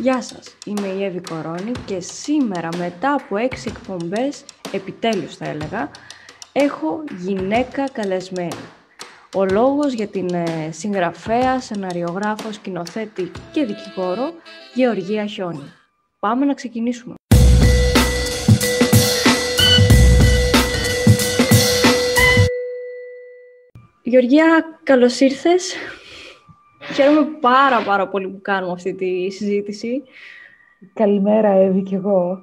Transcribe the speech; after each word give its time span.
Γεια 0.00 0.22
σας, 0.22 0.56
είμαι 0.66 0.86
η 0.86 1.04
Εύη 1.04 1.20
Κορώνη 1.20 1.72
και 1.84 2.00
σήμερα 2.00 2.68
μετά 2.76 3.12
από 3.12 3.36
έξι 3.36 3.68
εκπομπές, 3.68 4.44
επιτέλους 4.72 5.36
θα 5.36 5.48
έλεγα, 5.48 5.90
έχω 6.52 7.04
γυναίκα 7.18 7.88
καλεσμένη. 7.90 8.56
Ο 9.34 9.44
λόγος 9.44 9.92
για 9.92 10.06
την 10.06 10.34
ε, 10.34 10.70
συγγραφέα, 10.72 11.60
σεναριογράφος, 11.60 12.54
σκηνοθέτη 12.54 13.30
και 13.52 13.64
δικηγόρο 13.64 14.32
Γεωργία 14.74 15.26
Χιόνι. 15.26 15.72
Πάμε 16.18 16.44
να 16.44 16.54
ξεκινήσουμε. 16.54 17.14
Γεωργία, 24.02 24.64
καλώς 24.82 25.20
ήρθες. 25.20 25.74
Χαίρομαι 26.94 27.24
πάρα 27.40 27.82
πάρα 27.82 28.08
πολύ 28.08 28.28
που 28.28 28.40
κάνουμε 28.40 28.72
αυτή 28.72 28.94
τη 28.94 29.30
συζήτηση. 29.30 30.02
Καλημέρα, 30.94 31.48
Εύη, 31.48 31.82
και 31.82 31.94
εγώ. 31.96 32.42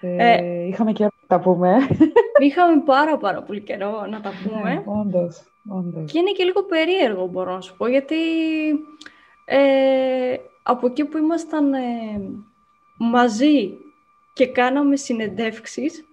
Ε, 0.00 0.34
ε, 0.34 0.66
είχαμε 0.66 0.92
καιρό 0.92 1.10
να 1.20 1.36
τα 1.36 1.42
πούμε. 1.42 1.76
Είχαμε 2.38 2.82
πάρα 2.84 3.16
πάρα 3.16 3.42
πολύ 3.42 3.60
καιρό 3.60 4.06
να 4.10 4.20
τα 4.20 4.30
ναι, 4.30 4.36
πούμε. 4.48 4.74
Ναι, 4.74 4.82
όντως, 4.84 5.42
όντως. 5.68 6.12
Και 6.12 6.18
είναι 6.18 6.30
και 6.30 6.44
λίγο 6.44 6.62
περίεργο, 6.62 7.26
μπορώ 7.26 7.54
να 7.54 7.60
σου 7.60 7.76
πω, 7.76 7.86
γιατί 7.86 8.16
ε, 9.44 10.36
από 10.62 10.86
εκεί 10.86 11.04
που 11.04 11.16
ήμασταν 11.16 11.74
ε, 11.74 11.80
μαζί 12.98 13.70
και 14.32 14.46
κάναμε 14.46 14.96
συνεντεύξεις, 14.96 16.04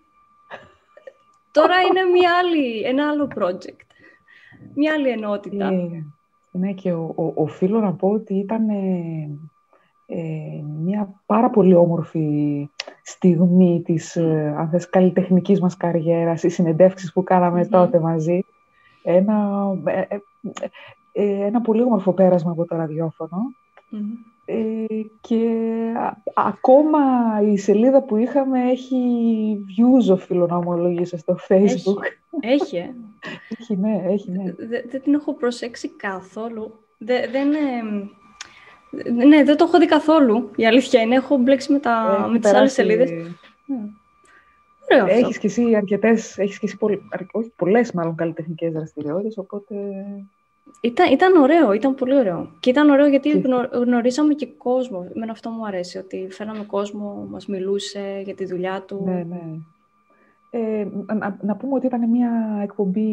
τώρα 1.52 1.82
είναι 1.82 2.04
μια 2.04 2.32
άλλη, 2.38 2.82
ένα 2.82 3.10
άλλο 3.10 3.28
project, 3.36 3.88
μια 4.76 4.94
άλλη 4.94 5.10
ενότητα. 5.10 5.72
Ναι, 5.72 6.04
ναι 6.54 6.72
και 6.72 6.94
ο, 6.94 7.14
ο, 7.16 7.34
οφείλω 7.36 7.80
να 7.80 7.94
πω 7.94 8.10
ότι 8.10 8.34
ήταν 8.34 8.70
ε, 10.06 10.62
μια 10.84 11.22
πάρα 11.26 11.50
πολύ 11.50 11.76
όμορφη 11.76 12.70
στιγμή 13.04 13.82
της, 13.82 14.16
ε, 14.16 14.56
αν 14.58 14.70
θες, 14.70 14.90
καλλιτεχνικής 14.90 15.62
μας 15.62 15.78
καριέρας, 15.78 16.44
οι 16.44 16.50
συνεντεύξεις 16.50 17.14
που 17.14 17.24
κάναμε 17.24 17.66
τότε 17.66 18.00
μαζί. 18.00 18.40
Ένα, 19.04 19.68
ε, 19.86 20.18
ε, 21.12 21.46
ένα 21.46 21.62
πολύ 21.62 21.82
όμορφο 21.82 22.14
πέρασμα 22.14 22.52
από 22.52 22.66
το 22.66 22.76
ραδιοφωνο 22.76 23.38
και 25.22 25.48
ακόμα 26.34 27.00
η 27.52 27.58
σελίδα 27.58 28.02
που 28.02 28.18
είχαμε 28.18 28.70
έχει 28.70 28.98
views, 29.58 30.14
οφείλω 30.14 30.46
να 30.46 30.56
ομολογήσω, 30.56 31.18
στο 31.18 31.38
Facebook. 31.48 32.02
Έχει, 32.40 32.78
ε; 32.78 32.94
έχει, 33.60 33.76
ναι, 33.76 34.04
έχει, 34.06 34.32
ναι. 34.32 34.54
Δεν 34.90 35.02
την 35.02 35.14
έχω 35.14 35.34
προσέξει 35.34 35.90
καθόλου. 35.90 36.80
δεν, 36.98 37.50
ναι, 39.28 39.44
δεν 39.44 39.58
το 39.58 39.64
έχω 39.64 39.80
δει 39.80 39.86
καθόλου. 39.86 40.52
Η 40.56 40.66
αλήθεια 40.66 41.02
είναι, 41.02 41.16
έχω 41.16 41.38
μπλέξει 41.38 41.72
με, 41.72 41.80
τα, 41.80 42.28
με 42.32 42.40
τις 42.40 42.54
άλλες 42.54 42.74
σελίδες. 42.74 43.10
Ωραίο 44.90 45.06
Έχεις 45.06 45.38
και 45.38 45.48
εσύ 45.48 45.76
αρκετές, 45.76 46.38
έχεις 46.38 46.60
και 46.60 46.66
εσύ 46.66 46.78
όχι, 47.32 47.52
πολλές 47.56 47.92
μάλλον 47.92 48.16
καλλιτεχνικές 48.16 48.72
δραστηριότητες, 48.72 49.38
οπότε... 49.38 49.76
Ήταν, 50.82 51.12
ήταν 51.12 51.36
ωραίο, 51.36 51.74
ήταν 51.74 51.96
πολύ 51.96 52.16
ωραίο. 52.16 52.50
Και 52.60 52.70
ήταν 52.70 52.90
ωραίο 52.90 53.08
γιατί 53.08 53.30
και... 53.30 53.50
γνωρίσαμε 53.72 54.34
και 54.34 54.48
κόσμο. 54.48 55.08
Με 55.14 55.28
αυτό 55.30 55.50
μου 55.50 55.66
αρέσει, 55.66 55.98
ότι 55.98 56.28
φέραμε 56.32 56.64
κόσμο, 56.64 57.28
μας 57.30 57.46
μιλούσε 57.48 58.22
για 58.24 58.36
τη 58.36 58.46
δουλειά 58.46 58.82
του. 58.82 59.04
Ναι, 59.06 59.24
ναι. 59.24 59.42
Ε, 60.56 60.88
να, 61.42 61.56
πούμε 61.56 61.74
ότι 61.74 61.86
ήταν 61.86 62.10
μια 62.10 62.60
εκπομπή 62.64 63.10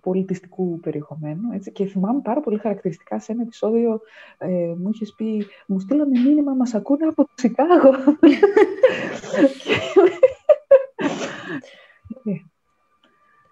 πολιτιστικού 0.00 0.80
περιεχομένου 0.80 1.52
έτσι, 1.52 1.72
και 1.72 1.84
θυμάμαι 1.84 2.20
πάρα 2.20 2.40
πολύ 2.40 2.58
χαρακτηριστικά 2.58 3.18
σε 3.18 3.32
ένα 3.32 3.42
επεισόδιο 3.42 4.00
ε, 4.38 4.74
μου 4.78 4.88
είχες 4.92 5.14
πει 5.16 5.46
μου 5.66 5.78
στείλανε 5.78 6.20
μήνυμα, 6.20 6.54
μας 6.54 6.74
ακούνε 6.74 7.06
από 7.06 7.22
το 7.22 7.30
Σικάγο. 7.34 7.90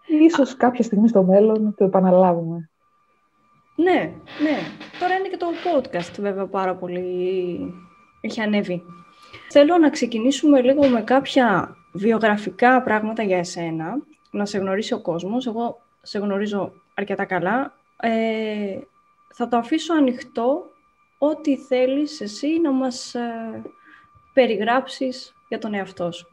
Ε, 0.09 0.25
ίσως 0.25 0.57
κάποια 0.57 0.85
στιγμή 0.85 1.09
στο 1.09 1.23
μέλλον 1.23 1.75
το 1.77 1.85
επαναλάβουμε. 1.85 2.71
Ναι, 3.77 4.13
ναι. 4.43 4.59
Τώρα 5.01 5.15
είναι 5.15 5.29
και 5.29 5.37
το 5.37 5.47
podcast 5.47 6.21
βέβαια 6.21 6.47
πάρα 6.47 6.75
πολύ 6.75 7.75
έχει 8.21 8.41
ανέβει. 8.41 8.83
Θέλω 9.51 9.79
να 9.79 9.91
ξεκινήσουμε 9.91 10.63
λίγο 10.63 10.87
με 10.87 11.03
κάποια 11.03 11.77
βιογραφικά 11.93 12.83
πράγματα 12.83 13.23
για 13.23 13.39
εσένα, 13.39 13.99
να 14.31 14.45
σε 14.45 14.59
γνωρίσει 14.59 14.95
ο 14.95 15.01
κόσμος. 15.01 15.47
Εγώ 15.47 15.81
σε 16.03 16.19
γνωρίζω 16.19 16.73
αρκετά 16.95 17.25
καλά. 17.25 17.73
Ε, 18.01 18.79
θα 19.35 19.49
το 19.49 19.57
αφήσω 19.57 19.95
ανοιχτό 19.95 20.65
ό,τι 21.19 21.57
θέλεις 21.57 22.21
εσύ 22.21 22.61
να 22.61 22.73
μας 22.73 23.15
ε, 23.15 23.63
περιγράψεις 24.33 25.35
για 25.49 25.59
τον 25.59 25.75
εαυτό 25.75 26.13
σου. 26.13 26.29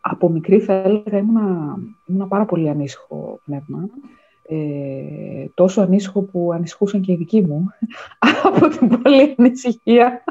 Από 0.00 0.28
μικρή 0.28 0.60
θα 0.60 0.72
έλεγα 0.74 1.18
ήμουν, 1.18 2.28
πάρα 2.28 2.44
πολύ 2.44 2.68
ανήσυχο 2.68 3.40
πνεύμα. 3.44 3.88
Ε, 4.48 5.46
τόσο 5.54 5.80
ανήσυχο 5.80 6.20
που 6.20 6.52
ανησυχούσαν 6.52 7.00
και 7.00 7.12
οι 7.12 7.16
δικοί 7.16 7.42
μου 7.42 7.70
από 8.44 8.68
την 8.68 8.88
πολλή 8.88 9.34
ανησυχία. 9.38 10.24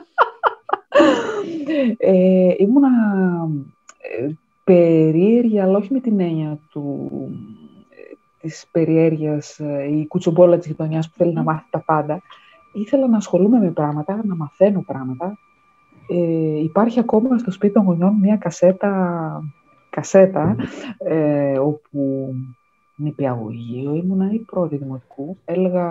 ε, 1.97 2.53
ήμουνα 2.57 2.89
ε, 3.97 4.29
περίεργη, 4.63 5.59
αλλά 5.59 5.77
όχι 5.77 5.93
με 5.93 5.99
την 5.99 6.19
έννοια 6.19 6.59
του, 6.69 7.09
ε, 7.89 8.15
της 8.41 8.65
περιέργειας, 8.71 9.59
ε, 9.59 9.87
η 9.91 10.07
κουτσομπόλα 10.07 10.57
της 10.57 10.67
γειτονιάς 10.67 11.09
που 11.09 11.15
θέλει 11.17 11.33
να 11.33 11.43
μάθει 11.43 11.65
τα 11.69 11.79
πάντα. 11.79 12.21
Ήθελα 12.73 13.07
να 13.07 13.17
ασχολούμαι 13.17 13.59
με 13.59 13.71
πράγματα, 13.71 14.21
να 14.23 14.35
μαθαίνω 14.35 14.83
πράγματα. 14.85 15.37
Ε, 16.07 16.59
υπάρχει 16.59 16.99
ακόμα 16.99 17.37
στο 17.37 17.51
σπίτι 17.51 17.73
των 17.73 17.83
γονιών 17.83 18.13
μια 18.21 18.37
κασέτα, 18.37 19.43
κασέτα 19.89 20.55
ε, 20.97 21.59
όπου 21.59 22.33
νηπιαγωγείο 22.95 23.95
ήμουνα 23.95 24.31
ή 24.31 24.39
πρώτη 24.39 24.78
δημοτικού. 24.78 25.38
Έλεγα 25.45 25.88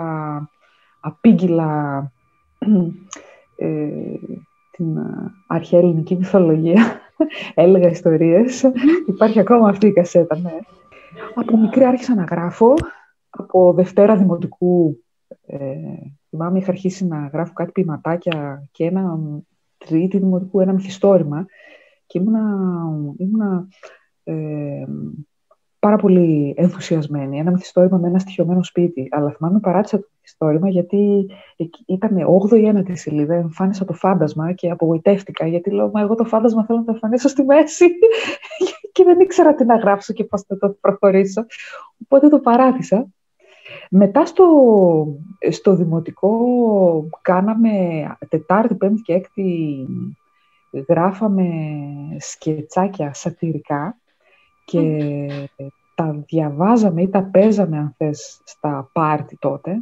απήγγυλα 0.99 2.11
ε, 3.55 3.67
την 4.71 4.97
αρχαία 5.47 5.79
ελληνική 5.79 6.15
μυθολογία 6.15 6.99
έλεγα 7.55 7.89
ιστορίες. 7.89 8.71
Υπάρχει 9.07 9.39
ακόμα 9.39 9.69
αυτή 9.69 9.87
η 9.87 9.93
κασέτα, 9.93 10.37
ναι. 10.37 10.57
Από 11.35 11.57
μικρή 11.57 11.83
άρχισα 11.83 12.15
να 12.15 12.23
γράφω. 12.23 12.73
Από 13.29 13.73
Δευτέρα 13.73 14.15
Δημοτικού, 14.15 15.03
ε, 15.45 15.75
θυμάμαι, 16.29 16.57
είχα 16.57 16.71
αρχίσει 16.71 17.05
να 17.05 17.29
γράφω 17.33 17.53
κάτι 17.53 17.71
ποιηματάκια 17.71 18.67
και 18.71 18.85
ένα 18.85 19.19
τρίτη 19.77 20.17
Δημοτικού, 20.17 20.59
ένα 20.59 20.73
μυθιστόρημα. 20.73 21.45
Και 22.05 22.19
ήμουνα, 22.19 22.41
ήμουνα 23.17 23.67
ε, 24.23 24.85
πάρα 25.85 25.97
πολύ 25.97 26.53
ενθουσιασμένη. 26.57 27.39
Ένα 27.39 27.51
μυθιστόρημα 27.51 27.97
με 27.97 28.07
ένα 28.07 28.19
στοιχειωμένο 28.19 28.63
σπίτι. 28.63 29.07
Αλλά 29.11 29.31
θυμάμαι 29.31 29.59
παράτησα 29.59 29.99
το 29.99 30.07
μυθιστόρημα 30.15 30.69
γιατί 30.69 31.27
ήταν 31.85 32.17
8η 32.49 32.57
ή 32.57 32.71
9η 32.75 32.91
σελίδα. 32.91 33.33
Εμφάνισα 33.33 33.85
το 33.85 33.93
φάντασμα 33.93 34.53
και 34.53 34.69
απογοητεύτηκα 34.69 35.47
γιατί 35.47 35.71
λέω 35.71 35.89
Μα 35.93 36.01
εγώ 36.01 36.15
το 36.15 36.23
φάντασμα 36.23 36.65
θέλω 36.65 36.79
να 36.79 36.85
το 36.85 36.91
εμφανίσω 36.91 37.27
στη 37.27 37.43
μέση. 37.43 37.85
και 38.93 39.03
δεν 39.03 39.19
ήξερα 39.19 39.55
τι 39.55 39.65
να 39.65 39.75
γράψω 39.75 40.13
και 40.13 40.23
πώς 40.23 40.41
θα 40.41 40.57
το 40.57 40.77
προχωρήσω. 40.81 41.45
Οπότε 42.03 42.27
το 42.27 42.39
παράτησα. 42.39 43.07
Μετά 43.89 44.25
στο, 44.25 44.45
στο 45.49 45.75
δημοτικό 45.75 46.37
κάναμε 47.21 47.71
Τετάρτη, 48.29 48.75
Πέμπτη 48.75 49.01
και 49.01 49.13
Έκτη 49.13 49.87
γράφαμε 50.87 51.47
σκετσάκια 52.19 53.13
σατυρικά 53.13 53.97
και 54.65 55.49
τα 55.95 56.23
διαβάζαμε 56.27 57.01
ή 57.01 57.09
τα 57.09 57.23
παίζαμε, 57.23 57.77
αν 57.77 57.93
θες, 57.97 58.41
στα 58.43 58.89
πάρτι 58.93 59.37
τότε. 59.37 59.81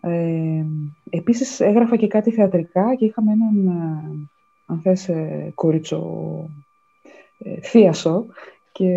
Ε, 0.00 0.64
επίσης 1.10 1.60
έγραφα 1.60 1.96
και 1.96 2.06
κάτι 2.06 2.30
θεατρικά 2.30 2.94
και 2.94 3.04
είχαμε 3.04 3.32
έναν, 3.32 3.66
ε, 3.66 4.28
αν 4.66 4.80
θες, 4.82 5.08
ε, 5.08 5.52
κορίτσο 5.54 6.04
ε, 7.38 7.60
θίασο 7.60 8.26
και 8.72 8.92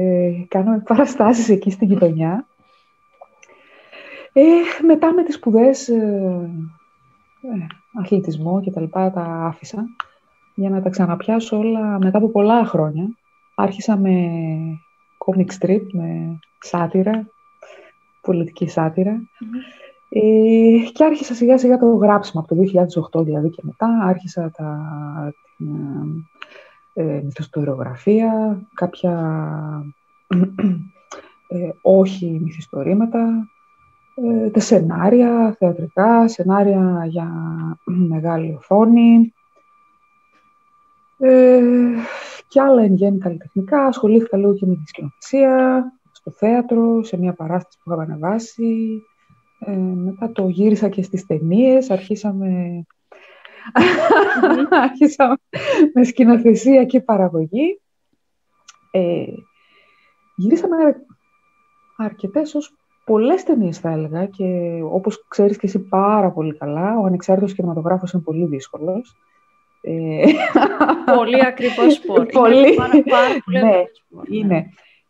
κάναμε 0.48 0.80
παραστάσεις 0.80 1.50
εκεί 1.50 1.72
στην 1.72 1.88
γειτονιά. 1.88 2.48
Ε, 4.34 4.42
μετά 4.86 5.14
με 5.14 5.24
τις 5.24 5.36
σπουδές, 5.36 5.88
ε, 5.88 6.50
αθλητισμό 8.02 8.62
και 8.62 8.72
τα 8.72 8.81
λοιπά, 8.81 9.12
τα 9.12 9.22
άφησα 9.22 9.86
για 10.56 10.70
να 10.70 10.81
τα 10.81 10.90
ξαναπιάσω 10.90 11.58
όλα 11.58 11.98
μετά 12.00 12.18
από 12.18 12.30
πολλά 12.30 12.66
χρόνια. 12.66 13.18
Άρχισα 13.56 13.98
με 13.98 14.12
comic 15.18 15.48
strip, 15.60 15.84
με 15.92 16.40
σάτυρα, 16.60 17.28
πολιτική 18.22 18.70
Ε, 20.10 20.90
και 20.94 21.04
άρχισα 21.04 21.34
σιγά 21.34 21.58
σιγά 21.58 21.78
το 21.78 21.86
γράψιμο, 21.86 22.42
από 22.44 22.56
το 22.56 22.62
2008 23.20 23.24
δηλαδή 23.24 23.50
και 23.50 23.62
μετά. 23.64 23.88
Άρχισα 24.04 24.52
τα, 24.52 24.78
την 25.58 25.68
ε, 26.94 27.22
μυθιστοριογραφία, 27.24 28.62
κάποια 28.74 29.14
ε, 31.48 31.70
όχι 31.82 32.40
μυθιστορήματα, 32.44 33.48
ε, 34.16 34.50
τα 34.50 34.60
σενάρια 34.60 35.56
θεατρικά, 35.60 36.28
σενάρια 36.28 37.06
για 37.10 37.28
μεγάλη 37.86 38.54
οθόνη, 38.58 39.34
Ε, 41.18 41.62
και 42.54 42.62
άλλα 42.62 42.82
εν 42.82 42.94
γέννη 42.94 43.20
καλλιτεχνικά. 43.20 43.86
Ασχολήθηκα 43.86 44.38
λίγο 44.38 44.54
και 44.54 44.66
με 44.66 44.76
τη 44.76 44.88
σκηνοθεσία, 44.88 45.84
στο 46.12 46.32
θέατρο, 46.32 47.04
σε 47.04 47.18
μια 47.18 47.34
παράσταση 47.34 47.78
που 47.84 47.92
είχαμε 47.92 48.04
ανεβάσει. 48.04 49.02
Ε, 49.60 49.76
μετά 49.76 50.32
το 50.32 50.48
γύρισα 50.48 50.90
και 50.90 51.04
στις 51.04 51.26
ταινίες. 51.26 51.90
Αρχίσαμε... 51.90 52.84
Αρχίσαμε 54.90 55.36
με 55.94 56.04
σκηνοθεσία 56.04 56.86
και 56.86 57.02
παραγωγή. 57.02 57.82
Ε, 58.92 59.26
γυρίσαμε 60.36 60.76
αρκετές 61.98 62.56
ως 62.56 62.74
πολλές 63.06 63.44
ταινίες 63.44 63.80
θα 63.80 63.90
έλεγα 63.90 64.26
και 64.26 64.80
όπως 64.84 65.26
ξέρεις 65.28 65.58
και 65.58 65.68
εσύ 65.68 65.80
πάρα 65.80 66.32
πολύ 66.32 66.58
καλά, 66.58 66.98
ο 67.00 67.06
ανεξάρτητος 67.06 67.54
κινηματογράφος 67.54 68.12
είναι 68.12 68.24
πολύ 68.24 68.46
δύσκολος. 68.46 69.16
Ε, 69.86 70.24
πολύ 71.16 71.46
ακριβώς 71.46 71.94
σπορ. 72.04 72.26
πολύ, 72.26 72.58
είναι 72.58 73.04
πάρα, 73.04 73.42
πολύ 73.46 73.60
ναι, 73.60 73.84
είναι. 74.30 74.54
Ναι. 74.54 74.66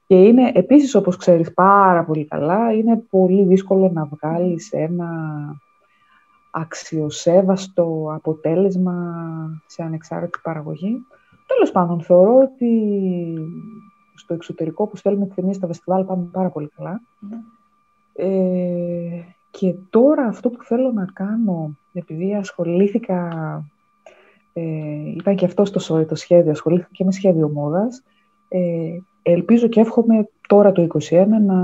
Και 0.07 0.15
είναι 0.15 0.51
επίσης 0.53 0.95
όπως 0.95 1.17
ξέρεις 1.17 1.53
πάρα 1.53 2.03
πολύ 2.03 2.25
καλά, 2.25 2.73
είναι 2.73 3.03
πολύ 3.09 3.43
δύσκολο 3.43 3.91
να 3.93 4.05
βγάλεις 4.05 4.71
ένα 4.71 5.09
αξιοσέβαστο 6.51 8.11
αποτέλεσμα 8.15 8.95
σε 9.65 9.83
ανεξάρτητη 9.83 10.39
παραγωγή. 10.43 10.97
Τέλος 11.47 11.71
πάντων, 11.71 12.01
θεωρώ 12.01 12.37
ότι 12.37 12.69
στο 14.15 14.33
εξωτερικό 14.33 14.87
που 14.87 14.95
στέλνουμε 14.95 15.27
ταινίες 15.35 15.55
στα 15.55 15.67
φεστιβάλ 15.67 16.03
πάμε 16.03 16.27
πάρα 16.31 16.49
πολύ 16.49 16.69
καλά. 16.75 17.01
Ναι. 17.19 17.37
Ε, 18.15 19.23
και 19.51 19.75
τώρα 19.89 20.23
αυτό 20.23 20.49
που 20.49 20.63
θέλω 20.63 20.91
να 20.91 21.05
κάνω, 21.13 21.77
επειδή 21.93 22.35
ασχολήθηκα, 22.35 23.29
ε, 24.53 24.61
ήταν 25.17 25.35
και 25.35 25.45
αυτό 25.45 25.65
στο 25.65 26.05
το 26.05 26.15
σχέδιο, 26.15 26.51
ασχολήθηκα 26.51 26.89
και 26.91 27.03
με 27.03 27.11
σχέδιο 27.11 27.49
μόδας, 27.49 28.03
ε, 28.47 28.59
ελπίζω 29.21 29.67
και 29.67 29.79
εύχομαι 29.79 30.29
τώρα 30.47 30.71
το 30.71 30.87
2021 31.09 31.25
να... 31.45 31.57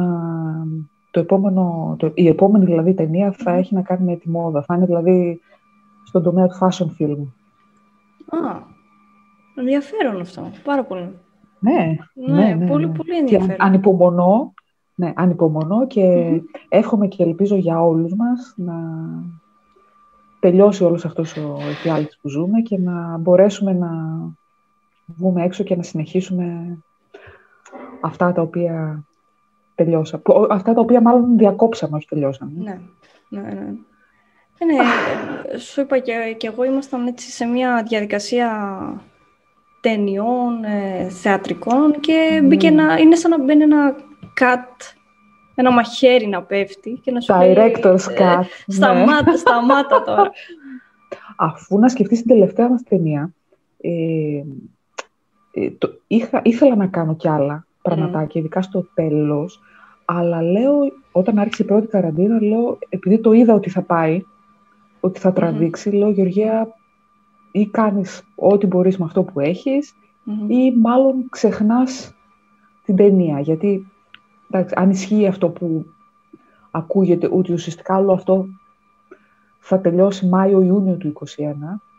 Το 1.12 1.20
επόμενο, 1.20 1.96
το, 2.00 2.12
η 2.14 2.28
επόμενη 2.28 2.66
δηλαδή 2.66 2.94
ταινία 2.94 3.32
θα 3.32 3.52
έχει 3.52 3.74
να 3.74 3.82
κάνει 3.82 4.06
με 4.06 4.16
τη 4.16 4.30
μόδα. 4.30 4.62
Θα 4.62 4.76
είναι 4.76 4.86
δηλαδή 4.86 5.40
στον 6.06 6.24
τομέα 6.24 6.48
του 6.48 6.58
fashion 6.60 6.86
film. 6.86 7.18
Α, 8.30 8.62
ενδιαφέρον 9.56 10.22
αυτό. 10.22 10.52
Πάρα 10.64 10.84
πολύ. 10.84 11.14
Ναι, 11.60 11.98
ναι, 12.14 12.34
ναι, 12.34 12.54
ναι 12.54 12.68
πολύ, 12.68 12.88
ναι. 12.88 12.94
πολύ 12.94 13.18
ενδιαφέρον. 13.18 13.56
Και 13.56 13.64
ανυπομονώ 13.64 14.54
ναι, 15.00 15.14
ανυπομονώ 15.16 15.88
και 15.88 16.02
εύχομαι 16.70 17.08
και 17.08 17.24
ελπίζω 17.24 17.56
για 17.56 17.82
όλους 17.82 18.14
μας 18.16 18.54
να 18.58 18.74
τελειώσει 20.40 20.84
όλος 20.84 21.06
αυτός 21.06 21.38
ο 21.38 21.58
εφιάλτης 21.70 22.18
που 22.22 22.30
ζούμε 22.30 22.62
και 22.62 22.78
να 22.78 23.18
μπορέσουμε 23.18 23.74
να 23.74 23.90
βγούμε 25.06 25.44
έξω 25.44 25.64
και 25.64 25.76
να 25.76 25.84
συνεχίσουμε 25.84 26.78
αυτά 28.02 28.32
τα 28.32 28.42
οποία 28.42 29.04
τελειώσαμε. 29.76 30.24
Αυτά 30.50 30.74
τα 30.74 30.82
οποία 30.82 31.02
μάλλον 31.02 31.38
διακόψαμε, 31.38 31.98
όχι 31.98 32.08
τελειώσαμε. 32.08 32.52
Ναι, 32.56 32.80
ναι, 33.30 33.42
ναι. 33.42 33.74
Ε, 34.62 34.66
ναι, 34.66 35.58
σου 35.58 35.82
είπα 35.82 35.98
και, 35.98 36.36
και 36.38 36.48
εγώ 36.48 36.64
ήμασταν 36.64 37.08
έτσι 37.08 37.30
σε 37.32 37.46
μια 37.46 37.84
διαδικασία 37.88 38.50
ταινιών, 39.82 40.64
ε, 40.64 41.10
θεατρικών 41.10 42.00
και 42.00 42.42
μπήκε 42.44 42.70
ναι. 42.70 43.00
είναι 43.00 43.16
σαν 43.16 43.32
να 43.32 43.44
μπαίνει 43.44 43.64
ένα 43.64 43.96
cut, 44.40 44.94
ένα 45.60 45.72
μαχαίρι 45.72 46.28
να 46.28 46.42
πέφτει 46.42 47.00
και 47.04 47.12
να 47.12 47.20
σου 47.20 47.34
Director's 47.34 48.08
λέει, 48.08 48.18
cut. 48.20 48.44
Ε, 48.68 48.72
σταμάτα, 48.72 49.32
ναι. 49.32 49.38
σταμάτα 49.38 50.04
τώρα. 50.04 50.32
Αφού 51.38 51.80
να 51.80 51.90
σκεφτείς 51.90 52.20
την 52.20 52.28
τελευταία 52.28 52.70
μας 52.70 52.84
ταινία, 52.84 53.34
ε, 53.82 54.44
ε, 55.52 55.72
το, 55.78 55.90
είχα, 56.08 56.42
ήθελα 56.44 56.76
να 56.76 56.88
κάνω 56.88 57.16
κι 57.16 57.28
άλλα 57.28 57.66
πραγματάκια, 57.82 58.42
mm. 58.42 58.44
ειδικά 58.44 58.62
στο 58.62 58.86
τέλος, 58.94 59.60
αλλά 60.06 60.42
λέω, 60.42 60.74
όταν 61.12 61.40
άρχισε 61.40 61.64
η 61.64 61.66
πρώτη 61.66 61.88
καραντίνα, 61.88 62.42
λέω, 62.42 62.78
επειδή 62.90 63.20
το 63.20 63.32
είδα 63.32 63.54
ότι 63.54 63.70
θα 63.70 63.82
πάει, 63.82 64.24
ότι 65.00 65.20
θα 65.20 65.34
τραβήξει, 65.34 65.90
λέω, 65.90 66.10
Γεωργία, 66.10 66.74
ή 67.52 67.66
κάνεις 67.66 68.24
ό,τι 68.36 68.66
μπορείς 68.66 68.98
με 68.98 69.06
αυτό 69.06 69.24
που 69.24 69.40
εχεις 69.40 69.94
ή 70.48 70.72
μάλλον 70.72 71.30
ξεχνάς 71.30 72.16
την 72.86 72.96
ταινία, 72.96 73.40
γιατί 73.40 73.92
εντάξει, 74.52 74.74
αν 74.78 74.90
ισχύει 74.90 75.28
αυτό 75.28 75.50
που 75.50 75.86
ακούγεται, 76.72 77.30
ότι 77.32 77.54
ουσιαστικά 77.54 77.98
όλο 77.98 78.12
αυτό 78.12 78.46
θα 79.60 79.80
τελειώσει 79.80 80.26
Μάιο-Ιούνιο 80.26 80.96
του 80.96 81.14
2021, 81.38 81.54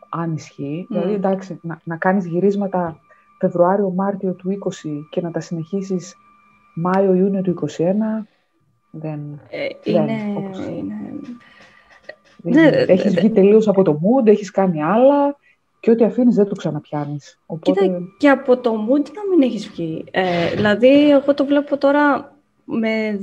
αν 0.09 0.33
ισχύει. 0.33 0.87
Mm. 0.89 0.93
Δηλαδή, 0.93 1.13
εντάξει, 1.13 1.59
να, 1.61 1.79
να 1.83 1.97
κάνεις 1.97 2.25
γυρίσματα 2.25 2.99
Φεβρουάριο-Μάρτιο 3.39 4.33
του 4.33 4.49
20 4.49 4.71
και 5.09 5.21
να 5.21 5.31
τα 5.31 5.39
συνεχίσεις 5.39 6.15
Μάιο-Ιούνιο 6.75 7.41
του 7.41 7.55
2021, 7.61 7.65
δεν... 8.91 9.19
Ε, 9.49 9.91
δεν 9.91 10.07
είναι... 10.07 10.37
Όπως... 10.37 10.57
είναι... 10.57 10.95
Ναι, 12.43 12.67
έχεις 12.67 13.15
βγει 13.15 13.29
τελείως 13.29 13.67
από 13.67 13.83
το 13.83 13.99
mood, 13.99 14.27
έχεις 14.27 14.51
κάνει 14.51 14.83
άλλα 14.83 15.35
και 15.79 15.91
ό,τι 15.91 16.03
αφήνεις 16.03 16.35
δεν 16.35 16.47
το 16.47 16.55
ξαναπιάνεις. 16.55 17.39
Οπότε... 17.45 17.81
Κοίτα, 17.81 17.99
και 18.17 18.29
από 18.29 18.57
το 18.57 18.71
mood 18.71 19.11
να 19.11 19.21
μην 19.29 19.41
έχεις 19.41 19.69
βγει. 19.69 20.03
Ε, 20.11 20.49
δηλαδή, 20.55 21.11
εγώ 21.11 21.33
το 21.33 21.45
βλέπω 21.45 21.77
τώρα 21.77 22.33
με 22.79 23.19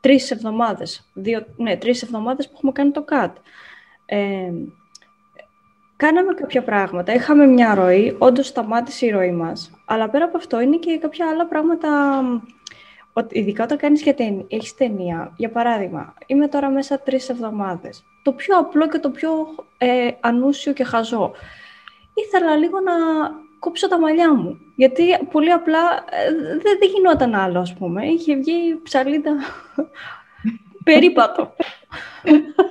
τρεις 0.00 0.30
εβδομάδες, 0.30 1.10
δύο, 1.14 1.46
ναι, 1.56 1.76
τρεις 1.76 2.02
εβδομάδες 2.02 2.46
που 2.46 2.52
έχουμε 2.56 2.72
κάνει 2.72 2.90
το 2.90 3.04
cut. 3.10 3.32
Ε, 4.06 4.52
κάναμε 5.96 6.34
κάποια 6.34 6.62
πράγματα, 6.62 7.14
είχαμε 7.14 7.46
μια 7.46 7.74
ροή, 7.74 8.16
όντως 8.18 8.46
σταμάτησε 8.46 9.06
η 9.06 9.10
ροή 9.10 9.32
μας, 9.32 9.70
αλλά 9.84 10.08
πέρα 10.10 10.24
από 10.24 10.36
αυτό 10.36 10.60
είναι 10.60 10.76
και 10.76 10.98
κάποια 10.98 11.28
άλλα 11.28 11.46
πράγματα, 11.46 11.88
ειδικά 13.30 13.64
όταν 13.64 13.78
κάνεις 13.78 14.02
για 14.02 14.14
ταινία, 14.14 14.44
έχεις 14.48 14.74
ταινία, 14.74 15.32
για 15.36 15.50
παράδειγμα, 15.50 16.14
είμαι 16.26 16.48
τώρα 16.48 16.70
μέσα 16.70 16.98
τρεις 16.98 17.28
εβδομάδες. 17.28 18.04
Το 18.22 18.32
πιο 18.32 18.58
απλό 18.58 18.88
και 18.88 18.98
το 18.98 19.10
πιο 19.10 19.30
ε, 19.78 20.10
ανούσιο 20.20 20.72
και 20.72 20.84
χαζό. 20.84 21.32
Ήθελα 22.14 22.56
λίγο 22.56 22.80
να 22.80 22.92
κόψω 23.60 23.88
τα 23.88 23.98
μαλλιά 23.98 24.34
μου. 24.34 24.58
Γιατί 24.76 25.04
πολύ 25.32 25.52
απλά 25.52 26.04
ε, 26.10 26.34
δεν, 26.34 26.78
δεν 26.78 26.88
γινόταν 26.94 27.34
άλλο, 27.34 27.58
ας 27.58 27.74
πούμε. 27.74 28.06
Είχε 28.06 28.36
βγει 28.36 28.80
ψαλίδα 28.82 29.36
περίπατο. 30.84 31.52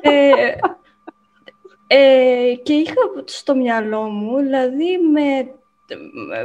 ε, 0.02 0.32
ε, 1.88 2.54
και 2.64 2.74
είχα 2.74 2.96
στο 3.26 3.56
μυαλό 3.56 4.02
μου, 4.02 4.38
δηλαδή 4.38 4.98
με, 4.98 5.54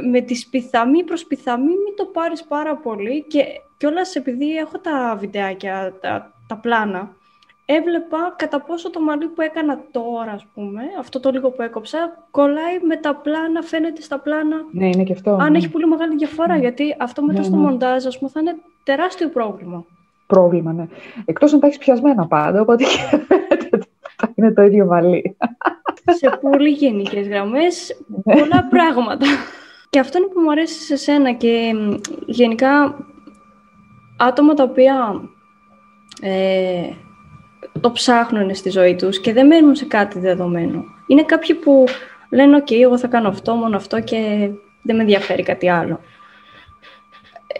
με 0.09 0.21
τη 0.21 0.35
σπιθαμή 0.35 1.03
προς 1.03 1.25
πιθαμή 1.25 1.67
μην 1.67 1.95
το 1.95 2.05
πάρεις 2.05 2.43
πάρα 2.43 2.75
πολύ 2.75 3.25
και 3.27 3.43
κιόλας 3.77 4.15
επειδή 4.15 4.55
έχω 4.55 4.79
τα 4.79 5.15
βιντεάκια, 5.19 5.97
τα, 6.01 6.33
τα 6.47 6.57
πλάνα, 6.57 7.15
έβλεπα 7.65 8.33
κατά 8.35 8.61
πόσο 8.61 8.89
το 8.89 9.01
μαλλί 9.01 9.27
που 9.27 9.41
έκανα 9.41 9.79
τώρα, 9.91 10.31
ας 10.31 10.45
πούμε, 10.53 10.81
αυτό 10.99 11.19
το 11.19 11.29
λίγο 11.31 11.51
που 11.51 11.61
έκοψα, 11.61 12.27
κολλάει 12.31 12.79
με 12.87 12.95
τα 12.97 13.15
πλάνα, 13.15 13.61
φαίνεται 13.61 14.01
στα 14.01 14.19
πλάνα. 14.19 14.55
Ναι, 14.71 14.87
είναι 14.87 15.03
και 15.03 15.13
αυτό. 15.13 15.37
Αν 15.41 15.51
ναι. 15.51 15.57
έχει 15.57 15.69
πολύ 15.69 15.87
μεγάλη 15.87 16.15
διαφορά, 16.15 16.53
ναι. 16.53 16.59
γιατί 16.59 16.95
αυτό 16.99 17.21
μετά 17.23 17.39
ναι, 17.39 17.45
στο 17.45 17.55
ναι. 17.55 17.61
μοντάζ, 17.61 18.05
ας 18.05 18.17
πούμε, 18.17 18.29
θα 18.33 18.39
είναι 18.39 18.55
τεράστιο 18.83 19.29
πρόβλημα. 19.29 19.85
Πρόβλημα, 20.27 20.73
ναι. 20.73 20.87
Εκτός 21.25 21.53
αν 21.53 21.59
τα 21.59 21.67
έχεις 21.67 21.77
πιασμένα 21.77 22.27
πάντα, 22.27 22.61
οπότε 22.61 22.85
θα 24.17 24.31
είναι 24.35 24.53
το 24.53 24.61
ίδιο 24.61 24.85
μαλλί. 24.85 25.37
Σε 26.05 26.39
πολύ 26.41 26.69
γενικές 26.69 27.27
γραμμές, 27.27 28.01
ναι. 28.23 28.39
πολλά 28.39 28.67
πράγματα. 28.69 29.25
και 29.89 29.99
αυτό 29.99 30.17
είναι 30.17 30.27
που 30.27 30.39
μου 30.39 30.51
αρέσει 30.51 30.79
σε 30.81 30.95
σένα 30.95 31.31
και 31.31 31.73
γενικά 32.25 32.95
άτομα 34.17 34.53
τα 34.53 34.63
οποία 34.63 35.21
ε, 36.21 36.89
το 37.79 37.91
ψάχνουν 37.91 38.55
στη 38.55 38.69
ζωή 38.69 38.95
τους 38.95 39.19
και 39.19 39.33
δεν 39.33 39.47
μένουν 39.47 39.75
σε 39.75 39.85
κάτι 39.85 40.19
δεδομένο. 40.19 40.83
Είναι 41.07 41.23
κάποιοι 41.23 41.55
που 41.55 41.85
λένε 42.29 42.55
«ΟΚ, 42.55 42.71
εγώ 42.71 42.97
θα 42.97 43.07
κάνω 43.07 43.27
αυτό, 43.27 43.53
μόνο 43.53 43.75
αυτό 43.75 43.99
και 44.01 44.49
δεν 44.81 44.95
με 44.95 45.01
ενδιαφέρει 45.01 45.43
κάτι 45.43 45.69
άλλο». 45.69 45.99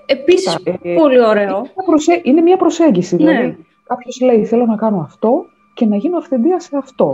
Επίσης, 0.06 0.58
ε, 0.64 0.94
πολύ 0.94 1.22
ωραίο. 1.22 1.68
Είναι 2.24 2.42
μια, 2.42 2.58
προσέγγιση. 2.58 3.16
Ναι. 3.16 3.32
Δηλαδή, 3.32 3.66
κάποιος 3.88 4.22
λέει 4.22 4.46
«Θέλω 4.46 4.66
να 4.66 4.76
κάνω 4.76 5.00
αυτό 5.00 5.46
και 5.74 5.86
να 5.86 5.96
γίνω 5.96 6.18
αυθεντία 6.18 6.60
σε 6.60 6.78
αυτό». 6.78 7.14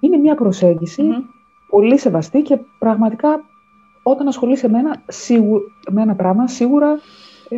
Είναι 0.00 0.16
μια 0.16 0.34
προσεγγιση 0.34 1.02
πολύ 1.68 1.98
σεβαστή 1.98 2.42
και 2.42 2.58
πραγματικά 2.78 3.44
όταν 4.02 4.28
ασχολείσαι 4.28 4.68
με 4.68 4.78
ένα, 4.78 5.02
με 5.90 6.02
ένα 6.02 6.14
πράγμα, 6.14 6.48
σίγουρα 6.48 7.00
ε, 7.48 7.56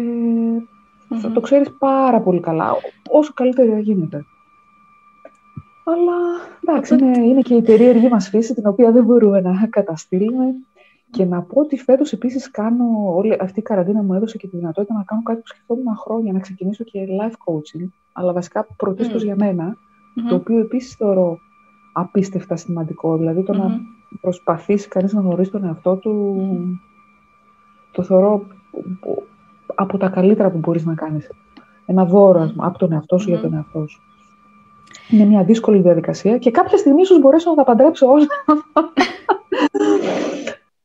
θα 1.19 1.33
το 1.33 1.41
ξέρεις 1.41 1.71
πάρα 1.79 2.21
πολύ 2.21 2.41
καλά, 2.41 2.73
όσο 3.11 3.33
καλύτερα 3.33 3.79
γίνεται. 3.79 4.25
Αλλά 5.85 6.17
εντάξει, 6.63 6.95
είναι, 6.95 7.19
είναι 7.19 7.41
και 7.41 7.55
η 7.55 7.63
περίεργη 7.63 8.09
μας 8.09 8.29
φύση, 8.29 8.55
την 8.55 8.67
οποία 8.67 8.93
δεν 8.93 9.05
μπορούμε 9.05 9.41
να 9.41 9.67
καταστήλουμε. 9.71 10.55
Και 11.11 11.25
να 11.25 11.43
πω 11.43 11.61
ότι 11.61 11.77
φέτος 11.77 12.13
επίσης 12.13 12.51
κάνω, 12.51 13.15
όλη 13.17 13.37
αυτή 13.41 13.59
η 13.59 13.63
καραντίνα 13.63 14.03
μου 14.03 14.15
έδωσε 14.15 14.39
και 14.39 14.49
τη 14.49 14.57
δυνατότητα 14.57 14.95
να 14.95 15.03
κάνω 15.03 15.23
κάτι 15.23 15.41
που 15.41 15.47
σκεφτόμουν 15.47 15.97
χρόνια, 15.97 16.33
να 16.33 16.39
ξεκινήσω 16.39 16.85
και 16.85 17.07
life 17.21 17.33
coaching, 17.33 17.89
αλλά 18.13 18.33
βασικά 18.33 18.67
πρωτίστως 18.77 19.23
για 19.23 19.37
μένα, 19.37 19.77
το 20.29 20.35
οποίο 20.35 20.59
επίσης 20.59 20.95
θεωρώ 20.95 21.39
απίστευτα 21.93 22.57
σημαντικό. 22.57 23.17
Δηλαδή 23.17 23.43
το 23.43 23.53
να 23.53 23.81
προσπαθήσει 24.21 24.89
κανείς 24.89 25.13
να 25.13 25.21
γνωρίσει 25.21 25.51
τον 25.51 25.65
εαυτό 25.65 25.97
του, 25.97 26.37
το 27.93 28.03
θεωρώ 28.03 28.47
από 29.75 29.99
τα 29.99 30.09
καλύτερα 30.09 30.51
που 30.51 30.59
μπορείς 30.59 30.85
να 30.85 30.95
κάνεις. 30.95 31.31
Ένα 31.87 32.05
δώρο 32.05 32.53
από 32.57 32.79
τον 32.79 32.93
εαυτό 32.93 33.19
σου 33.19 33.29
για 33.29 33.41
τον 33.41 33.55
εαυτό 33.55 33.87
σου. 33.87 34.03
Είναι 35.11 35.25
μια 35.25 35.45
δύσκολη 35.45 35.81
διαδικασία 35.81 36.39
και 36.39 36.51
κάποια 36.51 36.79
στιγμή 36.79 37.01
ίσως 37.01 37.21
μπορέσω 37.21 37.51
να 37.51 37.57
τα 37.57 37.65
παντρέψω 37.65 38.07
όλα. 38.07 38.27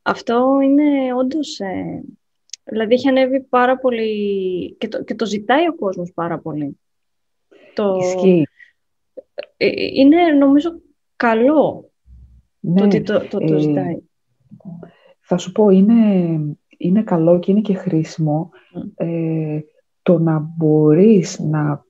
Αυτό 0.02 0.58
είναι 0.62 1.14
όντως... 1.14 1.60
Ε, 1.60 2.02
δηλαδή 2.64 2.94
έχει 2.94 3.08
ανέβει 3.08 3.40
πάρα 3.40 3.78
πολύ 3.78 4.74
και 4.78 4.88
το, 4.88 5.04
και 5.04 5.14
το 5.14 5.26
ζητάει 5.26 5.68
ο 5.68 5.74
κόσμος 5.74 6.12
πάρα 6.14 6.38
πολύ. 6.38 6.78
Το, 7.74 7.96
Ισχύει. 8.00 8.46
Ε, 9.56 9.66
ε, 9.66 9.70
είναι 9.94 10.32
νομίζω 10.38 10.80
καλό 11.16 11.90
ναι, 12.60 12.80
το 12.80 12.84
ότι 12.84 13.02
το, 13.02 13.26
το, 13.28 13.58
ζητάει. 13.58 13.96
Θα 15.20 15.36
σου 15.36 15.52
πω, 15.52 15.70
είναι, 15.70 16.40
είναι 16.76 17.02
καλό 17.02 17.38
και 17.38 17.50
είναι 17.50 17.60
και 17.60 17.74
χρήσιμο 17.74 18.50
το 20.02 20.18
να 20.18 20.38
μπορείς 20.56 21.38
να, 21.38 21.84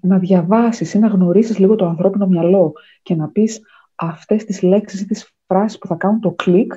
να 0.00 0.18
διαβάσεις 0.18 0.94
ή 0.94 0.98
να 0.98 1.06
γνωρίσεις 1.06 1.58
λίγο 1.58 1.76
το 1.76 1.86
ανθρώπινο 1.86 2.26
μυαλό 2.26 2.72
και 3.02 3.14
να 3.14 3.28
πεις 3.28 3.60
αυτές 3.94 4.44
τις 4.44 4.62
λέξεις 4.62 5.00
ή 5.00 5.06
τις 5.06 5.34
φράσεις 5.46 5.78
που 5.78 5.86
θα 5.86 5.94
κάνουν 5.94 6.20
το 6.20 6.30
κλικ 6.30 6.72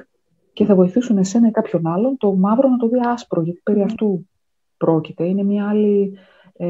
και 0.53 0.65
θα 0.65 0.75
βοηθήσουν 0.75 1.17
εσένα 1.17 1.47
ή 1.47 1.51
κάποιον 1.51 1.88
άλλον 1.88 2.17
το 2.17 2.33
μαύρο 2.33 2.69
να 2.69 2.77
το 2.77 2.88
δει 2.88 3.00
άσπρο, 3.03 3.41
γιατί 3.41 3.62
περί 3.63 3.81
αυτού 3.81 4.29
πρόκειται. 4.77 5.25
Είναι 5.25 5.43
μια 5.43 5.69
άλλη 5.69 6.17
ε, 6.53 6.67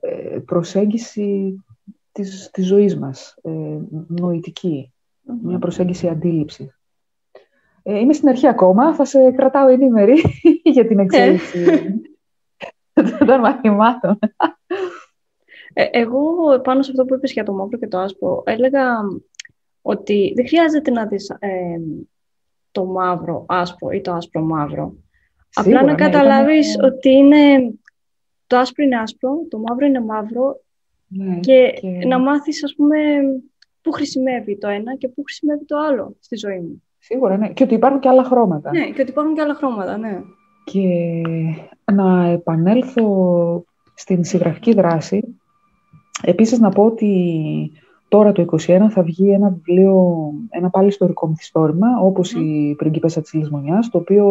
ε 0.00 0.38
προσέγγιση 0.44 1.64
της, 2.12 2.50
της 2.52 2.66
ζωής 2.66 2.98
μας, 2.98 3.36
ε, 3.42 3.78
νοητικη 4.08 4.92
μια 5.42 5.58
προσέγγιση 5.58 6.08
αντίληψη. 6.08 6.74
Ε, 7.82 7.98
είμαι 7.98 8.12
στην 8.12 8.28
αρχή 8.28 8.46
ακόμα, 8.46 8.94
θα 8.94 9.04
σε 9.04 9.30
κρατάω 9.30 9.68
ενήμερη 9.68 10.22
για 10.74 10.86
την 10.86 10.98
εξέλιξη 10.98 11.64
των 13.26 13.40
μαθημάτων. 13.40 14.18
Ε, 15.72 15.84
εγώ 15.90 16.20
πάνω 16.64 16.82
σε 16.82 16.90
αυτό 16.90 17.04
που 17.04 17.14
είπες 17.14 17.32
για 17.32 17.44
το 17.44 17.52
μαύρο 17.52 17.78
και 17.78 17.88
το 17.88 17.98
άσπρο, 17.98 18.42
έλεγα 18.46 18.82
ότι 19.82 20.32
δεν 20.36 20.48
χρειάζεται 20.48 20.90
να 20.90 21.06
δεις 21.06 21.30
ε, 21.38 21.80
το 22.70 22.84
μαύρο 22.84 23.44
άσπρο 23.48 23.90
ή 23.90 24.00
το 24.00 24.12
άσπρο 24.12 24.40
μαύρο. 24.42 24.94
Απλά 25.54 25.82
να 25.82 25.90
ναι, 25.90 25.94
καταλάβεις 25.94 26.76
ότι 26.82 27.10
είναι, 27.10 27.72
το 28.46 28.56
άσπρο 28.56 28.84
είναι 28.84 28.98
άσπρο, 28.98 29.30
το 29.48 29.58
μαύρο 29.58 29.86
είναι 29.86 30.00
μαύρο 30.00 30.60
ναι, 31.06 31.40
και, 31.40 31.72
να 32.06 32.18
μάθεις 32.18 32.64
ας 32.64 32.74
πούμε 32.74 32.96
πού 33.82 33.92
χρησιμεύει 33.92 34.58
το 34.58 34.68
ένα 34.68 34.96
και 34.96 35.08
πού 35.08 35.22
χρησιμεύει 35.22 35.64
το 35.64 35.76
άλλο 35.76 36.16
στη 36.20 36.36
ζωή 36.36 36.58
μου. 36.58 36.82
Σίγουρα, 36.98 37.36
ναι. 37.36 37.52
Και 37.52 37.62
ότι 37.62 37.74
υπάρχουν 37.74 38.00
και 38.00 38.08
άλλα 38.08 38.24
χρώματα. 38.24 38.70
Ναι, 38.70 38.90
και 38.90 39.00
ότι 39.00 39.10
υπάρχουν 39.10 39.34
και 39.34 39.40
άλλα 39.40 39.54
χρώματα, 39.54 39.96
ναι. 39.96 40.20
Και 40.64 41.22
να 41.92 42.26
επανέλθω 42.26 43.64
στην 43.94 44.24
συγγραφική 44.24 44.74
δράση. 44.74 45.39
Επίσης 46.22 46.58
να 46.58 46.68
πω 46.68 46.84
ότι 46.84 47.72
τώρα 48.08 48.32
το 48.32 48.44
2021 48.66 48.86
θα 48.90 49.02
βγει 49.02 49.30
ένα 49.30 49.48
βιβλίο, 49.48 50.30
ένα 50.50 50.70
πάλι 50.70 50.88
ιστορικό 50.88 51.28
μυθιστόρημα, 51.28 51.86
όπως 52.00 52.32
η 52.32 52.74
πριγκίπεσσα 52.78 53.20
της 53.20 53.32
Λησμονιάς, 53.32 53.90
το 53.90 53.98
οποίο 53.98 54.26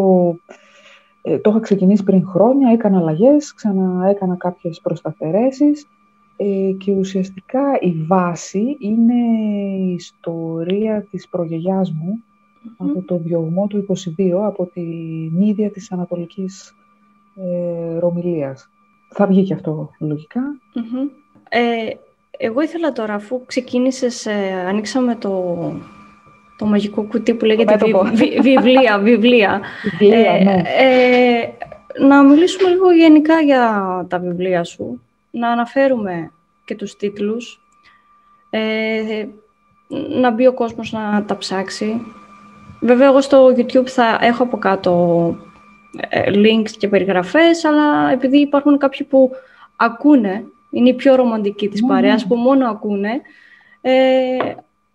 ε, 1.21 1.37
το 1.37 1.49
είχα 1.49 1.59
ξεκινήσει 1.59 2.03
πριν 2.03 2.25
χρόνια, 2.27 2.71
έκανα 2.71 2.97
αλλαγές, 2.97 3.53
ξαναέκανα 3.53 4.35
κάποιες 4.35 4.79
προσταθερέσεις. 4.83 5.87
Ε, 6.41 6.71
και 6.77 6.91
ουσιαστικά 6.91 7.61
η 7.79 7.93
βάση 8.07 8.77
είναι 8.79 9.13
η 9.77 9.93
ιστορία 9.93 11.07
της 11.11 11.27
προγιαγιάς 11.29 11.91
μου 11.91 12.23
από 12.77 13.01
το 13.01 13.17
διωγμό 13.17 13.67
του 13.67 13.85
22, 14.17 14.45
από 14.45 14.65
τη 14.65 14.81
μύδια 15.31 15.71
της 15.71 15.91
Ανατολικής 15.91 16.75
ε, 17.35 17.99
Ρωμιλίας. 17.99 18.69
Θα 19.09 19.27
βγει 19.27 19.43
και 19.43 19.53
αυτό 19.53 19.89
Ε, 21.49 21.89
εγώ 22.37 22.61
ήθελα 22.61 22.91
τώρα, 22.91 23.13
αφού 23.13 23.45
ξεκίνησες, 23.45 24.25
ε, 24.25 24.65
ανοίξαμε 24.67 25.15
το, 25.15 25.55
το 26.57 26.65
μαγικό 26.65 27.03
κουτί 27.03 27.33
που 27.33 27.45
λέγεται 27.45 27.77
βιβλία, 28.41 28.99
βιβλία. 28.99 29.61
ε, 29.99 30.43
ναι. 30.43 30.61
ε, 30.77 31.49
να 32.07 32.23
μιλήσουμε 32.23 32.69
λίγο 32.69 32.91
γενικά 32.91 33.41
για 33.41 34.05
τα 34.09 34.19
βιβλία 34.19 34.63
σου, 34.63 35.01
να 35.31 35.49
αναφέρουμε 35.49 36.31
και 36.65 36.75
τους 36.75 36.95
τίτλους, 36.95 37.61
ε, 38.49 39.25
να 40.09 40.31
μπει 40.31 40.47
ο 40.47 40.53
κόσμος 40.53 40.91
να 40.91 41.23
τα 41.27 41.37
ψάξει. 41.37 42.01
Βέβαια, 42.81 43.07
εγώ 43.07 43.21
στο 43.21 43.47
YouTube 43.57 43.87
θα 43.87 44.17
έχω 44.21 44.43
από 44.43 44.57
κάτω 44.57 45.35
ε, 46.09 46.31
links 46.33 46.71
και 46.77 46.87
περιγραφές, 46.87 47.65
αλλά 47.65 48.11
επειδή 48.11 48.37
υπάρχουν 48.37 48.77
κάποιοι 48.77 49.05
που 49.05 49.31
ακούνε, 49.75 50.45
είναι 50.69 50.89
οι 50.89 50.93
πιο 50.93 51.15
ρομαντικοί 51.15 51.67
της 51.67 51.81
ναι, 51.81 51.87
παρέας, 51.87 52.21
ναι. 52.21 52.27
που 52.27 52.35
μόνο 52.35 52.69
ακούνε, 52.69 53.21
ε, 53.81 54.37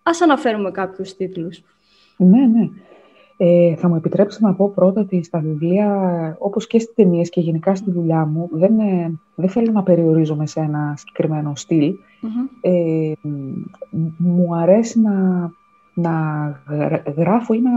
ας 0.03 0.21
αναφέρουμε 0.21 0.71
κάποιους 0.71 1.15
τίτλους. 1.15 1.63
Ναι, 2.17 2.45
ναι. 2.45 2.69
Ε, 3.37 3.75
θα 3.75 3.87
μου 3.87 3.95
επιτρέψετε 3.95 4.45
να 4.45 4.53
πω 4.53 4.69
πρώτα 4.69 5.01
ότι 5.01 5.23
στα 5.23 5.39
βιβλία, 5.39 6.35
όπως 6.39 6.67
και 6.67 6.79
στις 6.79 6.93
ταινίες 6.93 7.29
και 7.29 7.41
γενικά 7.41 7.75
στη 7.75 7.91
δουλειά 7.91 8.25
μου, 8.25 8.49
δεν, 8.51 8.79
ε, 8.79 9.19
δεν 9.35 9.49
θέλω 9.49 9.71
να 9.71 9.83
περιορίζομαι 9.83 10.47
σε 10.47 10.59
ένα 10.59 10.93
συγκεκριμένο 10.97 11.53
Ε, 12.61 13.11
μου 14.17 14.55
αρέσει 14.55 14.99
να, 14.99 15.51
να 15.93 16.13
γράφω 17.15 17.53
ή 17.53 17.61
να, 17.61 17.71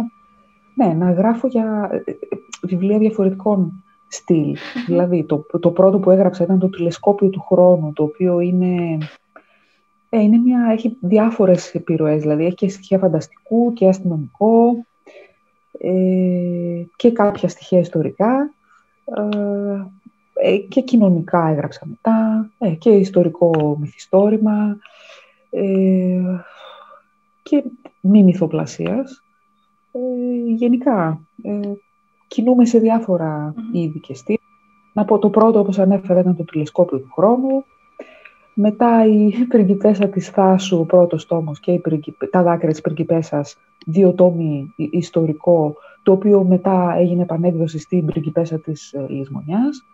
ναι, 0.74 0.94
να 0.94 1.12
γράφω 1.12 1.46
για 1.46 1.90
ε, 2.04 2.12
βιβλία 2.62 2.98
διαφορετικών 2.98 3.84
Δηλαδή, 4.86 5.24
το, 5.24 5.46
το 5.60 5.70
πρώτο 5.70 5.98
που 5.98 6.10
έγραψα 6.10 6.44
ήταν 6.44 6.58
το 6.58 6.68
τηλεσκόπιο 6.68 7.28
του 7.28 7.40
χρόνου, 7.40 7.92
το 7.92 8.02
οποίο 8.02 8.40
είναι, 8.40 8.98
ε, 10.08 10.20
είναι 10.20 10.36
μια, 10.36 10.68
έχει 10.72 10.96
διάφορες 11.00 11.74
επιρροές, 11.74 12.20
δηλαδή 12.22 12.44
έχει 12.44 12.54
και 12.54 12.68
στοιχεία 12.68 12.98
φανταστικού 12.98 13.72
και 13.72 13.88
αστυνομικό 13.88 14.86
ε, 15.78 16.82
και 16.96 17.12
κάποια 17.12 17.48
στοιχεία 17.48 17.78
ιστορικά. 17.78 18.54
Ε, 19.04 20.50
ε 20.50 20.56
και 20.56 20.80
κοινωνικά 20.80 21.48
έγραψα 21.48 21.86
μετά. 21.86 22.50
Ε, 22.58 22.70
και 22.70 22.90
ιστορικό 22.90 23.76
μυθιστόρημα. 23.80 24.78
Ε, 25.50 26.42
και 27.42 27.64
μη 28.00 28.22
μυθοπλασίας. 28.22 29.22
γενικά, 30.56 31.20
κινούμε 32.28 32.66
σε 32.66 32.78
διάφορα 32.78 33.54
mm-hmm. 33.56 33.76
είδη 33.76 33.99
και 33.99 34.14
στήλ. 34.14 34.38
Να 34.92 35.04
πω 35.04 35.18
το 35.18 35.30
πρώτο, 35.30 35.58
όπως 35.58 35.78
ανέφερα, 35.78 36.20
ήταν 36.20 36.37
το 36.37 36.44
τηλεσκόπιο 36.44 36.99
του 36.99 37.11
χρόνου. 37.12 37.64
Μετά 38.54 39.06
η 39.06 39.30
πριγκιπέσα 39.49 40.08
της 40.08 40.28
Θάσου, 40.28 40.78
ο 40.78 40.85
πρώτος 40.85 41.26
τόμος 41.26 41.61
και 41.61 41.73
η 41.73 41.82
τα 42.30 42.42
δάκρυα 42.42 42.70
της 42.70 42.80
πριγκιπέσας, 42.80 43.56
δύο 43.87 44.12
τόμοι 44.12 44.75
ιστορικό, 44.76 45.76
το 46.02 46.12
οποίο 46.12 46.44
μετά 46.44 46.94
έγινε 46.97 47.23
επανέκδοση 47.23 47.78
στην 47.78 48.06
πριγκιπέσα 48.06 48.58
της 48.58 48.92
ε, 48.92 49.06
Λησμονιάς. 49.08 49.85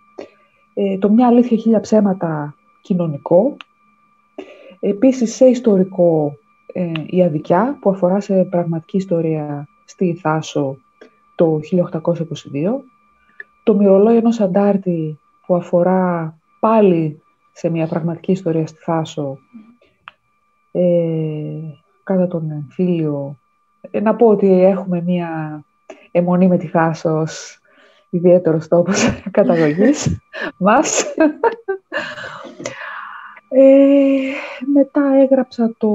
Ε, 0.75 0.99
το 0.99 1.11
«Μια 1.11 1.27
αλήθεια 1.27 1.57
χίλια 1.57 1.81
ψέματα» 1.81 2.55
κοινωνικό. 2.81 3.57
Επίσης 4.81 5.35
σε 5.35 5.47
ιστορικό 5.47 6.37
ε, 6.73 6.93
η 7.07 7.23
αδικιά 7.23 7.79
που 7.81 7.91
αφορά 7.91 8.21
σε 8.21 8.45
πραγματική 8.45 8.97
ιστορία 8.97 9.69
στη 9.85 10.15
Θάσο 10.15 10.77
το 11.35 11.61
1822. 11.73 12.01
Το 13.63 13.75
μυρολόι 13.75 14.17
ενός 14.17 14.41
αντάρτη 14.41 15.19
που 15.47 15.55
αφορά 15.55 16.35
πάλι 16.61 17.23
σε 17.53 17.71
μια 17.71 17.87
πραγματική 17.87 18.33
ιστορία 18.33 18.67
στη 18.67 18.79
Θάσο 18.79 19.39
ε, 20.73 20.83
κατά 22.05 22.27
τον 22.27 22.51
εμφύλιο. 22.51 23.39
Ε, 23.91 24.01
να 24.01 24.15
πω 24.15 24.27
ότι 24.27 24.63
έχουμε 24.63 25.03
μια 25.03 25.63
αιμονή 26.11 26.49
με 26.49 26.57
τη 26.57 26.67
Θάσο 26.67 27.21
ως 27.21 27.59
ιδιαίτερος 28.11 28.69
τόπος 28.69 29.05
καταγωγής 29.31 30.19
μας. 30.59 31.15
Ε, 33.49 34.33
μετά 34.73 35.03
έγραψα 35.23 35.75
το, 35.79 35.91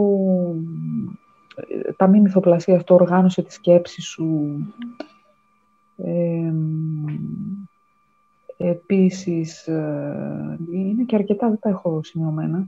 τα 1.98 2.08
μη 2.08 2.20
μυθοπλασία, 2.20 2.84
το 2.84 2.94
οργάνωσε 2.94 3.42
τη 3.42 3.54
σκέψη 3.54 4.02
σου, 4.02 4.58
ε, 6.04 6.54
επίσης, 8.58 9.68
είναι 10.74 11.04
και 11.06 11.16
αρκετά, 11.16 11.48
δεν 11.48 11.60
τα 11.60 11.70
έχω 11.70 12.04
σημειωμένα. 12.04 12.68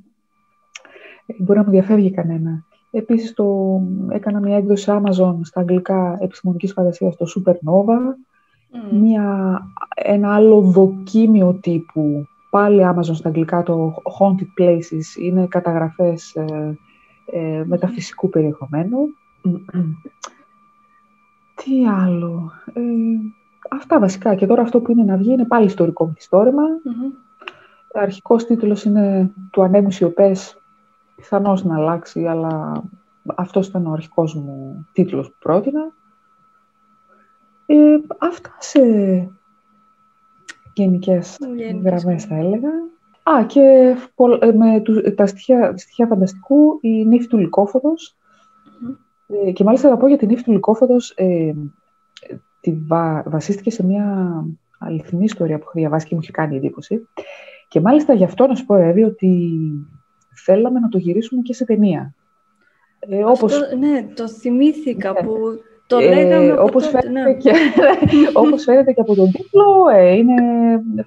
Ε, 1.26 1.34
μπορεί 1.38 1.60
να 1.60 1.66
μου 1.66 1.72
διαφεύγει 1.72 2.12
κανένα. 2.12 2.66
Επίσης, 2.92 3.34
το, 3.34 3.80
έκανα 4.10 4.40
μια 4.40 4.58
έκδοση 4.58 4.92
Amazon 4.92 5.40
στα 5.42 5.60
αγγλικά 5.60 6.18
επιστημονικής 6.22 6.74
φαντασίας, 6.74 7.16
το 7.16 7.26
Supernova. 7.36 7.98
Μια, 8.92 9.60
ένα 9.96 10.34
άλλο 10.34 10.62
δοκίμιο 10.62 11.54
τύπου, 11.54 12.26
πάλι 12.50 12.82
Amazon 12.94 13.16
στα 13.16 13.28
αγγλικά, 13.28 13.64
το 13.64 13.94
Haunted 14.20 14.62
Places. 14.62 15.22
Είναι 15.22 15.48
καταγραφές 15.48 16.36
ε, 16.36 16.78
ε, 17.26 17.64
μεταφυσικού 17.66 18.30
περιεχομένου. 18.30 18.98
Τι 21.64 21.88
άλλο. 21.88 22.52
Ε, 22.74 22.82
αυτά 23.70 24.00
βασικά. 24.00 24.36
Και 24.36 24.46
τώρα 24.46 24.62
αυτό 24.62 24.82
που 24.82 24.92
είναι 24.92 25.04
να 25.04 25.18
βγει 25.18 25.32
είναι 25.32 25.46
πάλι 25.46 25.66
ιστορικό 25.66 26.06
μυθιστόρημα. 26.08 26.64
Mm-hmm. 26.64 27.16
Αρχικός 27.94 28.46
τίτλος 28.46 28.84
είναι 28.84 29.32
«Του 29.52 29.64
ανέμου 29.64 29.92
σιωπές». 29.92 30.56
Πιθανώς 31.16 31.64
να 31.64 31.76
αλλάξει, 31.76 32.26
αλλά 32.26 32.84
αυτός 33.36 33.68
ήταν 33.68 33.86
ο 33.86 33.92
αρχικός 33.92 34.36
μου 34.36 34.88
τίτλος 34.92 35.28
που 35.28 35.36
πρότεινα. 35.40 35.82
Ε, 37.66 37.98
αυτά 38.18 38.50
σε 38.60 38.82
γενικές 40.74 41.38
γραμμές 41.84 42.26
θα 42.26 42.36
έλεγα. 42.36 42.70
Α, 43.24 43.46
και 43.46 43.96
ε, 44.40 44.52
με 44.52 44.84
τα 45.16 45.26
στοιχεία, 45.26 45.78
στοιχεία 45.78 46.08
φανταστικού, 46.08 46.78
η 46.82 47.06
νύφη 47.06 47.28
του 47.28 47.38
λυκοφοδος 47.38 48.16
ε, 49.46 49.52
και 49.52 49.64
μάλιστα 49.64 49.90
θα 49.90 49.98
πω 49.98 50.08
για 50.08 50.18
την 50.18 50.28
νύφη 50.28 50.44
του 50.44 50.52
Λυκόφωτος, 50.52 51.10
ε, 51.16 51.54
τη 52.60 52.74
βασίστηκε 53.26 53.72
σε 53.72 53.86
μια 53.86 54.34
αληθινή 54.80 55.24
ιστορία 55.24 55.58
που 55.58 55.64
έχω 55.68 55.80
διαβάσει 55.80 56.08
και 56.08 56.16
μου 56.16 56.22
είχε 56.24 56.32
κάνει 56.32 56.56
εντύπωση. 56.56 57.08
Και 57.68 57.80
μάλιστα 57.80 58.14
γι' 58.14 58.24
αυτό 58.24 58.48
να 58.48 58.56
σου 58.56 58.66
πω, 58.66 58.76
Εύη, 58.76 59.04
ότι 59.04 59.60
θέλαμε 60.46 60.80
να 60.80 60.90
το 60.90 60.98
γυρίσουμε 60.98 61.42
και 61.42 61.54
σε 61.54 61.66
ταινία. 61.66 62.16
Ε, 63.00 63.24
όπως... 63.24 63.60
ναι, 63.80 64.08
το 64.14 64.28
θυμήθηκα 64.28 65.12
ναι. 65.12 65.20
που 65.20 65.38
το 65.88 65.98
ε, 65.98 66.08
λέγαμε 66.08 66.52
όπως, 66.52 66.86
τότε, 66.86 67.00
φαίνεται 67.00 67.30
ναι. 67.30 67.34
και, 67.34 67.52
όπως 68.44 68.64
φαίνεται 68.64 68.92
και 68.92 69.02
από 69.02 69.16
τον 69.16 69.32
τίτλο, 69.32 69.90
ε, 69.94 70.16
είναι 70.16 70.36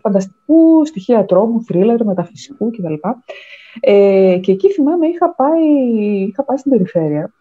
φανταστικού, 0.01 0.85
στοιχεία 0.87 1.25
τρόμου, 1.25 1.65
θρίλερ, 1.65 2.05
μεταφυσικού 2.05 2.71
κτλ. 2.71 2.95
Ε, 3.81 4.39
και 4.43 4.53
εκεί 4.53 4.73
θυμάμαι 4.73 5.07
είχα 5.07 5.35
πάει, 5.35 5.65
είχα 6.29 6.45
πάει 6.45 6.57
στην 6.57 6.71
περιφέρεια 6.71 7.33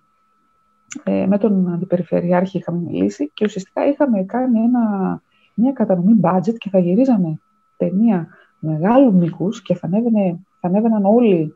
ε, 1.04 1.26
με 1.26 1.38
τον 1.38 1.74
αντιπεριφερειάρχη 1.74 2.58
είχαμε 2.58 2.78
μιλήσει 2.78 3.32
και 3.34 3.46
ουσιαστικά 3.46 3.88
είχαμε 3.88 4.24
κάνει 4.24 4.60
ένα, 4.60 5.22
μια 5.54 5.72
κατανομή 5.72 6.20
budget 6.24 6.56
και 6.58 6.70
θα 6.70 6.80
γυρίζαμε 6.80 7.40
ταινία 7.78 8.28
μεγάλου 8.60 9.14
μήκους 9.14 9.62
και 9.62 9.76
θα, 9.76 9.88
ανέβαινε, 9.88 10.40
θα 10.60 10.68
ανέβαιναν 10.68 11.06
όλοι 11.06 11.56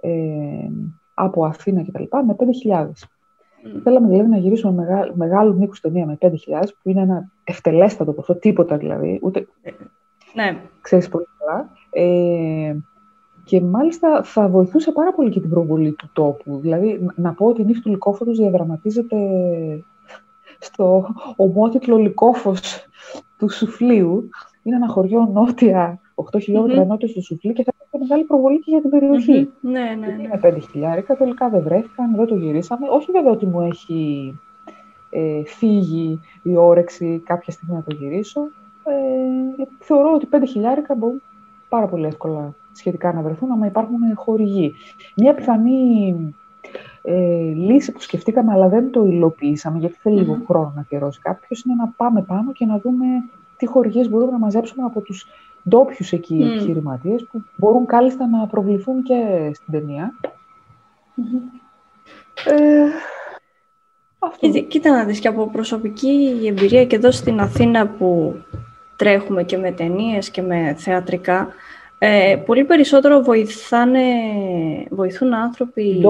ε, 0.00 0.10
από 1.14 1.44
Αθήνα 1.44 1.82
κτλ. 1.82 2.02
με 2.26 2.36
5.000. 2.38 2.86
Mm. 2.86 3.80
Θέλαμε 3.82 4.08
δηλαδή 4.08 4.28
να 4.28 4.36
γυρίσουμε 4.36 4.72
μεγάλου, 4.72 5.16
μεγάλου 5.16 5.56
μήκους 5.56 5.80
ταινία 5.80 6.06
με 6.06 6.18
5.000, 6.20 6.28
που 6.82 6.88
είναι 6.88 7.00
ένα 7.00 7.30
ευτελέστατο 7.44 8.12
ποσό, 8.12 8.34
τίποτα 8.34 8.76
δηλαδή. 8.76 9.18
Ούτε... 9.22 9.46
Ναι. 10.34 10.60
Ξέρεις 10.80 11.08
πολύ 11.08 11.26
καλά. 11.38 11.70
Ε, 11.90 12.76
και 13.48 13.60
μάλιστα 13.60 14.22
θα 14.22 14.48
βοηθούσε 14.48 14.92
πάρα 14.92 15.12
πολύ 15.12 15.30
και 15.30 15.40
την 15.40 15.50
προβολή 15.50 15.92
του 15.92 16.10
τόπου. 16.12 16.58
Δηλαδή, 16.62 17.06
να 17.14 17.32
πω 17.32 17.46
ότι 17.46 17.60
η 17.60 17.64
νύχτα 17.64 17.82
του 17.82 17.88
Λυκόφωτος 17.88 18.38
διαδραματίζεται 18.38 19.16
στο 20.58 21.06
ομότιτλο 21.36 21.96
Λυκόφος 21.96 22.86
του 23.38 23.48
Σουφλίου. 23.48 24.28
Είναι 24.62 24.76
ένα 24.76 24.88
χωριό 24.88 25.30
νότια, 25.32 26.00
8 26.14 26.40
χιλιόμετρα 26.42 26.82
mm-hmm. 26.82 26.86
νότια 26.86 27.08
στο 27.08 27.20
Σουφλί 27.20 27.52
και 27.52 27.62
θα 27.62 27.72
έχει 27.78 28.02
μεγάλη 28.02 28.24
προβολή 28.24 28.58
και 28.58 28.70
για 28.70 28.80
την 28.80 28.90
περιοχή. 28.90 29.48
Mm-hmm. 29.48 29.68
Ναι, 29.70 29.80
ναι, 29.98 30.06
ναι. 30.06 30.22
Είναι 30.22 30.40
5 30.42 30.58
χιλιάρικα, 30.70 31.16
τελικά 31.16 31.48
δεν 31.48 31.62
βρέθηκαν, 31.62 32.16
δεν 32.16 32.26
το 32.26 32.34
γυρίσαμε. 32.34 32.86
Όχι 32.90 33.10
βέβαια 33.10 33.32
ότι 33.32 33.46
μου 33.46 33.60
έχει 33.60 34.34
ε, 35.10 35.42
φύγει 35.44 36.20
η 36.42 36.56
όρεξη 36.56 37.22
κάποια 37.24 37.52
στιγμή 37.52 37.74
να 37.74 37.82
το 37.82 37.94
γυρίσω. 37.94 38.40
Ε, 38.84 39.64
θεωρώ 39.78 40.12
ότι 40.14 40.28
5 40.32 40.36
χιλιάρικα 40.48 40.94
μπορούν 40.94 41.22
πάρα 41.68 41.86
πολύ 41.86 42.06
εύκολα 42.06 42.54
σχετικά 42.78 43.12
να 43.12 43.22
βρεθούν, 43.22 43.50
άμα 43.50 43.66
υπάρχουν 43.66 43.98
χορηγοί. 44.14 44.74
Μια 45.16 45.34
πιθανή 45.34 46.14
ε, 47.02 47.14
λύση 47.54 47.92
που 47.92 48.00
σκεφτήκαμε, 48.00 48.52
αλλά 48.52 48.68
δεν 48.68 48.90
το 48.90 49.04
υλοποιήσαμε, 49.04 49.78
γιατί 49.78 49.94
θέλει 49.94 50.18
λίγο 50.18 50.42
χρόνο 50.46 50.72
να 50.74 50.80
αφιερώσει 50.80 51.20
κάποιος, 51.20 51.62
είναι 51.62 51.74
να 51.74 51.88
πάμε 51.96 52.22
πάνω 52.22 52.52
και 52.52 52.64
να 52.64 52.78
δούμε 52.78 53.06
τι 53.56 53.66
χορηγίες 53.66 54.08
μπορούμε 54.08 54.30
να 54.32 54.38
μαζέψουμε 54.38 54.84
από 54.84 55.00
τους 55.00 55.26
ντόπιους 55.68 56.12
εκεί 56.12 56.38
mm. 56.42 56.46
επιχειρηματίες, 56.46 57.26
που 57.30 57.42
μπορούν 57.56 57.86
κάλλιστα 57.86 58.26
να 58.26 58.46
προβληθούν 58.46 59.02
και 59.02 59.50
στην 59.54 59.72
ταινία. 59.72 60.12
Ε, 62.44 62.84
αυτό. 64.18 64.48
Κοίτα 64.48 64.90
να 64.90 65.04
δεις 65.04 65.18
και 65.20 65.28
από 65.28 65.50
προσωπική 65.50 66.40
εμπειρία 66.46 66.84
και 66.84 66.96
εδώ 66.96 67.10
στην 67.10 67.40
Αθήνα 67.40 67.86
που 67.86 68.36
τρέχουμε 68.96 69.42
και 69.42 69.56
με 69.56 69.72
ταινίες 69.72 70.30
και 70.30 70.42
με 70.42 70.74
θεατρικά, 70.78 71.48
ε, 71.98 72.36
πολύ 72.46 72.64
περισσότερο 72.64 73.20
βοηθάνε, 73.22 74.00
βοηθούν 74.90 75.34
άνθρωποι 75.34 76.04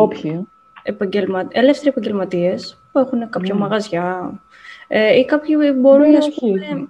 επαγγελμα, 0.82 1.48
ελεύθεροι 1.50 1.88
επαγγελματίες 1.88 2.78
που 2.92 2.98
έχουν 2.98 3.30
κάποια 3.30 3.54
mm. 3.54 3.58
μαγαζιά. 3.58 4.40
Ε, 4.88 5.18
ή 5.18 5.24
κάποιοι 5.24 5.56
μπορούν, 5.76 6.10
ναι, 6.10 6.18
πούμε, 6.40 6.88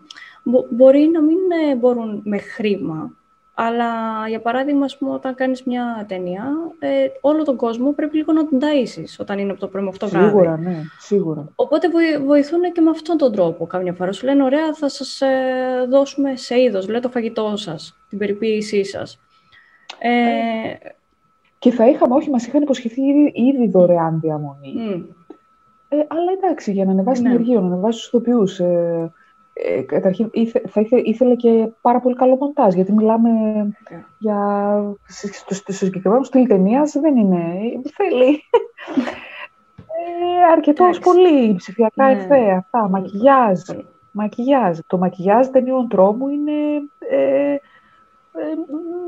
μπορεί 0.70 1.11
να 1.12 1.22
μην 1.22 1.38
ε, 1.70 1.74
μπορούν 1.74 2.20
με 2.24 2.38
χρήμα 2.38 3.12
αλλά, 3.60 3.88
για 4.28 4.40
παράδειγμα, 4.40 4.86
πούμε, 4.98 5.12
όταν 5.12 5.34
κάνεις 5.34 5.62
μια 5.62 6.04
ταινία, 6.08 6.44
ε, 6.78 6.88
όλο 7.20 7.42
τον 7.42 7.56
κόσμο 7.56 7.92
πρέπει 7.92 8.16
λίγο 8.16 8.32
να 8.32 8.48
τον 8.48 8.58
ταΐσεις 8.62 9.16
όταν 9.18 9.38
είναι 9.38 9.50
από 9.50 9.60
το 9.60 9.66
πρωί 9.66 9.82
με 9.82 9.88
αυτό 9.88 10.08
βράδυ. 10.08 10.28
Σίγουρα, 10.28 10.56
ναι, 10.56 10.82
σίγουρα. 10.98 11.48
Οπότε 11.54 11.88
βοηθούν 12.24 12.60
και 12.72 12.80
με 12.80 12.90
αυτόν 12.90 13.16
τον 13.16 13.32
τρόπο. 13.32 13.66
Κάμια 13.66 13.92
φορά 13.92 14.12
σου 14.12 14.26
λένε, 14.26 14.42
ωραία, 14.42 14.74
θα 14.74 14.88
σας 14.88 15.20
ε, 15.20 15.28
δώσουμε 15.88 16.36
σε 16.36 16.60
είδος, 16.60 16.88
λέει 16.88 17.00
το 17.00 17.08
φαγητό 17.08 17.56
σας, 17.56 17.96
την 18.08 18.18
περιποίησή 18.18 18.84
σας. 18.84 19.20
Ε, 19.98 20.10
και 21.58 21.70
θα 21.70 21.88
είχαμε, 21.88 22.14
όχι, 22.14 22.30
μας 22.30 22.46
είχαν 22.46 22.62
υποσχεθεί 22.62 23.00
ήδη, 23.02 23.32
ήδη 23.34 23.68
δωρεάν 23.68 24.20
διαμονή. 24.20 24.74
Mm. 24.76 25.04
Ε, 25.88 25.96
αλλά 25.96 26.32
εντάξει, 26.36 26.72
για 26.72 26.84
να 26.84 26.90
ανεβάσει 26.90 27.22
ναι. 27.22 27.28
την 27.28 27.36
ενεργείο, 27.36 27.60
να 27.60 27.66
ανεβάσει 27.66 27.98
τους 27.98 28.06
ηθοποιούς. 28.06 28.60
Ε, 28.60 29.12
ε, 29.64 29.80
καταρχήν 29.82 30.28
ήθε, 30.32 30.62
θα 30.68 30.80
ήθε, 30.80 31.00
ήθελε 31.04 31.34
και 31.34 31.68
πάρα 31.80 32.00
πολύ 32.00 32.14
καλό 32.14 32.36
μοντάζ, 32.36 32.74
γιατί 32.74 32.92
μιλάμε 32.92 33.30
yeah. 33.90 34.04
για... 34.18 34.36
Στο, 35.06 35.72
συγκεκριμένο 35.72 36.22
στυλ 36.22 36.46
ταινίας 36.46 36.92
δεν 36.92 37.16
είναι... 37.16 37.42
Θέλει 37.94 38.42
ε, 39.98 40.52
αρκετός 40.52 40.98
πολύ 40.98 41.54
ψηφιακά 41.54 42.12
yeah. 42.12 42.16
εφέ, 42.16 42.50
αυτά, 42.50 42.88
μακιγιάζ. 42.88 43.60
μακιγιάζ. 44.12 44.78
Το 44.86 44.98
μακιγιάζ 44.98 45.46
ταινίων 45.46 45.88
τρόμου 45.88 46.28
είναι 46.28 46.52
ε, 47.10 47.52
ε, 47.52 47.58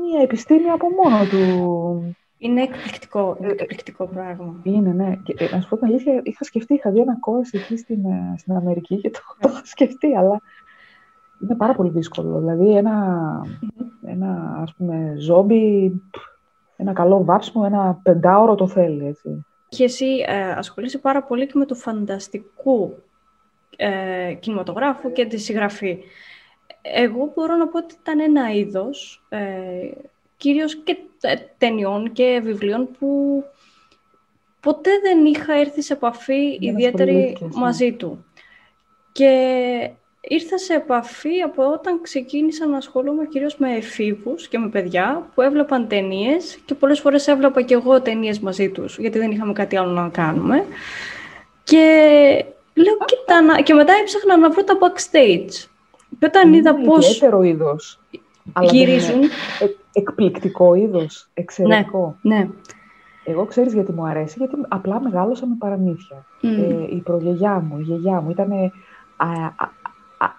μια 0.09 0.21
επιστήμη 0.21 0.69
από 0.69 0.87
μόνο 0.89 1.25
του. 1.25 2.15
Είναι 2.43 2.61
εκπληκτικό, 2.61 3.37
ε, 3.41 3.47
εκπληκτικό 3.47 4.05
πράγμα. 4.05 4.59
Είναι, 4.63 4.91
ναι. 4.91 5.15
Και, 5.23 5.35
ε, 5.37 5.55
να 5.55 5.61
σου 5.61 5.69
πω 5.69 5.77
την 5.77 5.87
αλήθεια, 5.87 6.21
είχα 6.23 6.43
σκεφτεί, 6.43 6.73
είχα 6.73 6.91
δει 6.91 6.99
ένα 6.99 7.19
κόρος 7.19 7.51
εκεί 7.51 7.77
στην, 7.77 8.05
ε, 8.05 8.35
στην 8.37 8.55
Αμερική 8.55 9.01
και 9.01 9.09
το, 9.09 9.19
το 9.39 9.49
είχα 9.49 9.61
σκεφτεί, 9.65 10.15
αλλά 10.15 10.41
είναι 11.41 11.55
πάρα 11.55 11.73
πολύ 11.73 11.89
δύσκολο. 11.89 12.39
Δηλαδή, 12.39 12.75
ένα, 12.75 13.27
ένα 14.05 14.57
ας 14.61 14.73
πούμε, 14.73 15.13
ζόμπι, 15.17 15.93
ένα 16.75 16.93
καλό 16.93 17.23
βάψιμο, 17.23 17.63
ένα 17.65 17.99
πεντάωρο 18.03 18.55
το 18.55 18.67
θέλει, 18.67 19.07
έτσι. 19.07 19.45
Και 19.67 19.83
εσύ 19.83 20.25
ε, 20.27 20.51
ασχολείσαι 20.51 20.97
πάρα 20.97 21.23
πολύ 21.23 21.45
και 21.45 21.57
με 21.57 21.65
το 21.65 21.75
φανταστικό 21.75 22.93
ε, 23.77 24.33
κινηματογράφο 24.39 25.11
και 25.11 25.25
τη 25.25 25.37
συγγραφή. 25.37 25.97
Εγώ 26.81 27.31
μπορώ 27.35 27.55
να 27.55 27.67
πω 27.67 27.77
ότι 27.77 27.95
ήταν 28.01 28.19
ένα 28.19 28.53
είδος 28.53 29.25
ε, 29.29 29.39
κυρίως 30.41 30.75
και 30.75 30.97
ταινιών 31.57 32.11
και 32.11 32.41
βιβλίων 32.43 32.89
που 32.99 33.43
ποτέ 34.59 34.89
δεν 35.01 35.25
είχα 35.25 35.53
έρθει 35.53 35.81
σε 35.81 35.93
επαφή 35.93 36.57
ιδιαίτερη 36.59 37.37
ναι. 37.39 37.47
μαζί 37.53 37.91
του. 37.91 38.25
Και 39.11 39.29
ήρθα 40.21 40.57
σε 40.57 40.73
επαφή 40.73 41.41
από 41.41 41.71
όταν 41.71 42.01
ξεκίνησα 42.01 42.65
να 42.65 42.77
ασχολούμαι 42.77 43.25
κυρίως 43.25 43.57
με 43.57 43.75
εφήβους 43.75 44.47
και 44.47 44.57
με 44.57 44.69
παιδιά 44.69 45.29
που 45.35 45.41
έβλεπαν 45.41 45.87
ταινίες 45.87 46.59
και 46.65 46.73
πολλές 46.73 46.99
φορές 46.99 47.27
έβλεπα 47.27 47.61
και 47.61 47.73
εγώ 47.73 48.01
ταινίες 48.01 48.39
μαζί 48.39 48.69
τους, 48.69 48.97
γιατί 48.97 49.17
δεν 49.17 49.31
είχαμε 49.31 49.53
κάτι 49.53 49.77
άλλο 49.77 49.91
να 49.91 50.09
κάνουμε. 50.09 50.65
Και 51.63 51.85
λέω, 52.73 52.97
κοίτα, 53.05 53.61
και 53.61 53.73
μετά 53.73 53.93
έψαχνα 54.01 54.37
να 54.37 54.49
βρω 54.49 54.63
τα 54.63 54.77
backstage. 54.81 55.67
Και 56.19 56.25
όταν 56.25 56.53
είδα 56.53 56.75
πώς... 56.75 57.07
Ιδιαίτερο 57.07 57.41
είδος. 57.41 57.99
Γυρίζουν 58.61 59.21
εκπληκτικό 59.93 60.73
είδος, 60.73 61.29
εξαιρετικό. 61.33 62.15
Ναι, 62.21 62.35
ναι. 62.35 62.49
Εγώ 63.23 63.45
ξέρεις 63.45 63.73
γιατί 63.73 63.91
μου 63.91 64.05
αρέσει, 64.05 64.35
γιατί 64.37 64.55
απλά 64.67 65.01
μεγάλωσα 65.01 65.47
με 65.47 65.55
παραμύθια. 65.59 66.25
Ε, 66.41 66.95
η 66.95 67.01
προγιαγιά 67.03 67.59
μου, 67.59 67.79
η 67.79 67.81
γιαγιά 67.81 68.21
μου 68.21 68.29
ήταν 68.29 68.51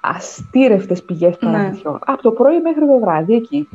αστήρευτες 0.00 1.02
πηγές 1.02 1.38
ναι. 1.40 1.52
παραμυθιών. 1.52 1.98
Από 2.04 2.22
το 2.22 2.30
πρωί 2.30 2.60
μέχρι 2.60 2.86
το 2.86 2.98
βράδυ, 2.98 3.34
εκεί, 3.34 3.68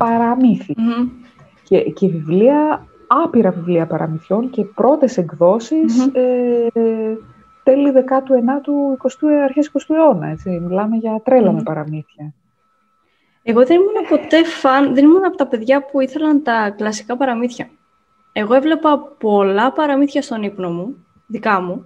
Και, 1.64 1.80
και 1.80 2.08
βιβλία, 2.08 2.86
άπειρα 3.08 3.52
βιβλία 3.52 3.88
παραμυθιών 3.88 4.50
και 4.50 4.64
πρώτες 4.64 5.18
εκδόσεις 5.18 6.08
ε, 6.14 6.70
τέλη 7.64 7.92
19ου, 7.96 9.08
20ου, 9.08 9.28
αρχές 9.44 9.72
20ου 9.74 9.96
αιώνα. 9.96 10.28
Έτσι. 10.28 10.50
Μιλάμε 10.50 10.96
για 10.96 11.22
τρέλα 11.24 11.52
με 11.52 11.64
παραμύθια. 11.64 12.34
Εγώ 13.50 13.66
δεν 13.66 13.76
ήμουν 13.76 14.08
ποτέ 14.10 14.44
φαν, 14.44 14.94
δεν 14.94 15.04
ήμουν 15.04 15.26
από 15.26 15.38
τα 15.38 15.48
παιδιά 15.48 15.86
που 15.86 16.02
ήθελαν 16.02 16.44
τα 16.44 16.70
κλασικά 16.70 17.18
παραμύθια. 17.18 17.70
Εγώ 18.32 18.54
έβλεπα 18.54 19.00
πολλά 19.00 19.72
παραμύθια 19.72 20.22
στον 20.22 20.44
ύπνο 20.44 20.70
μου, 20.70 21.06
δικά 21.28 21.62
μου. 21.62 21.86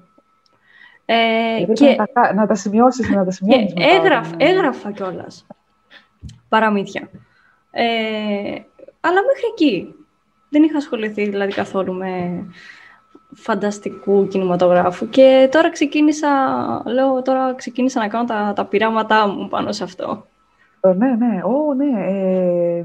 Ε, 1.05 1.65
και... 1.73 1.95
να, 1.97 2.05
τα, 2.05 2.33
να 2.33 2.47
τα 2.47 2.55
σημειώσεις, 2.55 3.09
να 3.09 3.25
τα 3.25 3.31
σημειώσεις. 3.31 3.73
έγραφ, 3.75 4.29
έγραφα 4.37 4.91
κιόλας 4.91 5.45
παραμύθια. 6.49 7.09
Ε, 7.71 7.83
αλλά 8.99 9.21
μέχρι 9.21 9.45
εκεί. 9.51 9.95
Δεν 10.49 10.63
είχα 10.63 10.77
ασχοληθεί 10.77 11.29
δηλαδή 11.29 11.51
καθόλου 11.51 11.93
με 11.93 12.43
φανταστικού 13.35 14.27
κινηματογράφου 14.27 15.09
και 15.09 15.49
τώρα 15.51 15.71
ξεκίνησα, 15.71 16.29
λέω, 16.85 17.21
τώρα 17.21 17.55
ξεκίνησα 17.55 17.99
να 17.99 18.07
κάνω 18.07 18.25
τα, 18.25 18.53
τα 18.55 18.65
πειράματά 18.65 19.27
μου 19.27 19.47
πάνω 19.47 19.71
σε 19.71 19.83
αυτό. 19.83 20.25
Ε, 20.81 20.93
ναι, 20.93 21.15
ναι, 21.15 21.41
Ω, 21.43 21.73
ναι. 21.73 22.05
Ε, 22.07 22.83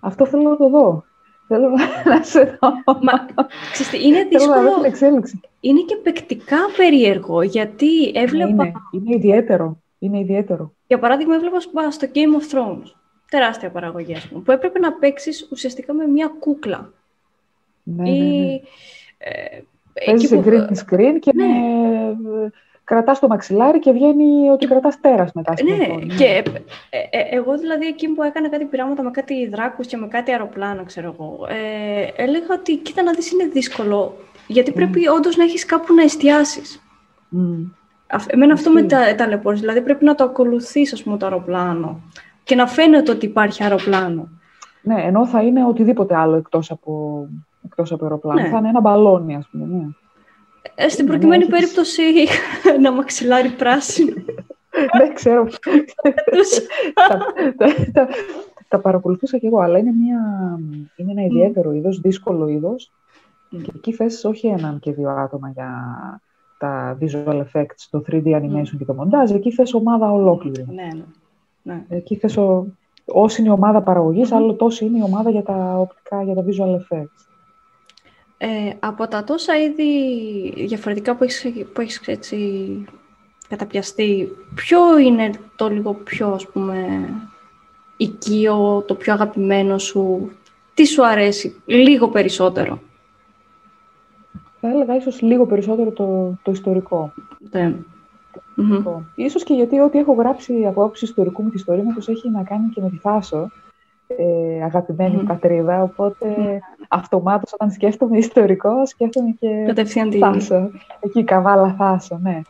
αυτό 0.00 0.26
θέλω 0.26 0.42
να 0.42 0.56
το 0.56 0.68
δω. 0.68 1.04
Θέλω 1.46 1.68
να 2.04 2.22
σε 2.32 2.58
δω. 2.60 2.72
Μα, 3.00 3.26
ξέρετε, 3.72 3.96
είναι 4.06 4.24
δύσκολο. 4.24 4.84
εξέλιξη. 4.84 5.40
Είναι 5.60 5.80
και 5.80 5.96
παικτικά 5.96 6.56
περίεργο, 6.76 7.42
γιατί 7.42 8.10
έβλεπα... 8.14 8.64
Είναι, 8.64 8.72
είναι 8.90 9.14
ιδιαίτερο. 9.14 9.78
Είναι 9.98 10.18
ιδιαίτερο. 10.18 10.72
Για 10.86 10.98
παράδειγμα, 10.98 11.34
έβλεπα 11.34 11.60
στο 11.90 12.08
Game 12.14 12.16
of 12.40 12.56
Thrones, 12.56 12.92
τεράστια 13.30 13.70
παραγωγή, 13.70 14.14
ας 14.14 14.28
πούμε, 14.28 14.42
που 14.42 14.50
έπρεπε 14.50 14.78
να 14.78 14.92
παίξεις 14.92 15.48
ουσιαστικά 15.52 15.92
με 15.94 16.06
μια 16.06 16.32
κούκλα. 16.38 16.92
Ναι, 17.82 18.10
Ή, 18.10 18.20
ναι, 18.20 18.46
ναι. 18.46 18.60
Ε, 19.18 19.62
Παίζεις 20.04 20.28
σε 20.28 20.42
green 20.44 20.68
screen 20.68 21.16
και 21.20 21.32
ναι. 21.34 21.46
με... 21.46 22.52
κρατάς 22.88 23.18
το 23.18 23.26
μαξιλάρι 23.28 23.78
και 23.78 23.92
βγαίνει 23.92 24.50
ότι 24.50 24.66
κρατάς 24.66 25.00
τέρας 25.00 25.32
μετά. 25.32 25.54
Ναι, 25.64 25.76
ναι, 25.76 26.14
και 26.14 26.42
ε, 26.90 26.98
ε, 27.10 27.36
εγώ 27.36 27.58
δηλαδή 27.58 27.86
εκεί 27.86 28.08
που 28.08 28.22
έκανα 28.22 28.48
κάτι 28.48 28.64
πειράματα 28.64 29.02
με 29.02 29.10
κάτι 29.10 29.48
δράκους 29.48 29.86
και 29.86 29.96
με 29.96 30.06
κάτι 30.06 30.30
αεροπλάνο, 30.30 30.84
ξέρω 30.84 31.14
εγώ, 31.18 31.46
ε, 31.48 32.22
έλεγα 32.22 32.46
ότι 32.58 32.76
κοίτα 32.76 33.02
να 33.02 33.12
δεις 33.12 33.32
είναι 33.32 33.44
δύσκολο, 33.44 34.16
γιατί 34.46 34.72
πρέπει 34.72 35.00
mm. 35.08 35.16
όντως 35.16 35.36
να 35.36 35.44
έχεις 35.44 35.64
κάπου 35.64 35.94
να 35.94 36.02
εστιάσεις. 36.02 36.82
Mm. 37.36 37.70
Εμένα 38.26 38.52
αυτό 38.52 38.70
με 38.70 38.82
τα 38.82 39.14
ταλαιπώρηση, 39.14 39.62
δηλαδή 39.62 39.80
πρέπει 39.80 40.04
να 40.04 40.14
το 40.14 40.24
ακολουθείς, 40.24 40.92
ας 40.92 41.02
πούμε, 41.02 41.16
το 41.16 41.26
αεροπλάνο 41.26 42.00
και 42.44 42.54
να 42.54 42.66
φαίνεται 42.66 43.10
ότι 43.10 43.26
υπάρχει 43.26 43.62
αεροπλάνο. 43.62 44.28
Ναι, 44.82 45.02
ενώ 45.02 45.26
θα 45.26 45.42
είναι 45.42 45.64
οτιδήποτε 45.64 46.16
άλλο 46.16 46.36
εκτός 46.36 46.70
από 46.70 47.24
εκτός 47.64 47.92
από 47.92 48.04
αεροπλάνο. 48.04 48.40
Ναι. 48.40 48.48
Θα 48.48 48.58
είναι 48.58 48.68
ένα 48.68 48.80
μπαλόνι, 48.80 49.34
ας 49.34 49.48
πούμε. 49.50 49.64
Ναι. 49.66 49.84
Ε, 50.74 50.88
στην 50.88 51.04
ναι, 51.04 51.10
προκειμένη 51.10 51.44
ναι, 51.44 51.50
περίπτωση 51.50 52.02
ένα 52.76 52.92
μαξιλάρι 52.92 53.48
πράσινο. 53.48 54.12
Δεν 54.98 55.14
ξέρω. 55.14 55.46
τα, 57.08 57.18
τα, 57.92 58.08
τα, 58.68 58.80
παρακολουθούσα 58.80 59.38
κι 59.38 59.46
εγώ, 59.46 59.58
αλλά 59.58 59.78
είναι, 59.78 59.92
μια, 59.92 60.18
είναι 60.96 61.10
ένα 61.10 61.22
ιδιαίτερο 61.22 61.72
είδος, 61.72 62.00
δύσκολο 62.00 62.48
είδος. 62.48 62.92
Και 63.50 63.72
εκεί 63.74 63.92
θες 63.92 64.24
όχι 64.24 64.46
έναν 64.46 64.78
και 64.78 64.92
δύο 64.92 65.10
άτομα 65.10 65.50
για 65.50 65.70
τα 66.58 66.98
visual 67.00 67.42
effects, 67.42 67.86
το 67.90 68.02
3D 68.10 68.26
animation 68.26 68.76
και 68.78 68.84
το 68.84 68.94
μοντάζ. 68.94 69.30
Εκεί 69.30 69.52
θες 69.52 69.74
ομάδα 69.74 70.12
ολόκληρη. 70.12 70.66
Ναι, 70.74 70.88
ναι. 71.62 71.84
Εκεί 71.88 72.16
θες 72.16 72.36
ο, 72.36 72.66
όση 73.04 73.40
είναι 73.40 73.50
η 73.50 73.52
ομάδα 73.52 73.82
παραγωγής, 73.82 74.32
άλλο 74.32 74.54
τόσο 74.54 74.84
είναι 74.84 74.98
η 74.98 75.02
ομάδα 75.02 75.30
για 75.30 75.42
τα 75.42 75.78
οπτικά, 75.78 76.22
για 76.22 76.34
τα 76.34 76.44
visual 76.46 76.76
effects. 76.76 77.27
Ε, 78.40 78.70
από 78.78 79.08
τα 79.08 79.24
τόσα 79.24 79.56
είδη 79.62 80.52
διαφορετικά 80.66 81.16
που 81.16 81.24
έχεις, 81.24 81.66
που 81.72 81.80
έχεις 81.80 82.00
έτσι, 82.06 82.38
καταπιαστεί, 83.48 84.28
ποιο 84.54 84.98
είναι 84.98 85.30
το 85.56 85.68
λίγο 85.68 85.94
πιο, 85.94 86.28
ας 86.28 86.46
πούμε, 86.46 87.08
οικείο, 87.96 88.84
το 88.86 88.94
πιο 88.94 89.12
αγαπημένο 89.12 89.78
σου, 89.78 90.30
τι 90.74 90.86
σου 90.86 91.06
αρέσει 91.06 91.62
λίγο 91.66 92.08
περισσότερο; 92.08 92.80
Θα 94.60 94.68
έλεγα 94.68 94.96
ίσως 94.96 95.20
λίγο 95.20 95.46
περισσότερο 95.46 95.90
το, 95.90 96.38
το 96.42 96.50
ιστορικό. 96.50 97.12
Ναι. 97.50 97.74
Ίσως 99.14 99.44
και 99.44 99.54
γιατί 99.54 99.80
ό,τι 99.80 99.98
έχω 99.98 100.12
γράψει 100.12 100.66
από 100.66 100.82
άποψη 100.82 101.04
ιστορικού 101.04 101.42
μου 101.42 101.50
ιστορήματος 101.54 102.08
έχει 102.08 102.30
να 102.30 102.42
κάνει 102.42 102.68
και 102.68 102.80
με 102.80 102.90
τη 102.90 102.96
Θάσο, 102.96 103.50
ε, 104.16 104.62
αγαπημένη 104.64 105.18
mm. 105.22 105.26
πατρίδα, 105.26 105.82
οπότε 105.82 106.26
mm. 106.36 106.84
αυτομάτως 106.88 107.52
όταν 107.52 107.70
σκέφτομαι 107.70 108.18
ιστορικό, 108.18 108.86
σκέφτομαι 108.86 109.30
και 109.40 109.64
Κατευθείαν 109.66 110.12
Θάσο. 110.12 110.70
Εκεί, 111.00 111.24
Καβάλα 111.24 111.74
Θάσο, 111.78 112.18
ναι. 112.22 112.40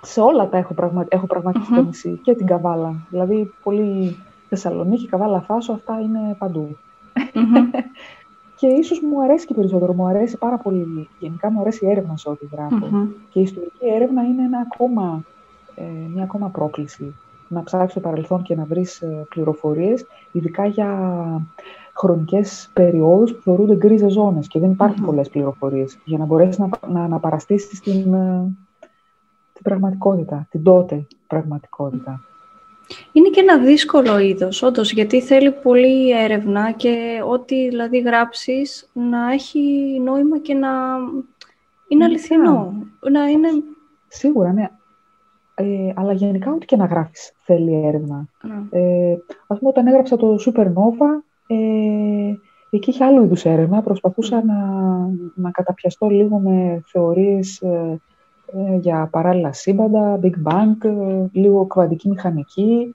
Σε 0.00 0.20
όλα 0.20 0.48
τα 0.48 0.56
έχω, 0.56 0.74
πραγμα... 0.74 1.06
έχω 1.08 1.26
πραγματικά 1.26 1.80
mm-hmm. 1.80 1.84
νησί 1.84 2.20
και 2.22 2.34
την 2.34 2.46
Καβάλα. 2.46 2.94
Δηλαδή, 3.10 3.52
πολύ 3.62 4.16
Θεσσαλονίκη, 4.48 5.08
Καβάλα 5.08 5.40
Θάσο, 5.40 5.72
αυτά 5.72 6.00
είναι 6.00 6.36
παντού. 6.38 6.76
Mm-hmm. 7.14 7.80
και 8.58 8.66
ίσως 8.66 9.00
μου 9.00 9.22
αρέσει 9.22 9.46
και 9.46 9.54
περισσότερο, 9.54 9.92
μου 9.92 10.06
αρέσει 10.06 10.38
πάρα 10.38 10.56
πολύ. 10.56 11.08
Γενικά 11.18 11.50
μου 11.50 11.60
αρέσει 11.60 11.84
η 11.84 11.90
έρευνα 11.90 12.16
σε 12.16 12.28
ό,τι 12.28 12.46
γράφω. 12.52 12.88
Mm-hmm. 12.92 13.08
Και 13.30 13.38
η 13.38 13.42
ιστορική 13.42 13.86
έρευνα 13.94 14.22
είναι 14.22 14.42
ένα 14.42 14.66
ακόμα, 14.72 15.24
ε, 15.74 15.82
μια 16.14 16.22
ακόμα 16.22 16.48
πρόκληση 16.48 17.14
να 17.52 17.62
ψάξεις 17.62 17.94
το 17.94 18.00
παρελθόν 18.00 18.42
και 18.42 18.54
να 18.54 18.64
βρεις 18.64 19.00
ε, 19.00 19.26
πληροφορίες, 19.28 20.06
ειδικά 20.32 20.66
για 20.66 20.88
χρονικές 21.96 22.70
περιόδους 22.72 23.32
που 23.34 23.40
θεωρούνται 23.42 23.76
γκρίζες 23.76 24.12
ζώνες 24.12 24.46
και 24.46 24.58
δεν 24.58 24.70
υπάρχουν 24.70 25.02
mm 25.02 25.06
πολλές 25.06 25.28
πληροφορίες 25.28 25.98
για 26.04 26.18
να 26.18 26.24
μπορέσεις 26.24 26.58
να, 26.58 26.68
να 26.88 27.04
αναπαραστήσεις 27.04 27.80
την, 27.80 28.14
ε, 28.14 28.56
την 29.52 29.62
πραγματικότητα, 29.62 30.46
την 30.50 30.62
τότε 30.62 31.06
πραγματικότητα. 31.26 32.20
Είναι 33.12 33.28
και 33.28 33.40
ένα 33.40 33.58
δύσκολο 33.58 34.18
είδος, 34.18 34.62
όντως, 34.62 34.92
γιατί 34.92 35.20
θέλει 35.20 35.52
πολύ 35.52 36.10
έρευνα 36.10 36.72
και 36.72 37.22
ό,τι 37.28 37.68
δηλαδή 37.68 37.98
γράψεις 37.98 38.90
να 38.92 39.32
έχει 39.32 39.60
νόημα 40.04 40.38
και 40.38 40.54
να 40.54 40.68
είναι 41.88 42.04
αληθινό. 42.04 42.74
Να 43.10 43.26
είναι... 43.26 43.48
Σίγουρα, 44.08 44.52
ναι. 44.52 44.70
Ε, 45.62 45.92
αλλά 45.96 46.12
γενικά 46.12 46.52
ό,τι 46.52 46.66
και 46.66 46.76
να 46.76 46.84
γράφεις 46.84 47.32
θέλει 47.42 47.86
έρευνα. 47.86 48.28
Mm. 48.42 48.48
Ε, 48.70 49.16
ας 49.46 49.58
πούμε 49.58 49.70
όταν 49.70 49.86
έγραψα 49.86 50.16
το 50.16 50.36
Supernova, 50.46 51.22
ε, 51.46 52.34
εκεί 52.70 52.90
είχε 52.90 53.04
άλλου 53.04 53.22
είδους 53.22 53.44
έρευνα. 53.44 53.82
Προσπαθούσα 53.82 54.44
να, 54.44 54.54
να 55.34 55.50
καταπιαστώ 55.50 56.08
λίγο 56.08 56.38
με 56.38 56.82
θεωρίες 56.86 57.60
ε, 57.60 58.00
ε, 58.46 58.76
για 58.76 59.08
παράλληλα 59.10 59.52
σύμπαντα, 59.52 60.20
Big 60.22 60.34
Bang, 60.44 60.76
ε, 60.82 61.24
λίγο 61.32 61.66
κβαντική 61.66 62.08
μηχανική. 62.08 62.94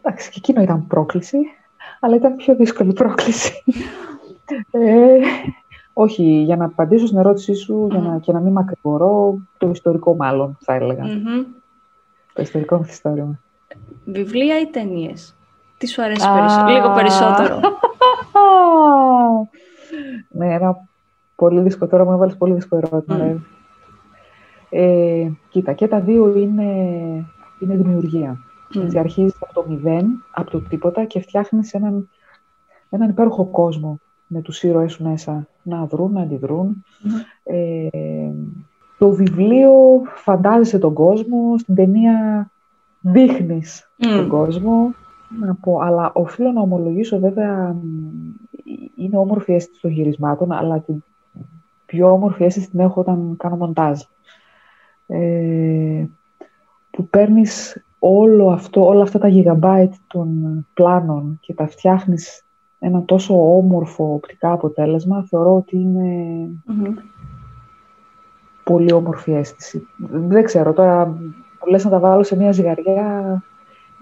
εντάξει, 0.00 0.30
και 0.30 0.36
εκείνο 0.36 0.62
ήταν 0.62 0.86
πρόκληση, 0.86 1.38
αλλά 2.00 2.16
ήταν 2.16 2.36
πιο 2.36 2.54
δύσκολη 2.54 2.92
πρόκληση. 2.92 3.52
Όχι, 6.00 6.22
για 6.22 6.56
να 6.56 6.64
απαντήσω 6.64 7.06
στην 7.06 7.18
ερώτησή 7.18 7.54
σου 7.54 7.86
για 7.90 8.00
να, 8.00 8.18
και 8.18 8.32
να 8.32 8.40
μην 8.40 8.52
μακρηγορώ, 8.52 9.38
το 9.58 9.68
ιστορικό 9.68 10.16
μάλλον 10.16 10.56
θα 10.60 10.74
έλεγα. 10.74 11.04
Το 12.32 12.42
ιστορικό 12.42 12.78
μυθιστόρημα. 12.78 13.40
Βιβλία 14.04 14.60
ή 14.60 14.66
ταινίες; 14.66 15.36
Τι 15.78 15.86
σου 15.86 16.02
αρέσει 16.02 16.26
περισσότερο, 16.34 16.68
λίγο 16.68 16.92
περισσότερο; 16.94 17.60
ναι, 20.28 20.54
ένα 20.54 20.76
πολύ 21.34 21.60
δύσκολο. 21.60 21.90
Τώρα 21.90 22.04
μου 22.04 22.12
έβαλες 22.12 22.36
πολύ 22.36 22.52
δύσκολο 22.52 22.82
ερώτημα. 22.90 23.40
Ε, 24.70 25.28
κοίτα, 25.48 25.72
και 25.72 25.88
τα 25.88 26.00
δύο 26.00 26.36
είναι, 26.36 26.72
είναι 27.58 27.76
δημιουργία. 27.76 28.36
Mm. 28.74 28.82
Έτσι, 28.82 28.98
αρχίζεις 28.98 29.36
από 29.40 29.54
το 29.54 29.64
μηδέν, 29.68 30.24
από 30.30 30.50
το 30.50 30.60
τίποτα 30.60 31.04
και 31.04 31.20
φτιάχνεις 31.20 31.74
έναν, 31.74 32.08
έναν 32.88 33.08
υπέροχο 33.08 33.44
κόσμο 33.44 34.00
με 34.28 34.40
τους 34.40 34.62
ήρωες 34.62 34.92
σου 34.92 35.02
μέσα 35.02 35.46
να 35.62 35.84
βρουν, 35.84 36.12
να 36.12 36.20
αντιδρουν 36.20 36.84
Ε, 37.42 37.88
το 38.98 39.10
βιβλίο 39.10 39.72
φαντάζεσαι 40.14 40.78
τον 40.78 40.94
κόσμο, 40.94 41.58
στην 41.58 41.74
ταινία 41.74 42.50
δείχνεις 43.00 43.90
τον 43.96 44.28
κόσμο. 44.28 44.94
Να 45.40 45.54
πω, 45.54 45.78
αλλά 45.78 46.10
οφείλω 46.14 46.52
να 46.52 46.60
ομολογήσω 46.60 47.18
βέβαια 47.18 47.76
είναι 48.96 49.16
όμορφη 49.16 49.52
αίσθηση 49.52 49.80
των 49.80 49.90
γυρισμάτων, 49.90 50.52
αλλά 50.52 50.80
την 50.80 51.02
πιο 51.86 52.12
όμορφη 52.12 52.44
αίσθηση 52.44 52.70
την 52.70 52.80
έχω 52.80 53.00
όταν 53.00 53.34
κάνω 53.36 53.56
μοντάζ. 53.56 54.00
Ε, 55.06 56.04
που 56.90 57.08
παίρνεις 57.08 57.82
όλο 57.98 58.50
αυτό, 58.50 58.86
όλα 58.86 59.02
αυτά 59.02 59.18
τα 59.18 59.28
gigabyte 59.32 59.92
των 60.06 60.66
πλάνων 60.74 61.38
και 61.40 61.54
τα 61.54 61.66
φτιάχνεις 61.66 62.44
ένα 62.78 63.02
τόσο 63.04 63.56
όμορφο 63.56 64.12
οπτικά 64.14 64.52
αποτέλεσμα, 64.52 65.26
θεωρώ 65.28 65.56
ότι 65.56 65.86
πολύ 68.64 68.92
όμορφη 68.92 69.32
αίσθηση. 69.32 69.86
Δεν 70.10 70.44
ξέρω, 70.44 70.72
τώρα 70.72 71.06
που 71.58 71.70
λες 71.70 71.84
να 71.84 71.90
τα 71.90 71.98
βάλω 71.98 72.22
σε 72.22 72.36
μια 72.36 72.52
ζυγαριά, 72.52 73.42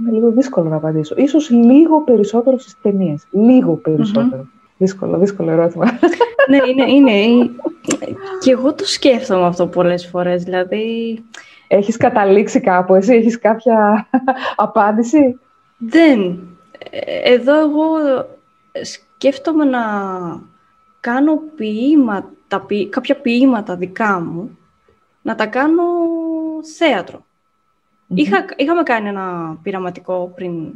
είναι 0.01 0.11
λίγο 0.11 0.31
δύσκολο 0.31 0.69
να 0.69 0.77
απαντήσω. 0.77 1.15
Ίσως 1.19 1.51
λίγο 1.51 2.03
περισσότερο 2.03 2.59
στις 2.59 2.81
ταινίες. 2.83 3.27
Λίγο 3.31 3.81
Δύσκολο, 4.79 5.19
δύσκολο 5.19 5.51
ερώτημα. 5.51 5.85
ναι, 6.51 6.59
είναι, 6.71 6.91
είναι. 6.91 7.51
Και 8.41 8.51
εγώ 8.51 8.75
το 8.75 8.85
σκέφτομαι 8.85 9.47
αυτό 9.47 9.67
πολλές 9.67 10.07
φορές, 10.07 10.43
δηλαδή... 10.43 11.19
Έχεις 11.69 11.97
καταλήξει 11.97 12.61
κάπου, 12.61 12.95
εσύ 12.95 13.15
έχεις 13.15 13.39
κάποια 13.39 14.09
απάντηση; 14.57 15.39
Δεν. 15.77 16.39
Ε, 16.91 17.33
εδώ 17.33 17.61
εγώ 17.61 17.85
σκέφτομαι 18.83 19.65
να 19.65 19.83
κάνω 21.01 21.37
ποίηματα, 21.57 22.67
κάποια 22.91 23.17
ποίηματα 23.21 23.77
δικά 23.77 24.21
μου, 24.21 24.59
να 25.23 25.35
τα 25.35 25.47
κάνω 25.47 25.83
Είχα, 28.09 28.45
είχαμε 28.57 28.83
κάνει 28.83 29.09
ένα 29.09 29.59
πειραματικό 29.63 30.33
πριν 30.35 30.73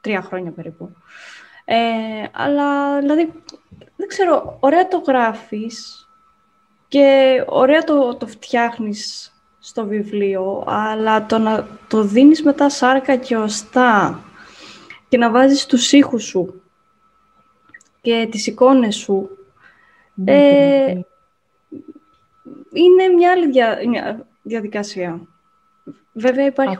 τρία 0.00 0.22
χρόνια 0.22 0.50
περίπου. 0.50 0.96
Ε, 1.64 1.76
αλλά, 2.32 2.98
δηλαδή, 2.98 3.32
δεν 3.96 4.08
ξέρω, 4.08 4.56
ωραία 4.60 4.88
το 4.88 5.02
γράφεις 5.06 6.06
και 6.88 7.44
ωραία 7.48 7.84
το, 7.84 8.14
το 8.14 8.26
φτιάχνεις 8.26 9.32
στο 9.58 9.86
βιβλίο, 9.86 10.64
αλλά 10.66 11.26
το 11.26 11.38
να 11.38 11.66
το 11.88 12.02
δίνεις 12.02 12.42
μετά 12.42 12.68
σάρκα 12.68 13.16
και 13.16 13.36
οστά 13.36 14.20
και 15.08 15.16
να 15.18 15.30
βάζεις 15.30 15.66
τους 15.66 15.92
ήχους 15.92 16.24
σου 16.24 16.61
και 18.02 18.28
τις 18.30 18.46
εικόνες 18.46 18.96
σου, 18.96 19.28
ναι, 20.14 20.32
ε, 20.32 21.00
είναι 22.72 23.08
μια 23.16 23.30
άλλη 23.30 23.50
διαδικασία. 24.42 25.20
Βέβαια 26.12 26.46
υπάρχει, 26.46 26.78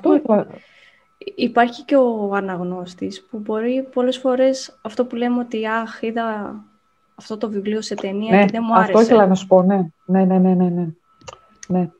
υπάρχει 1.34 1.84
και 1.84 1.96
ο 1.96 2.34
αναγνώστης 2.34 3.26
που 3.30 3.38
μπορεί 3.38 3.88
πολλές 3.92 4.18
φορές 4.18 4.78
αυτό 4.82 5.04
που 5.04 5.16
λέμε 5.16 5.38
ότι 5.38 5.66
αχ, 5.66 6.02
είδα 6.02 6.56
αυτό 7.14 7.36
το 7.36 7.50
βιβλίο 7.50 7.80
σε 7.80 7.94
ταινία 7.94 8.36
ναι, 8.36 8.44
και 8.44 8.50
δεν 8.50 8.62
μου 8.66 8.74
άρεσε. 8.74 8.92
Αυτό 8.92 9.02
ήθελα 9.02 9.26
να 9.26 9.34
σου 9.34 9.46
πω, 9.46 9.62
ναι. 9.62 9.90
Ναι, 10.04 10.24
ναι, 10.24 10.38
ναι, 10.38 10.54
ναι. 10.54 10.68
ναι. 10.68 10.86
ναι. 11.68 11.90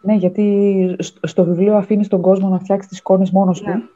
ναι 0.00 0.14
γιατί 0.14 0.96
στο 1.22 1.44
βιβλίο 1.44 1.76
αφήνεις 1.76 2.08
τον 2.08 2.20
κόσμο 2.20 2.48
να 2.48 2.58
φτιάξει 2.58 2.88
τις 2.88 2.98
εικόνες 2.98 3.30
μόνος 3.30 3.60
του. 3.60 3.88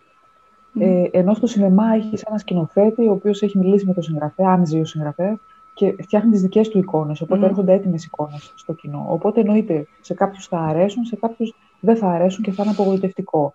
Ναι. 0.72 0.84
Ε, 0.84 1.08
ενώ 1.12 1.34
στο 1.34 1.46
σινεμά 1.46 1.94
έχεις 1.94 2.22
ένα 2.22 2.38
σκηνοθέτη, 2.38 3.08
ο 3.08 3.12
οποίος 3.12 3.42
έχει 3.42 3.58
μιλήσει 3.58 3.86
με 3.86 3.92
τον 3.92 4.02
συγγραφέα, 4.02 4.48
αν 4.48 4.66
ζει 4.66 4.80
ο 4.80 4.84
συγγραφέας, 4.84 5.38
και 5.74 5.94
φτιάχνει 6.02 6.30
τις 6.30 6.40
δικές 6.42 6.68
του 6.68 6.78
εικόνες. 6.78 7.20
Οπότε 7.20 7.40
mm. 7.40 7.48
έρχονται 7.48 7.72
έτοιμες 7.72 8.04
εικόνες 8.04 8.52
στο 8.56 8.72
κοινό. 8.72 9.06
Οπότε 9.08 9.40
εννοείται 9.40 9.86
σε 10.00 10.14
κάποιους 10.14 10.46
θα 10.46 10.58
αρέσουν, 10.58 11.04
σε 11.04 11.16
κάποιους 11.16 11.54
δεν 11.80 11.96
θα 11.96 12.08
αρέσουν 12.08 12.44
και 12.44 12.50
θα 12.50 12.62
είναι 12.62 12.72
απογοητευτικό. 12.72 13.54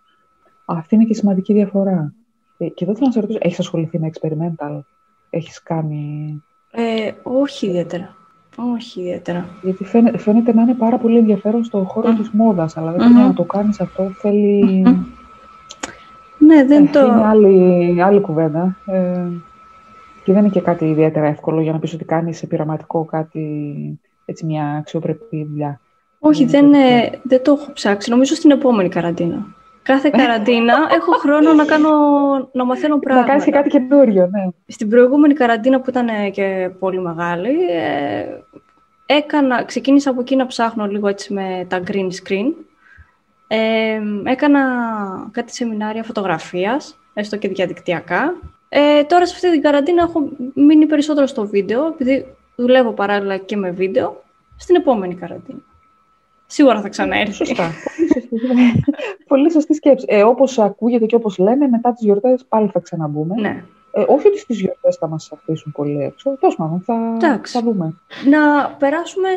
Αυτή 0.66 0.96
είναι 0.96 1.04
και 1.04 1.12
η 1.12 1.16
σημαντική 1.16 1.54
διαφορά. 1.54 2.14
Ε, 2.58 2.68
και 2.68 2.84
εδώ 2.84 2.94
θέλω 2.94 3.06
να 3.06 3.12
σε 3.12 3.20
ρωτήσω, 3.20 3.40
έχεις 3.42 3.60
ασχοληθεί 3.60 4.00
με 4.00 4.10
experimental, 4.14 4.80
έχεις 5.30 5.64
κάνει. 5.64 6.44
Ε, 6.72 7.12
όχι 7.24 7.68
ιδιαίτερα. 7.68 8.16
Όχι 8.74 9.00
ιδιαίτερα. 9.00 9.46
Γιατί 9.64 9.84
φαίνεται, 9.84 10.18
φαίνεται 10.18 10.54
να 10.54 10.62
είναι 10.62 10.74
πάρα 10.74 10.98
πολύ 10.98 11.18
ενδιαφέρον 11.18 11.64
στον 11.64 11.86
χώρο 11.86 12.12
mm. 12.12 12.16
της 12.18 12.30
μόδας, 12.30 12.78
αλλά 12.78 12.92
δεν 12.92 13.12
mm-hmm. 13.12 13.28
να 13.28 13.34
το 13.34 13.44
κάνεις 13.44 13.82
αυτό, 13.82 14.10
θέλει... 14.10 14.84
Mm-hmm. 14.86 15.17
Ναι, 16.38 16.66
δεν 16.66 16.86
ε, 16.86 16.88
το... 16.88 17.00
Είναι 17.00 17.26
άλλη, 17.26 18.02
άλλη 18.04 18.22
κουβέντα. 18.22 18.78
Ε, 18.86 19.28
και 20.24 20.34
δεν 20.34 20.42
είναι 20.42 20.52
και 20.52 20.62
κάτι 20.62 20.86
ιδιαίτερα 20.86 21.26
εύκολο 21.26 21.62
για 21.62 21.72
να 21.72 21.80
πεις 21.80 21.94
ότι 21.94 22.06
κάνεις 22.06 22.38
σε 22.38 22.48
πειραματικό 22.48 23.06
κάτι, 23.06 24.00
έτσι 24.26 24.46
μια 24.46 24.76
αξιοπρεπή 24.80 25.48
δουλειά. 25.50 25.80
Όχι, 26.20 26.46
δεν, 26.46 26.74
ε, 26.74 27.10
δεν 27.24 27.44
το 27.44 27.58
έχω 27.60 27.72
ψάξει. 27.74 28.10
Νομίζω 28.10 28.36
στην 28.36 28.52
επόμενη 28.52 28.90
καραντίνα. 28.90 29.46
Κάθε 29.84 30.10
καραντίνα 30.10 30.74
έχω 30.96 31.12
χρόνο 31.12 31.54
να, 31.54 31.66
κάνω, 31.66 31.90
να 32.52 32.66
μαθαίνω 32.66 33.00
πράγματα. 33.00 33.26
Να 33.26 33.32
κάνεις 33.32 33.46
και 33.46 33.52
κάτι 33.52 33.70
καινούριο, 33.70 34.30
ναι. 34.32 34.48
Στην 34.68 34.90
προηγούμενη 34.90 35.34
καραντίνα 35.34 35.82
που 35.82 35.90
ήταν 35.90 36.08
και 36.32 36.70
πολύ 36.80 37.02
μεγάλη, 37.02 37.50
ε, 37.50 38.26
έκανα, 39.06 39.64
ξεκίνησα 39.64 40.10
από 40.10 40.22
εκεί 40.22 40.36
να 40.36 40.46
ψάχνω 40.46 40.86
λίγο 40.86 41.08
έτσι 41.08 41.34
με 41.34 41.66
τα 41.68 41.82
green 41.88 42.08
screen. 42.08 42.54
Ε, 43.48 44.02
έκανα 44.24 44.62
κάτι 45.32 45.54
σεμινάρια 45.56 46.04
φωτογραφίας, 46.04 47.00
έστω 47.14 47.38
και 47.38 47.48
διαδικτυακά. 47.48 48.34
Ε, 48.70 49.04
τώρα 49.04 49.26
σε 49.26 49.34
αυτή 49.36 49.52
την 49.52 49.62
καραντίνα 49.62 50.02
έχω 50.04 50.30
μείνει 50.54 50.86
περισσότερο 50.86 51.26
στο 51.26 51.48
βίντεο, 51.48 51.88
επειδή 51.88 52.26
δουλεύω 52.56 52.92
παράλληλα 52.92 53.38
και 53.38 53.58
με 53.58 53.72
βίντεο, 53.72 54.24
στην 54.58 54.76
επόμενη 54.76 55.16
καραντίνα. 55.16 55.60
Σίγουρα 56.46 56.82
θα 56.82 56.90
ξαναέρθει. 56.90 57.34
Σωστά. 57.34 57.72
Πολύ 59.28 59.52
σωστή 59.52 59.74
σκέψη. 59.74 60.06
Ε, 60.10 60.24
όπως 60.24 60.60
ακούγεται 60.60 61.06
και 61.06 61.16
όπως 61.16 61.38
λένε, 61.38 61.68
μετά 61.68 61.94
τις 61.94 62.04
γιορτές 62.04 62.46
πάλι 62.50 62.70
θα 62.74 62.80
ξαναμπούμε. 62.80 63.36
Ναι. 63.42 63.64
Ε, 63.92 64.04
όχι 64.08 64.28
ότι 64.28 64.38
στις 64.38 64.60
γιορτές 64.60 64.96
θα 64.96 65.08
μας 65.08 65.32
αφήσουν 65.32 65.72
πολύ 65.72 66.04
έξω. 66.04 66.38
Τόσο 66.40 66.56
μάλλον, 66.60 66.82
θα, 66.86 67.42
θα 67.44 67.62
δούμε. 67.62 67.94
Να 68.30 68.70
περάσουμε 68.70 69.30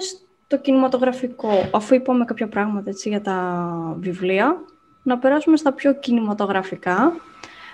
στο 0.50 0.58
κινηματογραφικό. 0.58 1.48
Αφού 1.72 1.94
είπαμε 1.94 2.24
κάποια 2.24 2.48
πράγματα 2.48 2.90
έτσι, 2.90 3.08
για 3.08 3.20
τα 3.20 3.72
βιβλία, 4.00 4.60
να 5.02 5.18
περάσουμε 5.18 5.56
στα 5.56 5.72
πιο 5.72 5.94
κινηματογραφικά. 5.94 7.12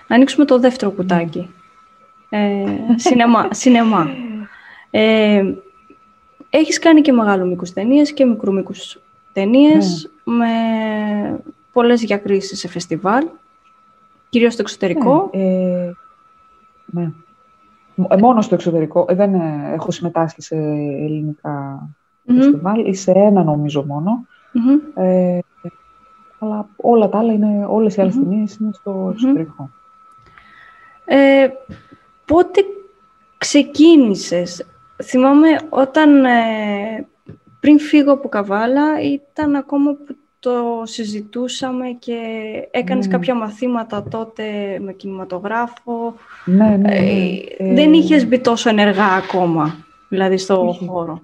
Να 0.07 0.15
ανοίξουμε 0.15 0.45
το 0.45 0.59
δεύτερο 0.59 0.91
κουτάκι. 0.91 1.53
Ε, 2.29 2.65
σινεμά. 2.95 3.47
σινεμά. 3.61 4.07
Ε, 4.89 5.43
έχεις 6.49 6.79
κάνει 6.79 7.01
και 7.01 7.11
μεγάλο 7.11 7.45
μήκους 7.45 7.73
ταινίες 7.73 8.13
και 8.13 8.25
μικρού 8.25 8.53
μήκους 8.53 8.99
ταινίες 9.33 10.11
ναι. 10.23 10.35
με 10.35 10.47
πολλές 11.71 12.01
διακρίσεις 12.01 12.59
σε 12.59 12.67
φεστιβάλ, 12.67 13.27
κυρίως 14.29 14.53
στο 14.53 14.61
εξωτερικό. 14.61 15.29
Ναι, 15.33 15.43
ε, 15.43 15.93
ναι. 16.85 17.11
Ε, 18.09 18.17
μόνο 18.17 18.41
στο 18.41 18.55
εξωτερικό. 18.55 19.05
Ε, 19.09 19.13
δεν 19.15 19.33
ε, 19.33 19.71
έχω 19.73 19.91
συμμετάσχει 19.91 20.41
σε 20.41 20.55
ελληνικά 20.55 21.87
φεστιβάλ 22.35 22.85
ή 22.85 22.93
σε 22.93 23.11
ένα 23.11 23.43
νομίζω 23.43 23.85
Ε, 24.95 25.39
αλλά 26.39 26.69
όλα 26.75 27.09
τα 27.09 27.17
άλλα 27.17 27.33
είναι, 27.33 27.65
όλες 27.69 27.95
οι 27.95 28.01
άλλες 28.01 28.15
mm 28.15 28.19
ταινίες 28.19 28.55
είναι 28.55 28.71
στο 28.73 29.09
εξωτερικό. 29.13 29.69
Ε, 31.05 31.47
πότε 32.25 32.61
ξεκίνησες, 33.37 34.65
θυμάμαι 35.03 35.47
όταν 35.69 36.23
πριν 37.59 37.79
φύγω 37.79 38.11
από 38.11 38.29
Καβάλα 38.29 39.01
ήταν 39.01 39.55
ακόμα 39.55 39.93
που 39.93 40.15
το 40.39 40.81
συζητούσαμε 40.83 41.87
και 41.99 42.19
έκανες 42.71 43.05
ναι. 43.05 43.11
κάποια 43.11 43.35
μαθήματα 43.35 44.03
τότε 44.03 44.43
με 44.81 44.93
κινηματογράφο. 44.93 46.15
Ναι, 46.45 46.65
ναι, 46.65 46.77
ναι. 46.77 46.95
Ε, 46.95 47.39
ε, 47.57 47.73
δεν 47.73 47.93
είχες 47.93 48.27
μπει 48.27 48.39
τόσο 48.39 48.69
ενεργά 48.69 49.05
ακόμα, 49.05 49.75
δηλαδή 50.09 50.37
στο 50.37 50.77
χώρο. 50.87 51.21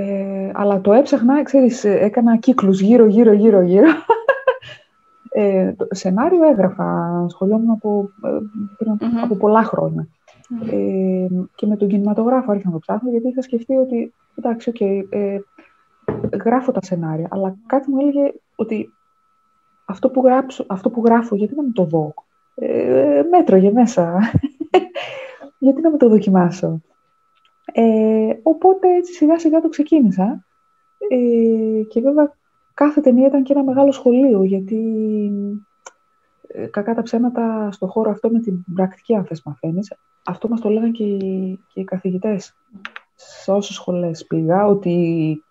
Ε, 0.00 0.50
αλλά 0.54 0.80
το 0.80 0.92
έψαχνα, 0.92 1.42
ξέρεις, 1.42 1.84
έκανα 1.84 2.36
κύκλους 2.36 2.80
γύρω, 2.80 3.06
γύρω, 3.06 3.32
γύρω, 3.32 3.60
γύρω. 3.60 3.88
Ε, 5.30 5.72
το 5.72 5.86
σενάριο 5.90 6.48
έγραφα, 6.48 7.26
σχολιόμουν 7.28 7.70
από, 7.70 8.10
από 9.22 9.36
πολλά 9.36 9.62
χρόνια. 9.62 10.08
Ε, 10.70 11.26
και 11.54 11.66
με 11.66 11.76
τον 11.76 11.88
κινηματογράφο 11.88 12.50
άρχισα 12.50 12.68
να 12.68 12.74
το 12.74 12.78
ψάχνω, 12.78 13.10
γιατί 13.10 13.28
είχα 13.28 13.42
σκεφτεί 13.42 13.74
ότι, 13.76 14.14
εντάξει, 14.34 14.72
okay, 14.74 15.02
ε, 15.08 15.38
γράφω 16.44 16.72
τα 16.72 16.82
σενάρια, 16.82 17.28
αλλά 17.30 17.56
κάτι 17.66 17.90
μου 17.90 18.00
έλεγε 18.00 18.32
ότι 18.56 18.92
αυτό 19.84 20.08
που, 20.10 20.22
γράψω, 20.24 20.64
αυτό 20.68 20.90
που 20.90 21.02
γράφω, 21.04 21.36
γιατί 21.36 21.54
να 21.54 21.62
μην 21.62 21.72
το 21.72 21.84
δω; 21.84 22.14
Ε, 22.54 23.22
μέτρωγε 23.30 23.70
μέσα. 23.70 24.18
γιατί 25.58 25.80
να 25.80 25.88
μην 25.88 25.98
το 25.98 26.08
δοκιμάσω; 26.08 26.80
Ε, 27.72 28.38
οπότε 28.42 28.94
έτσι 28.94 29.12
σιγά 29.12 29.38
σιγά 29.38 29.60
το 29.60 29.68
ξεκίνησα. 29.68 30.44
Ε, 31.08 31.82
και 31.82 32.00
βέβαια 32.00 32.32
κάθε 32.74 33.00
ταινία 33.00 33.26
ήταν 33.26 33.42
και 33.42 33.52
ένα 33.52 33.64
μεγάλο 33.64 33.92
σχολείο, 33.92 34.44
γιατί 34.44 34.80
ε, 36.48 36.66
κακά 36.66 36.94
τα 36.94 37.02
ψέματα 37.02 37.68
στο 37.72 37.86
χώρο 37.86 38.10
αυτό 38.10 38.30
με 38.30 38.40
την 38.40 38.64
πρακτική, 38.74 39.14
αν 39.14 39.24
θες 39.24 39.42
μαθαίνεις, 39.42 39.92
αυτό 40.24 40.48
μας 40.48 40.60
το 40.60 40.68
λέγανε 40.68 40.90
και 40.90 41.04
οι, 41.04 41.58
και 41.72 41.80
οι 41.80 41.84
καθηγητές 41.84 42.54
σε 43.14 43.52
όσες 43.52 43.74
σχολές 43.74 44.26
πήγα, 44.26 44.66
ότι 44.66 45.42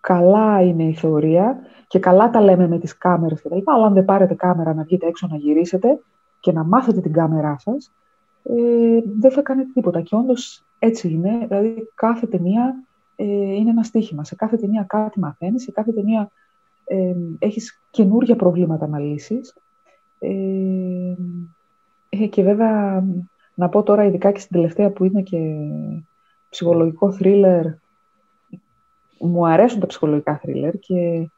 καλά 0.00 0.62
είναι 0.62 0.84
η 0.84 0.94
θεωρία 0.94 1.58
και 1.86 1.98
καλά 1.98 2.30
τα 2.30 2.40
λέμε 2.40 2.68
με 2.68 2.78
τις 2.78 2.98
κάμερες 2.98 3.42
κτλ. 3.42 3.58
Αλλά 3.64 3.86
αν 3.86 3.92
δεν 3.92 4.04
πάρετε 4.04 4.34
κάμερα 4.34 4.74
να 4.74 4.82
βγείτε 4.82 5.06
έξω 5.06 5.26
να 5.30 5.36
γυρίσετε 5.36 5.98
και 6.40 6.52
να 6.52 6.64
μάθετε 6.64 7.00
την 7.00 7.12
κάμερά 7.12 7.56
σας, 7.58 7.92
ε, 8.42 8.54
δεν 9.20 9.30
θα 9.30 9.42
κάνετε 9.42 9.70
τίποτα. 9.74 10.00
Και 10.00 10.16
όντως 10.16 10.64
έτσι 10.82 11.08
είναι. 11.08 11.46
Δηλαδή 11.48 11.90
κάθε 11.94 12.26
ταινία 12.26 12.84
ε, 13.16 13.24
είναι 13.24 13.70
ένα 13.70 13.82
στοίχημα. 13.82 14.24
Σε 14.24 14.34
κάθε 14.34 14.56
ταινία 14.56 14.84
κάτι 14.88 15.18
μαθαίνεις, 15.18 15.62
σε 15.62 15.70
κάθε 15.70 15.92
ταινία 15.92 16.30
ε, 16.84 17.14
έχεις 17.38 17.80
καινούργια 17.90 18.36
προβλήματα 18.36 18.86
να 18.86 18.98
λύσεις. 18.98 19.54
Ε, 20.18 21.14
ε, 22.08 22.26
και 22.26 22.42
βέβαια 22.42 23.04
να 23.54 23.68
πω 23.68 23.82
τώρα 23.82 24.04
ειδικά 24.04 24.32
και 24.32 24.40
στην 24.40 24.56
τελευταία 24.56 24.90
που 24.90 25.04
είναι 25.04 25.22
και 25.22 25.38
ψυχολογικό 26.48 27.12
θρίλερ. 27.12 27.64
Μου 29.18 29.46
αρέσουν 29.46 29.80
τα 29.80 29.86
ψυχολογικά 29.86 30.38
θρίλερ 30.38 30.78
και 30.78 31.28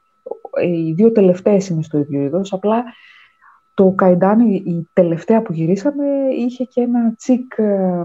οι 0.65 0.93
δύο 0.93 1.13
τελευταίες 1.13 1.69
είναι 1.69 1.83
στο 1.83 1.99
ίδιο 1.99 2.23
είδος. 2.23 2.53
Απλά 2.53 2.85
το 3.75 3.93
Καϊντάνι, 3.97 4.55
η 4.55 4.89
τελευταία 4.93 5.43
που 5.43 5.53
γυρίσαμε, 5.53 6.07
είχε 6.39 6.65
και 6.65 6.81
ένα 6.81 7.15
τσικ 7.15 7.59
ε, 7.59 8.05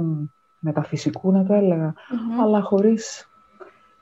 μεταφυσικού, 0.60 1.32
να 1.32 1.46
το 1.46 1.54
ελεγα 1.54 1.94
αλλά 2.42 2.62
χωρίς, 2.62 3.30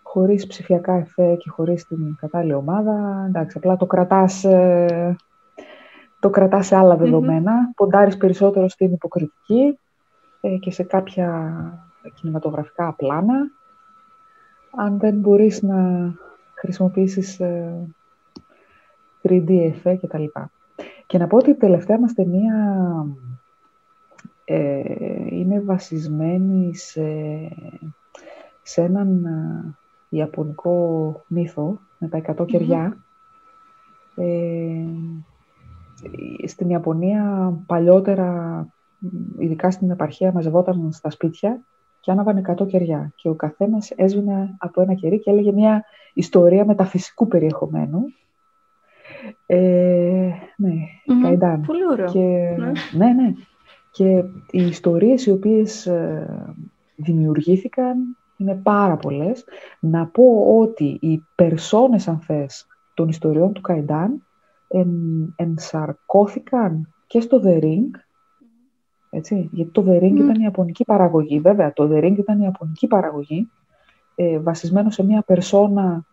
χωρίς 0.03 0.47
ψηφιακά 0.47 0.93
εφέ 0.93 1.35
και 1.35 1.49
χωρίς 1.49 1.85
την 1.85 2.15
κατάλληλη 2.19 2.53
ομάδα. 2.53 3.25
Εντάξει, 3.27 3.57
απλά 3.57 3.75
το 3.75 3.85
κρατάς, 3.85 4.43
ε, 4.43 5.15
το 6.19 6.29
κρατάς 6.29 6.67
σε 6.67 6.75
άλλα 6.75 6.97
ποντάρεις 7.75 8.17
περισσότερο 8.17 8.69
στην 8.69 8.93
υποκριτική 8.93 9.79
ε, 10.41 10.57
και 10.57 10.71
σε 10.71 10.83
κάποια 10.83 11.59
κινηματογραφικά 12.13 12.93
πλάνα. 12.93 13.35
Αν 14.77 14.99
δεν 14.99 15.15
μπορείς 15.15 15.61
να 15.61 16.11
χρησιμοποιήσεις 16.53 17.41
3D 19.21 19.49
ε, 19.49 19.65
εφέ 19.65 19.95
και 19.95 20.07
τα 20.07 20.19
λοιπά. 20.19 20.51
Και 21.05 21.17
να 21.17 21.27
πω 21.27 21.37
ότι 21.37 21.49
η 21.49 21.55
τελευταία 21.55 21.99
μας 21.99 22.13
ταινία 22.13 22.53
ε, 24.45 24.81
είναι 25.29 25.62
βασισμένη 25.62 26.75
σε, 26.75 27.01
σε 28.62 28.81
έναν 28.81 29.25
ιαπωνικό 30.10 31.12
μύθο 31.27 31.79
με 31.97 32.08
τα 32.08 32.36
100 32.38 32.45
κεριά. 32.45 32.97
Ε, 34.15 34.86
στην 36.47 36.69
Ιαπωνία 36.69 37.53
παλιότερα, 37.65 38.67
ειδικά 39.38 39.71
στην 39.71 39.89
επαρχία, 39.89 40.31
μαζευόταν 40.31 40.91
στα 40.91 41.10
σπίτια 41.10 41.60
και 41.99 42.12
άναβαν 42.12 42.55
100 42.58 42.67
κεριά. 42.67 43.12
Και 43.15 43.29
ο 43.29 43.34
καθένας 43.34 43.91
έσβηνε 43.91 44.55
από 44.58 44.81
ένα 44.81 44.93
κερί 44.93 45.19
και 45.19 45.29
έλεγε 45.29 45.51
μια 45.51 45.84
ιστορία 46.13 46.65
μεταφυσικού 46.65 47.27
περιεχομένου. 47.27 47.99
Ε, 49.45 50.31
ναι, 50.55 50.73
mm 51.23 51.60
Πολύ 51.65 51.88
ωραίο. 51.91 52.08
Και, 52.08 52.55
ναι. 52.58 52.71
ναι, 52.91 53.13
ναι. 53.13 53.34
Και 53.95 54.23
οι 54.51 54.67
ιστορίες 54.67 55.25
οι 55.25 55.31
οποίες 55.31 55.86
ε, 55.86 56.55
δημιουργήθηκαν 56.95 58.17
είναι 58.38 58.55
πάρα 58.63 58.97
πολλές. 58.97 59.43
Να 59.79 60.05
πω 60.05 60.58
ότι 60.60 60.97
οι 61.01 61.23
περσόνες, 61.36 62.08
αν 62.08 62.19
θες, 62.19 62.67
των 62.93 63.10
ιστοριών 63.10 63.53
του 63.53 63.62
Καϊντάν 63.62 64.23
εν, 64.67 64.89
ενσαρκώθηκαν 65.36 66.93
και 67.08 67.19
στο 67.19 67.41
The 67.45 67.63
Ring, 67.63 67.89
έτσι, 69.10 69.49
γιατί 69.51 69.71
το 69.71 69.86
The 69.88 69.97
Ring 69.97 70.15
ήταν 70.15 70.36
η 70.36 70.43
ιαπωνική 70.43 70.84
παραγωγή. 70.84 71.39
Βέβαια, 71.39 71.73
το 71.73 71.89
The 71.91 72.03
Ring 72.03 72.17
ήταν 72.17 72.39
η 72.39 72.43
ιαπωνική 72.43 72.88
παραγωγή, 72.88 73.51
ε, 74.15 74.39
βασισμένο 74.39 74.89
σε 74.89 75.03
μια 75.03 75.21
περσόνα 75.21 76.05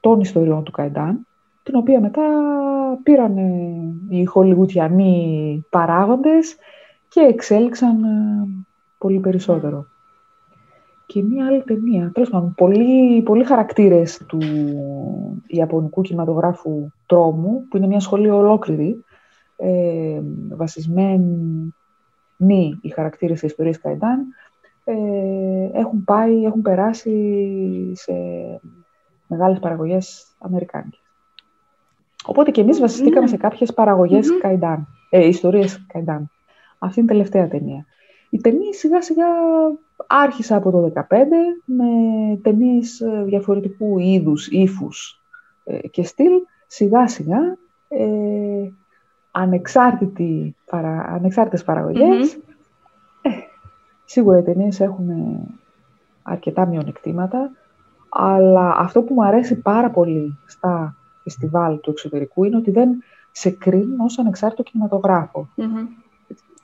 των 0.00 0.20
ιστοριών 0.20 0.64
του 0.64 0.70
Καϊντάν, 0.70 1.26
την 1.62 1.76
οποία 1.76 2.00
μετά 2.00 2.22
πήραν 3.02 3.36
οι 4.08 4.24
χολιγουτιανοί 4.24 5.64
παράγοντες 5.70 6.56
και 7.16 7.22
εξέλιξαν 7.22 8.04
ε, 8.04 8.48
πολύ 8.98 9.18
περισσότερο 9.18 9.86
και 11.06 11.22
μία 11.22 11.46
άλλη 11.46 11.62
ταινία. 11.62 12.10
Τέλος 12.14 12.30
πάντων, 12.30 12.54
πολλοί, 12.54 13.22
πολλοί 13.22 13.44
χαρακτήρες 13.44 14.24
του 14.26 14.38
Ιαπωνικού 15.46 16.02
κινηματογράφου 16.02 16.90
τρόμου, 17.06 17.66
που 17.68 17.76
είναι 17.76 17.86
μια 17.86 18.00
σχολή 18.00 18.30
ολόκληρη, 18.30 19.04
ε, 19.56 20.20
βασισμένοι 20.50 21.72
οι 22.80 22.88
χαρακτήρες 22.88 23.40
της 23.40 23.50
ιστορίας 23.50 23.78
Καϊντάν, 23.78 24.26
ε, 24.84 24.94
έχουν 25.72 26.04
πάει, 26.04 26.44
έχουν 26.44 26.62
περάσει 26.62 27.92
σε 27.94 28.12
μεγάλες 29.26 29.58
παραγωγές 29.58 30.34
αμερικάνικες. 30.38 31.00
Οπότε 32.26 32.50
και 32.50 32.60
εμείς 32.60 32.80
βασιστήκαμε 32.80 33.20
ναι. 33.20 33.26
σε 33.26 33.36
κάποιες 33.36 33.74
παραγωγές 33.74 34.28
mm-hmm. 34.28 34.40
Καϊντάν, 34.40 34.86
ε, 35.10 35.26
ιστορίες 35.26 35.86
Καϊντάν. 35.86 36.30
Αυτή 36.86 37.00
είναι 37.00 37.12
η 37.12 37.14
τελευταία 37.16 37.48
ταινία. 37.48 37.86
Η 38.30 38.40
ταινία 38.40 38.72
σιγά 38.72 39.02
σιγά 39.02 39.26
άρχισα 40.06 40.56
από 40.56 40.70
το 40.70 40.92
2015 40.94 41.14
με 41.64 41.84
ταινίες 42.42 43.00
ε, 43.00 43.22
διαφορετικού 43.26 43.98
είδους, 43.98 44.48
ύφους 44.48 45.22
ε, 45.64 45.88
και 45.88 46.02
στυλ. 46.02 46.32
Σιγά 46.66 47.08
σιγά 47.08 47.38
ε, 47.88 48.06
ανεξάρτητη, 49.30 50.56
παρα, 50.70 51.06
ανεξάρτητες 51.08 51.64
Ε, 53.22 53.30
σίγουρα 54.04 54.38
οι 54.38 54.42
ταινίες 54.42 54.80
έχουν 54.80 55.08
αρκετά 56.22 56.66
μειονεκτήματα, 56.66 57.50
αλλά 58.08 58.74
αυτό 58.78 59.02
που 59.02 59.14
μου 59.14 59.24
αρέσει 59.24 59.60
πάρα 59.60 59.90
πολύ 59.90 60.38
στα 60.46 60.96
φεστιβάλ 61.22 61.80
του 61.80 61.90
εξωτερικού 61.90 62.44
είναι 62.44 62.56
ότι 62.56 62.70
δεν 62.70 62.88
σε 63.32 63.50
κρίνουν 63.50 64.00
ως 64.00 64.18
ανεξάρτητο 64.18 64.62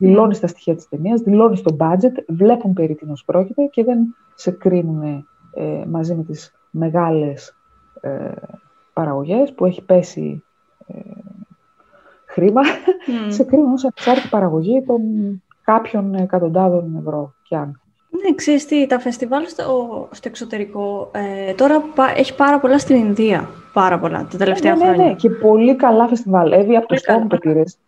δηλώνεις 0.03 0.41
τα 0.41 0.47
στοιχεία 0.47 0.75
της 0.75 0.89
ταινίας, 0.89 1.21
δηλώνεις 1.21 1.63
το 1.63 1.77
budget, 1.79 2.25
βλέπουν 2.29 2.73
περί 2.73 2.95
τίνος 2.95 3.25
πρόκειται 3.25 3.63
και 3.63 3.85
δεν 3.85 4.17
σε 4.35 4.51
κρίνουν 4.51 5.03
ε, 5.55 5.85
μαζί 5.87 6.15
με 6.15 6.25
τις 6.25 6.55
μεγάλες 6.71 7.57
ε, 8.01 8.31
παραγωγές 8.93 9.53
που 9.53 9.67
έχει 9.67 9.85
πέσει 9.85 10.45
ε, 10.87 11.01
χρήμα, 12.27 12.61
mm. 12.63 13.27
σε 13.37 13.45
κρίνουν 13.45 13.73
ως 13.73 13.83
ανεξάρτητη 13.83 14.29
παραγωγή 14.29 14.83
των 14.83 15.01
κάποιων 15.65 16.15
εκατοντάδων 16.15 16.97
ευρώ 16.99 17.35
και 17.43 17.57
αν. 17.57 17.81
Ναι, 18.11 18.35
ξέρεις 18.35 18.67
τι, 18.67 18.87
τα 18.87 18.99
φεστιβάλ 18.99 19.47
στο, 19.47 20.09
στο 20.11 20.29
εξωτερικό 20.29 21.11
ε, 21.15 21.53
τώρα 21.53 21.83
έχει 22.17 22.35
πάρα 22.35 22.61
πολλά 22.61 22.79
στην 22.79 22.97
Ινδία. 22.97 23.49
Πάρα 23.73 23.99
πολλά 23.99 24.27
τα 24.31 24.37
τελευταία 24.37 24.75
ναι, 24.75 24.79
ναι, 24.79 24.85
χρόνια. 24.85 25.07
Ναι, 25.07 25.15
και 25.15 25.31
πολύ 25.31 25.77
καλά 25.77 26.09
φεστιβάλ. 26.09 26.53
Εύη, 26.53 26.77
από 26.77 26.87
το 26.87 26.97
στόμα 26.97 27.27
το 27.27 27.39
πήρες. 27.39 27.79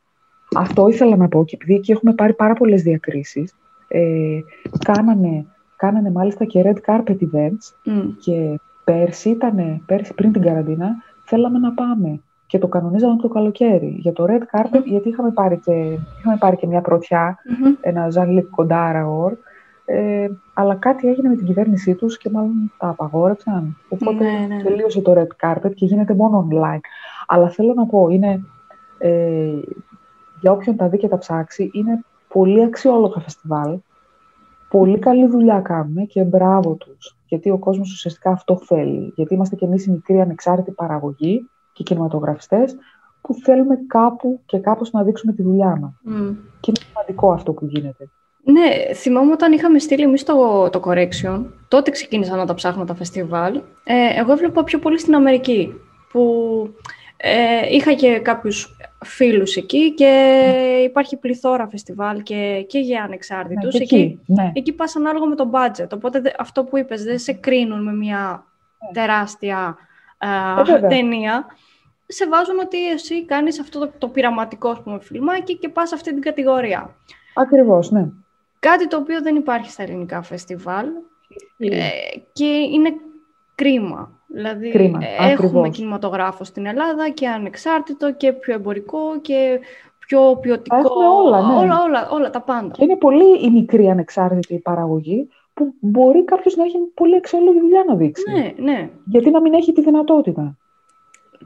Αυτό 0.54 0.88
ήθελα 0.88 1.16
να 1.16 1.28
πω 1.28 1.44
και 1.44 1.54
επειδή 1.54 1.74
εκεί 1.74 1.92
έχουμε 1.92 2.12
πάρει 2.12 2.34
πάρα 2.34 2.54
πολλές 2.54 2.82
διακρίσεις, 2.82 3.54
ε, 3.88 4.38
κάνανε, 4.84 5.46
κάνανε 5.76 6.10
μάλιστα 6.10 6.44
και 6.44 6.62
red 6.64 6.90
carpet 6.90 7.16
events 7.16 7.92
και 8.20 8.60
πέρσι 8.84 9.28
ήταν, 9.30 9.82
πέρσι 9.86 10.14
πριν 10.14 10.32
την 10.32 10.42
καραντίνα, 10.42 10.96
θέλαμε 11.24 11.58
να 11.58 11.72
πάμε 11.72 12.20
και 12.46 12.58
το 12.58 12.68
κανονίζαμε 12.68 13.16
το 13.16 13.28
καλοκαίρι. 13.28 13.96
Για 13.98 14.12
το 14.12 14.24
red 14.28 14.58
carpet, 14.58 14.84
γιατί 14.84 15.08
είχαμε 15.08 15.30
πάρει 15.30 15.60
και, 15.64 15.98
είχαμε 16.18 16.36
πάρει 16.38 16.56
και 16.56 16.66
μια 16.66 16.80
πρωτιά, 16.80 17.38
mm-hmm. 17.38 17.76
ένα 17.80 18.08
Jean-Luc 18.14 18.64
Godard 18.64 19.32
ε, 19.84 20.28
αλλά 20.54 20.74
κάτι 20.74 21.08
έγινε 21.08 21.28
με 21.28 21.36
την 21.36 21.46
κυβέρνησή 21.46 21.94
τους 21.94 22.18
και 22.18 22.30
μάλλον 22.30 22.72
τα 22.78 22.88
απαγόρευσαν. 22.88 23.76
Οπότε 23.88 24.24
ναι, 24.24 24.30
ναι, 24.30 24.54
ναι. 24.54 24.62
τελείωσε 24.62 25.00
το 25.00 25.14
red 25.16 25.48
carpet 25.48 25.74
και 25.74 25.84
γίνεται 25.84 26.14
μόνο 26.14 26.48
online. 26.50 26.80
Αλλά 27.26 27.48
θέλω 27.48 27.74
να 27.74 27.86
πω, 27.86 28.08
είναι, 28.08 28.44
ε, 28.98 29.52
για 30.44 30.52
όποιον 30.52 30.76
τα 30.76 30.88
δει 30.88 30.98
και 30.98 31.09
τα 31.09 31.18
ψάξει, 31.18 31.70
είναι 31.72 32.04
πολύ 32.28 32.62
αξιόλογα 32.62 33.20
φεστιβάλ. 33.20 33.78
Πολύ 34.70 34.98
καλή 34.98 35.26
δουλειά 35.26 35.61
κάνουν 35.61 36.07
και 36.07 36.22
μπράβο 36.22 36.74
τους. 36.74 37.16
Γιατί 37.26 37.50
ο 37.50 37.59
κόσμος 37.59 37.92
ουσιαστικά 37.92 38.30
αυτό 38.30 38.57
θέλει. 38.57 39.12
Γιατί 39.16 39.35
είμαστε 39.35 39.57
κι 39.57 39.64
εμείς 39.64 39.87
η 39.87 39.90
μικρή 39.90 40.20
ανεξάρτητη 40.20 40.70
παραγωγή 40.70 41.50
και 41.72 41.83
κινηματογραφιστές 41.83 42.76
που 43.20 43.35
θέλουμε 43.35 43.78
κάπου 43.87 44.40
και 44.46 44.59
κάπως 44.59 44.90
να 44.90 45.02
δείξουμε 45.02 45.33
τη 45.33 45.42
δουλειά 45.42 45.78
μας. 45.80 45.92
Mm. 46.09 46.37
Και 46.61 46.70
είναι 46.70 46.87
σημαντικό 46.88 47.33
αυτό 47.33 47.52
που 47.52 47.66
γίνεται. 47.66 48.09
Ναι, 48.44 48.94
θυμάμαι 48.94 49.33
όταν 49.33 49.52
είχαμε 49.52 49.78
στείλει 49.78 50.02
εμείς 50.02 50.24
το, 50.24 50.68
το 50.70 50.80
Correction, 50.85 51.44
τότε 51.68 51.90
ξεκίνησα 51.90 52.37
να 52.37 52.46
τα 52.46 52.54
ψάχνω 52.54 52.85
τα 52.85 52.94
φεστιβάλ. 52.94 53.61
Ε, 53.85 54.20
εγώ 54.20 54.33
έβλεπα 54.33 54.64
πιο 54.64 54.78
πολύ 54.78 54.98
στην 54.98 55.14
Αμερική, 55.14 55.72
που 56.12 56.22
ε, 57.26 57.74
είχα 57.74 57.92
και 57.92 58.18
κάποιους 58.18 58.76
φίλους 59.04 59.56
εκεί 59.56 59.94
και 59.94 60.10
υπάρχει 60.84 61.16
πληθώρα 61.16 61.68
φεστιβάλ 61.68 62.22
και, 62.22 62.64
και 62.68 62.78
για 62.78 63.02
ανεξάρτητους. 63.02 63.74
Ναι, 63.74 63.80
εκεί, 63.80 64.20
ναι. 64.26 64.50
εκεί 64.54 64.72
πας 64.72 64.96
ανάλογα 64.96 65.26
με 65.26 65.34
το 65.34 65.50
budget. 65.52 65.88
Οπότε 65.94 66.34
αυτό 66.38 66.64
που 66.64 66.78
είπες, 66.78 67.04
δεν 67.04 67.18
σε 67.18 67.32
κρίνουν 67.32 67.82
με 67.82 67.92
μια 67.92 68.44
ναι. 68.84 68.92
τεράστια 68.92 69.76
ε, 70.18 70.88
ταινία. 70.88 71.46
Σε 72.06 72.28
βάζουν 72.28 72.58
ότι 72.58 72.88
εσύ 72.88 73.24
κάνεις 73.24 73.60
αυτό 73.60 73.78
το, 73.78 73.92
το 73.98 74.08
πειραματικό 74.08 74.80
πούμε, 74.84 74.98
φιλμάκι 75.00 75.56
και 75.58 75.68
πας 75.68 75.88
σε 75.88 75.94
αυτή 75.94 76.12
την 76.12 76.22
κατηγορία. 76.22 76.96
Ακριβώς, 77.34 77.90
ναι. 77.90 78.08
Κάτι 78.58 78.88
το 78.88 78.96
οποίο 78.96 79.22
δεν 79.22 79.37
υπάρχει 79.37 79.70
στα 79.70 79.82
ελληνικά 79.82 80.22
φεστιβάλ 80.22 80.87
ε, 81.58 81.88
και 82.32 82.44
είναι 82.44 82.94
κρίμα. 83.54 84.10
Δηλαδή, 84.26 84.70
Κρίμα, 84.70 84.98
έχουμε 85.18 85.32
ακριβώς. 85.32 85.76
κινηματογράφο 85.76 86.44
στην 86.44 86.66
Ελλάδα 86.66 87.08
και 87.08 87.28
ανεξάρτητο 87.28 88.12
και 88.12 88.32
πιο 88.32 88.54
εμπορικό 88.54 89.20
και 89.20 89.60
πιο 89.98 90.38
ποιοτικό. 90.40 90.76
Έχουμε 90.76 91.06
όλα, 91.06 91.42
ναι. 91.42 91.54
όλα, 91.54 91.82
όλα, 91.82 92.08
όλα, 92.10 92.30
τα 92.30 92.40
πάντα. 92.40 92.70
Και 92.70 92.84
είναι 92.84 92.96
πολύ 92.96 93.44
η 93.44 93.50
μικρή 93.50 93.90
ανεξάρτητη 93.90 94.59
παραγωγή 94.59 95.28
που 95.55 95.74
μπορεί 95.80 96.24
κάποιος 96.24 96.57
να 96.57 96.64
έχει 96.64 96.78
πολύ 96.94 97.16
αξιόλογη 97.16 97.61
δουλειά 97.61 97.84
να 97.88 97.94
δείξει. 97.94 98.30
Ναι, 98.30 98.52
ναι. 98.57 98.90
Γιατί 99.05 99.30
να 99.30 99.40
μην 99.40 99.55
έχει 99.55 99.72
τη 99.72 99.82
δυνατότητα. 99.82 100.57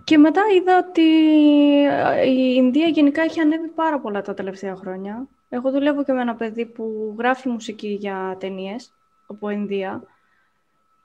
Και 0.05 0.19
μετά 0.19 0.41
είδα 0.57 0.87
ότι 0.89 1.03
η 2.31 2.55
Ινδία 2.57 2.87
γενικά 2.87 3.23
έχει 3.23 3.41
ανέβει 3.41 3.69
πάρα 3.69 4.01
πολλά 4.01 4.23
τα 4.23 4.35
τελευταία 4.35 4.75
χρόνια. 4.77 5.29
Εγώ 5.49 5.71
δουλεύω 5.71 6.05
και 6.05 6.13
με 6.13 6.21
ένα 6.21 6.35
παιδί 6.35 6.67
που 6.67 7.15
γράφει 7.19 7.49
μουσική 7.49 7.89
για 7.89 8.37
ταινίες 8.41 8.93
από 9.27 9.51
Ινδία. 9.51 10.03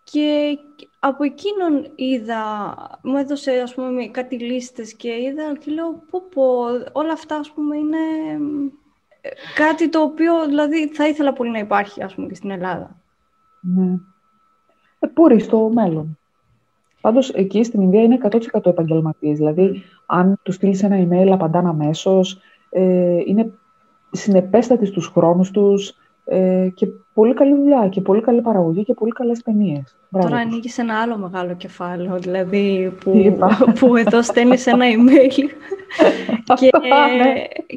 Και 0.04 0.58
από 1.00 1.24
εκείνον 1.24 1.92
είδα, 1.96 2.76
μου 3.04 3.18
έδωσε 3.18 3.52
ας 3.52 3.74
πούμε 3.74 4.06
κάτι 4.06 4.40
λίστες 4.40 4.94
και 4.94 5.10
είδα 5.10 5.58
και 5.60 5.72
λέω 5.72 6.04
πω 6.10 6.22
πω, 6.34 6.44
όλα 6.92 7.12
αυτά 7.12 7.36
ας 7.36 7.52
πούμε 7.52 7.78
είναι 7.78 7.98
ε, 9.22 9.30
κάτι 9.56 9.90
το 9.90 10.02
οποίο 10.02 10.46
δηλαδή 10.46 10.88
θα 10.88 11.08
ήθελα 11.08 11.34
πολύ 11.34 11.52
να 11.52 11.60
υπάρχει 11.60 12.04
ας 12.04 12.16
πούμε 12.16 12.28
και 12.28 12.36
στην 12.36 12.52
Ελλάδα. 12.52 13.02
Ναι. 13.62 13.98
Ε, 15.00 15.08
πούρει 15.08 15.40
στο 15.40 15.70
μέλλον; 15.74 16.18
Πάντως 17.02 17.30
εκεί 17.30 17.64
στην 17.64 17.82
Ινδία 17.82 18.02
είναι 18.02 18.18
100% 18.52 18.66
επαγγελματίες. 18.66 19.38
Δηλαδή 19.38 19.84
αν 20.06 20.40
του 20.44 20.52
στείλεις 20.52 20.84
ένα 20.84 21.08
email 21.08 21.30
απαντάνε 21.32 21.70
αμέσως. 21.70 22.40
Ε, 22.70 23.22
είναι 23.26 23.54
συνεπέστατοι 24.12 24.86
στους 24.86 25.08
χρόνους 25.08 25.52
τους, 25.52 25.96
ε, 26.26 26.70
και 26.74 26.88
πολύ 27.14 27.34
καλή 27.34 27.56
δουλειά 27.56 27.88
και 27.88 28.02
πολύ 28.02 28.22
καλή 28.22 28.42
παραγωγή 28.42 28.84
και 28.84 28.94
πολύ 28.94 29.12
καλές 29.12 29.44
ταινίες. 29.44 29.96
Τώρα 30.12 30.38
ανοίγει 30.38 30.70
ένα 30.78 31.02
άλλο 31.02 31.18
μεγάλο 31.18 31.54
κεφάλαιο, 31.56 32.18
δηλαδή 32.20 32.94
που, 33.04 33.38
που 33.80 33.96
εδώ 33.96 34.22
στέλνει 34.22 34.58
ένα 34.66 34.86
email 34.86 35.30
και, 36.60 36.70
ναι. 37.18 37.34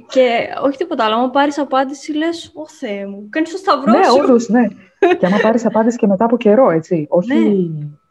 και 0.08 0.48
όχι 0.64 0.76
τίποτα 0.76 1.04
άλλο, 1.04 1.14
άμα 1.14 1.30
πάρεις 1.30 1.58
απάντηση 1.58 2.12
λες, 2.12 2.52
«Ω 2.54 2.68
Θεέ 2.68 3.06
μου, 3.06 3.26
κάνεις 3.30 3.50
το 3.50 3.56
σταυρό 3.56 3.92
ναι, 3.92 4.04
σου». 4.04 4.20
Όντως, 4.22 4.48
ναι, 4.48 4.66
και 5.18 5.26
άμα 5.26 5.38
πάρεις 5.42 5.66
απάντηση 5.66 5.96
και 5.96 6.06
μετά 6.06 6.24
από 6.24 6.36
καιρό, 6.36 6.70
έτσι, 6.70 7.06
όχι, 7.10 7.34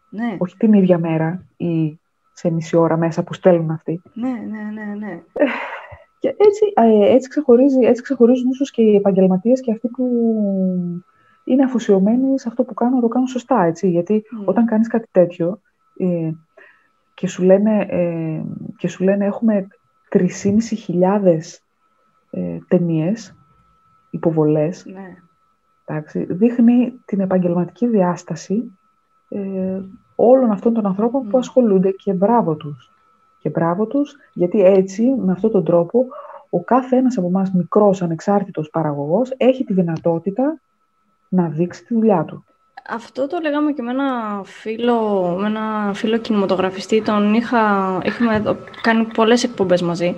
ναι, 0.09 0.23
ναι. 0.23 0.35
όχι 0.37 0.57
την 0.57 0.73
ίδια 0.73 0.97
μέρα 0.97 1.45
ή 1.57 1.99
σε 2.33 2.51
μισή 2.51 2.75
ώρα 2.75 2.97
μέσα 2.97 3.23
που 3.23 3.33
στέλνουν 3.33 3.71
αυτοί. 3.71 4.01
Ναι, 4.13 4.29
ναι, 4.29 4.83
ναι, 4.83 4.95
ναι. 5.05 5.21
Και 6.19 6.35
έτσι, 6.37 6.73
ε, 6.73 7.13
έτσι, 7.13 7.29
ξεχωρίζει, 7.29 7.79
έτσι 7.85 8.01
ξεχωρίζουν 8.01 8.49
ίσως 8.49 8.71
και 8.71 8.81
οι 8.81 8.95
επαγγελματίες 8.95 9.61
και 9.61 9.71
αυτοί 9.71 9.87
που 9.87 10.03
είναι 11.45 11.63
αφοσιωμένοι 11.63 12.39
σε 12.39 12.47
αυτό 12.47 12.63
που 12.63 12.73
κάνουν, 12.73 13.01
το 13.01 13.07
κάνουν 13.07 13.27
σωστά, 13.27 13.63
έτσι. 13.63 13.89
Γιατί 13.89 14.23
mm. 14.25 14.45
όταν 14.45 14.65
κάνεις 14.65 14.87
κάτι 14.87 15.07
τέτοιο 15.11 15.59
ε, 15.97 16.31
και, 17.13 17.27
σου 17.27 17.43
λένε, 17.43 17.85
ε, 17.89 18.41
και 18.77 18.87
σου 18.87 19.03
λένε 19.03 19.25
έχουμε 19.25 19.67
3.500 20.09 20.27
ε, 22.31 22.57
ταινίες, 22.67 23.35
υποβολές, 24.09 24.85
ναι. 24.85 25.15
εντάξει, 25.85 26.25
δείχνει 26.29 26.93
την 27.05 27.19
επαγγελματική 27.19 27.87
διάσταση 27.87 28.77
ε, 29.29 29.81
όλων 30.15 30.51
αυτών 30.51 30.73
των 30.73 30.85
ανθρώπων 30.85 31.27
που 31.27 31.37
ασχολούνται 31.37 31.91
και 31.91 32.13
μπράβο 32.13 32.55
τους. 32.55 32.89
Και 33.39 33.49
μπράβο 33.49 33.85
τους, 33.85 34.15
γιατί 34.33 34.61
έτσι, 34.61 35.03
με 35.03 35.31
αυτόν 35.31 35.51
τον 35.51 35.63
τρόπο, 35.63 36.05
ο 36.49 36.63
κάθε 36.63 36.95
ένας 36.95 37.17
από 37.17 37.27
εμάς 37.27 37.51
μικρός 37.51 38.01
ανεξάρτητος 38.01 38.69
παραγωγός 38.69 39.33
έχει 39.37 39.63
τη 39.63 39.73
δυνατότητα 39.73 40.59
να 41.35 41.47
δείξει 41.47 41.85
τη 41.85 41.93
δουλειά 41.93 42.23
του. 42.23 42.45
Αυτό 42.89 43.27
το 43.27 43.39
λέγαμε 43.41 43.71
και 43.71 43.81
με 43.81 43.91
ένα 43.91 44.41
φίλο, 44.43 45.27
με 45.39 45.47
ένα 45.47 45.93
φίλο 45.93 46.17
κινηματογραφιστή, 46.17 47.01
τον 47.01 47.33
είχα, 47.33 47.97
είχαμε 48.05 48.57
κάνει 48.81 49.05
πολλές 49.05 49.43
εκπομπές 49.43 49.81
μαζί, 49.81 50.15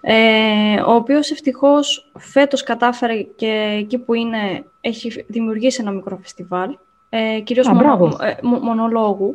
ε, 0.00 0.80
ο 0.80 0.94
οποίος 0.94 1.30
ευτυχώς 1.30 2.10
φέτος 2.18 2.62
κατάφερε 2.62 3.22
και 3.22 3.76
εκεί 3.78 3.98
που 3.98 4.14
είναι 4.14 4.64
έχει 4.80 5.24
δημιουργήσει 5.28 5.80
ένα 5.80 5.90
μικρό 5.90 6.18
φεστιβάλ, 6.22 6.76
ε, 7.08 7.40
κυρίως 7.40 7.68
Α, 7.68 7.74
μονο, 7.74 8.16
ε, 8.20 8.36
μονολόγου, 8.42 9.34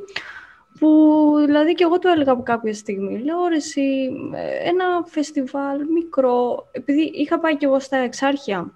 που 0.79 0.89
δηλαδή 1.45 1.73
και 1.73 1.83
εγώ 1.83 1.99
του 1.99 2.07
έλεγα 2.07 2.31
από 2.31 2.43
κάποια 2.43 2.73
στιγμή, 2.73 3.23
λέω 3.23 3.47
ρε 3.47 3.55
εσύ, 3.55 4.11
ε, 4.33 4.69
ένα 4.69 4.85
φεστιβάλ 5.05 5.79
μικρό, 5.93 6.67
επειδή 6.71 7.01
είχα 7.01 7.39
πάει 7.39 7.57
και 7.57 7.65
εγώ 7.65 7.79
στα 7.79 7.97
εξάρχεια, 7.97 8.71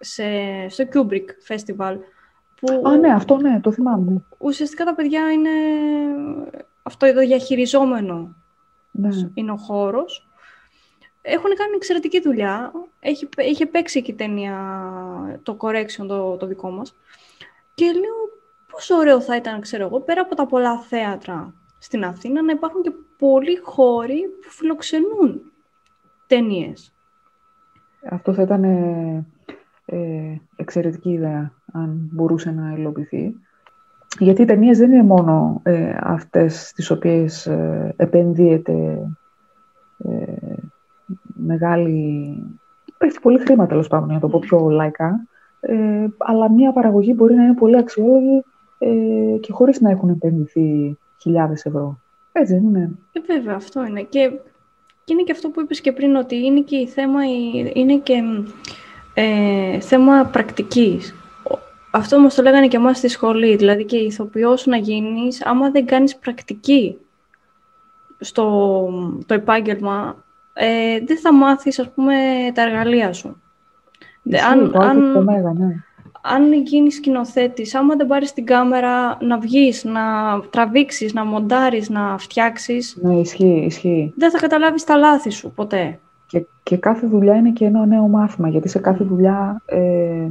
σε, 0.00 0.24
στο 0.68 0.84
Kubrick 0.92 1.26
Festival. 1.48 1.96
Που 2.60 2.88
Α, 2.88 2.96
ναι, 2.96 3.12
αυτό 3.12 3.36
ναι, 3.36 3.60
το 3.60 3.72
θυμάμαι. 3.72 4.22
Ουσιαστικά 4.38 4.84
τα 4.84 4.94
παιδιά 4.94 5.32
είναι 5.32 5.50
αυτό 6.82 7.06
εδώ 7.06 7.20
διαχειριζόμενο 7.20 8.36
ναι. 8.90 9.08
είναι 9.34 9.50
ο 9.50 9.56
χώρος. 9.56 10.28
Έχουν 11.22 11.54
κάνει 11.54 11.74
εξαιρετική 11.74 12.20
δουλειά. 12.20 12.72
Έχει, 13.00 13.28
έχει 13.36 13.66
παίξει 13.66 14.02
και 14.02 14.10
η 14.10 14.14
ταινία 14.14 14.58
το 15.42 15.56
correction 15.60 16.06
το, 16.08 16.36
το 16.36 16.46
δικό 16.46 16.70
μας. 16.70 16.94
Και 17.74 17.84
λέω 17.84 18.30
πόσο 18.70 18.96
ωραίο 18.96 19.20
θα 19.20 19.36
ήταν, 19.36 19.60
ξέρω 19.60 19.84
εγώ, 19.84 20.00
πέρα 20.00 20.20
από 20.20 20.34
τα 20.34 20.46
πολλά 20.46 20.78
θέατρα 20.78 21.54
στην 21.78 22.04
Αθήνα, 22.04 22.42
να 22.42 22.52
υπάρχουν 22.52 22.82
και 22.82 22.92
πολλοί 23.18 23.60
χώροι 23.62 24.20
που 24.42 24.50
φιλοξενούν 24.50 25.52
ταινίες. 26.26 26.92
Αυτό 28.10 28.32
θα 28.32 28.42
ήταν 28.42 28.64
ε, 29.90 30.36
εξαιρετική 30.56 31.10
ιδέα, 31.10 31.52
αν 31.72 32.08
μπορούσε 32.12 32.50
να 32.50 32.74
υλοποιηθεί. 32.76 33.34
Γιατί 34.18 34.42
οι 34.42 34.44
ταινίες 34.44 34.78
δεν 34.78 34.92
είναι 34.92 35.02
μόνο 35.02 35.60
ε, 35.62 35.96
αυτές 36.00 36.72
τις 36.72 36.90
οποίες 36.90 37.46
ε, 37.46 37.94
επενδύεται 37.96 38.98
ε, 39.98 40.34
μεγάλη... 41.34 42.34
Έχει 42.98 43.20
πολύ 43.20 43.38
χρήμα, 43.38 43.66
τέλος 43.66 43.88
πάντων, 43.88 44.06
για 44.06 44.14
να 44.14 44.20
το 44.20 44.28
πω 44.28 44.38
πιο 44.38 44.68
λαϊκά. 44.68 45.26
Ε, 45.60 46.06
αλλά 46.18 46.50
μια 46.50 46.72
παραγωγή 46.72 47.14
μπορεί 47.16 47.34
να 47.34 47.42
είναι 47.42 47.54
πολύ 47.54 47.76
αξιόλογη 47.76 48.44
ε, 48.78 49.38
και 49.40 49.52
χωρίς 49.52 49.80
να 49.80 49.90
έχουν 49.90 50.08
επενδυθεί 50.08 50.98
χιλιάδες 51.20 51.64
ευρώ. 51.64 51.98
Έτσι 52.32 52.54
δεν 52.54 52.62
είναι. 52.62 52.90
Ε, 53.12 53.20
βέβαια, 53.34 53.54
αυτό 53.54 53.86
είναι. 53.86 54.02
Και, 54.02 54.30
και 55.04 55.12
είναι 55.12 55.22
και 55.22 55.32
αυτό 55.32 55.48
που 55.48 55.60
είπες 55.60 55.80
και 55.80 55.92
πριν, 55.92 56.16
ότι 56.16 56.36
είναι 56.36 56.60
και 56.60 56.76
η 56.76 56.86
θέμα, 56.86 57.20
είναι 57.74 57.96
και 57.96 58.22
ε, 59.20 59.80
θέμα 59.80 60.24
πρακτικής. 60.24 61.14
Αυτό 61.90 62.16
όμως 62.16 62.34
το 62.34 62.42
λέγανε 62.42 62.68
και 62.68 62.76
εμάς 62.76 62.96
στη 62.98 63.08
σχολή, 63.08 63.56
δηλαδή 63.56 63.84
και 63.84 63.96
ηθοποιός 63.96 64.66
να 64.66 64.76
γίνεις, 64.76 65.46
άμα 65.46 65.70
δεν 65.70 65.86
κάνεις 65.86 66.16
πρακτική 66.16 66.96
στο 68.20 68.44
το 69.26 69.34
επάγγελμα, 69.34 70.24
ε, 70.52 71.00
δεν 71.04 71.18
θα 71.18 71.34
μάθεις, 71.34 71.78
ας 71.78 71.90
πούμε, 71.90 72.14
τα 72.54 72.62
εργαλεία 72.62 73.12
σου. 73.12 73.42
αν, 74.50 74.72
αν, 74.76 75.12
ναι. 75.58 75.74
αν 76.22 76.52
γίνεις 76.52 76.94
σκηνοθέτης, 76.94 77.74
άμα 77.74 77.96
δεν 77.96 78.06
πάρεις 78.06 78.32
την 78.32 78.46
κάμερα 78.46 79.18
να 79.20 79.38
βγεις, 79.38 79.84
να 79.84 80.02
τραβήξεις, 80.50 81.12
να 81.12 81.24
μοντάρεις, 81.24 81.88
να 81.88 82.18
φτιάξεις... 82.18 82.98
Ναι, 83.00 83.14
ισχύει, 83.14 83.62
ισχύει. 83.66 84.12
Δεν 84.16 84.30
θα 84.30 84.38
καταλάβεις 84.38 84.84
τα 84.84 84.96
λάθη 84.96 85.30
σου 85.30 85.52
ποτέ. 85.54 85.98
Και, 86.30 86.46
και 86.62 86.76
κάθε 86.76 87.06
δουλειά 87.06 87.34
είναι 87.34 87.50
και 87.50 87.64
ένα 87.64 87.86
νέο 87.86 88.08
μάθημα, 88.08 88.48
γιατί 88.48 88.68
σε 88.68 88.78
κάθε 88.78 89.04
δουλειά, 89.04 89.62
ε, 89.64 90.26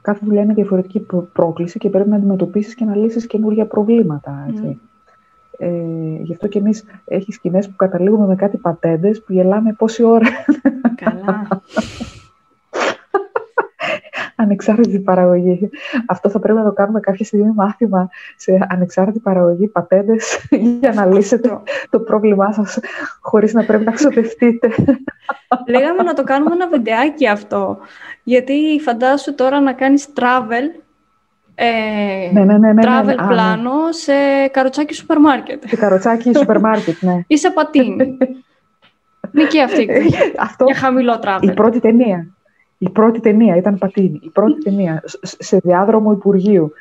κάθε 0.00 0.26
δουλειά 0.26 0.42
είναι 0.42 0.54
διαφορετική 0.54 1.06
πρόκληση 1.32 1.78
και 1.78 1.88
πρέπει 1.90 2.08
να 2.08 2.16
αντιμετωπίσεις 2.16 2.74
και 2.74 2.84
να 2.84 2.96
λύσεις 2.96 3.26
καινούργια 3.26 3.66
προβλήματα. 3.66 4.46
Έτσι. 4.48 4.80
Ε, 5.58 5.68
γι' 6.22 6.32
αυτό 6.32 6.48
και 6.48 6.58
εμείς 6.58 6.84
έχει 7.04 7.32
σκηνές 7.32 7.68
που 7.68 7.76
καταλήγουμε 7.76 8.26
με 8.26 8.34
κάτι 8.34 8.56
πατέντες 8.56 9.22
που 9.22 9.32
γελάμε 9.32 9.72
πόση 9.72 10.02
ώρα. 10.02 10.28
Καλά. 11.02 11.48
Ανεξάρτητη 14.46 14.98
παραγωγή. 14.98 15.70
Αυτό 16.06 16.28
θα 16.28 16.38
πρέπει 16.38 16.58
να 16.58 16.64
το 16.64 16.72
κάνουμε 16.72 17.00
κάποια 17.00 17.24
στιγμή 17.24 17.52
μάθημα 17.54 18.08
σε 18.36 18.66
ανεξάρτητη 18.68 19.18
παραγωγή 19.18 19.66
πατέντες 19.66 20.46
για 20.80 20.92
να 20.92 21.06
λύσετε 21.06 21.60
το 21.90 22.00
πρόβλημά 22.00 22.52
σας 22.52 22.78
χωρίς 23.20 23.52
να 23.52 23.64
πρέπει 23.64 23.84
να 23.84 23.92
ξοδευτείτε. 23.92 24.68
Λέγαμε 25.68 26.02
να 26.02 26.14
το 26.14 26.24
κάνουμε 26.24 26.54
ένα 26.54 26.68
βιντεάκι 26.68 27.28
αυτό. 27.28 27.78
Γιατί 28.22 28.80
φαντάσου 28.82 29.34
τώρα 29.34 29.60
να 29.60 29.72
κάνεις 29.72 30.06
travel 30.14 30.84
ε, 31.58 32.30
ναι, 32.32 32.44
ναι, 32.44 32.58
ναι, 32.58 32.72
ναι 32.72 32.82
travel 32.84 33.04
ναι, 33.04 33.26
πλάνο 33.26 33.72
σε 33.90 34.12
καροτσάκι 34.50 34.94
σούπερ 34.94 35.18
μάρκετ. 35.18 35.62
Σε 35.66 35.76
καροτσάκι 35.76 36.34
σούπερ 36.36 36.60
μάρκετ, 36.60 37.02
ναι. 37.02 37.20
Ή 37.26 37.38
σε 37.38 37.50
πατίνι. 37.50 38.16
Είναι 39.32 39.46
και 39.46 39.62
αυτή 39.62 39.88
Αυτό, 40.38 40.64
για 40.64 40.74
χαμηλό 40.74 41.20
travel. 41.22 41.42
Η 41.42 41.52
πρώτη 41.52 41.80
ταινία. 41.80 42.35
Η 42.78 42.88
πρώτη 42.88 43.20
ταινία 43.20 43.56
ήταν 43.56 43.78
πατίνι. 43.78 44.20
Η 44.22 44.30
πρώτη 44.30 44.62
ταινία 44.62 45.02
σε 45.22 45.58
διάδρομο 45.58 46.12
Υπουργείου. 46.12 46.72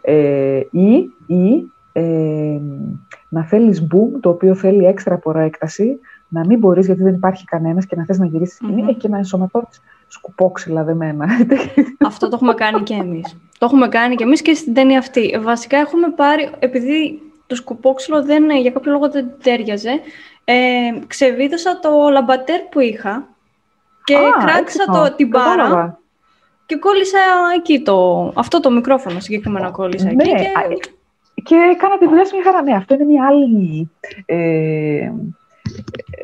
Ε, 0.00 0.60
ή 0.70 1.10
ή 1.26 1.72
ε, 1.92 2.60
να 3.28 3.44
θέλεις 3.44 3.86
boom, 3.92 4.20
το 4.20 4.28
οποίο 4.28 4.54
θέλει 4.54 4.84
έξτρα 4.84 5.18
προέκταση, 5.18 5.98
να 6.28 6.46
μην 6.46 6.58
μπορείς 6.58 6.86
γιατί 6.86 7.02
δεν 7.02 7.14
υπάρχει 7.14 7.44
κανένας 7.44 7.86
και 7.86 7.96
να 7.96 8.04
θες 8.04 8.18
να 8.18 8.26
γυρίσεις 8.26 8.56
σκηνή 8.56 8.84
mm-hmm. 8.88 8.96
και 8.98 9.08
να 9.08 9.16
ενσωματώσεις 9.16 9.80
σκουπόξυλα 10.08 10.84
δεμένα. 10.84 11.26
Αυτό 12.06 12.28
το 12.28 12.36
έχουμε 12.36 12.54
κάνει 12.54 12.82
και 12.82 12.94
εμείς. 12.94 13.36
Το 13.58 13.64
έχουμε 13.66 13.88
κάνει 13.88 14.14
και 14.14 14.24
εμείς 14.24 14.42
και 14.42 14.54
στην 14.54 14.74
ταινία 14.74 14.98
αυτή. 14.98 15.38
Βασικά 15.42 15.76
έχουμε 15.76 16.08
πάρει, 16.16 16.50
επειδή 16.58 17.22
το 17.46 17.54
σκουπόξυλο 17.54 18.24
δεν, 18.24 18.50
για 18.50 18.70
κάποιο 18.70 18.92
λόγο 18.92 19.10
δεν 19.10 19.26
τέριαζε, 19.42 20.00
ε, 20.44 20.54
ξεβίδωσα 21.06 21.78
το 21.78 21.90
λαμπατέρ 22.12 22.60
που 22.60 22.80
είχα 22.80 23.33
και 24.04 24.16
Α, 24.16 24.44
κράτησα 24.44 24.84
το, 24.84 25.14
την 25.16 25.28
μπάρα 25.28 25.98
και 26.66 26.76
κόλλησα 26.76 27.18
εκεί 27.56 27.82
το, 27.82 28.32
αυτό 28.34 28.60
το 28.60 28.70
μικρόφωνο 28.70 29.20
συγκεκριμένα 29.20 29.70
κόλλησα 29.70 30.08
εκεί. 30.08 30.16
Ναι, 30.16 30.38
και... 30.38 30.48
και 31.42 31.54
έκανα 31.72 31.98
τη 31.98 32.06
δουλειά 32.06 32.24
σου 32.24 32.34
μια 32.34 32.44
χαρά. 32.44 32.62
Ναι, 32.62 32.74
αυτό 32.74 32.94
είναι 32.94 33.04
μια 33.04 33.26
άλλη 33.26 33.90
ε, 34.26 35.10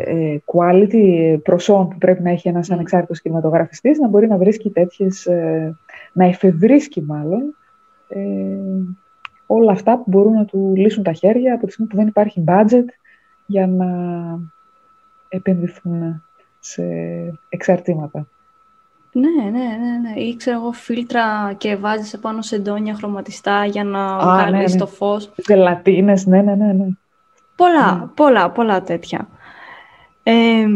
ε, 0.05 0.37
quality 0.45 1.39
προσόν 1.43 1.89
που 1.89 1.99
πρέπει 1.99 2.23
να 2.23 2.31
έχει 2.31 2.49
ένας 2.49 2.69
mm. 2.71 2.75
ανεξάρτητος 2.75 3.21
κινηματογραφιστής, 3.21 3.99
να 3.99 4.09
μπορεί 4.09 4.29
να 4.29 4.37
βρίσκει 4.37 4.71
τέτοιες, 4.71 5.27
ε, 5.27 5.77
να 6.13 6.25
εφευρίσκει 6.25 7.03
μάλλον, 7.03 7.57
ε, 8.09 8.21
όλα 9.47 9.73
αυτά 9.73 9.97
που 9.97 10.05
μπορούν 10.07 10.33
να 10.33 10.45
του 10.45 10.73
λύσουν 10.77 11.03
τα 11.03 11.13
χέρια 11.13 11.55
από 11.55 11.67
τη 11.67 11.73
στιγμή 11.73 11.91
που 11.91 11.97
δεν 11.97 12.07
υπάρχει 12.07 12.45
budget 12.47 12.85
για 13.47 13.67
να 13.67 13.87
επενδυθούν 15.29 16.23
σε 16.61 16.83
εξαρτήματα. 17.49 18.27
Ναι, 19.13 19.51
ναι, 19.51 19.51
ναι, 19.51 20.09
ναι. 20.09 20.21
Ή 20.21 20.37
ξέρω 20.37 20.61
εγώ 20.61 20.73
φίλτρα 20.73 21.53
και 21.59 21.77
βάζεις 21.77 22.13
επάνω 22.13 22.43
σε 22.43 22.59
ντόνια 22.59 22.95
χρωματιστά 22.95 23.65
για 23.65 23.85
να 23.85 24.19
βγάλεις 24.19 24.53
ναι, 24.53 24.73
ναι. 24.73 24.79
το 24.79 24.87
φως. 24.87 25.31
Ζελατίνες, 25.47 26.27
ναι, 26.27 26.43
ναι, 26.43 26.55
ναι. 26.55 26.73
ναι. 26.73 26.87
Πολλά, 27.57 28.13
πολλά, 28.15 28.51
πολλά 28.51 28.83
τέτοια. 28.83 29.29
Ε, 30.23 30.67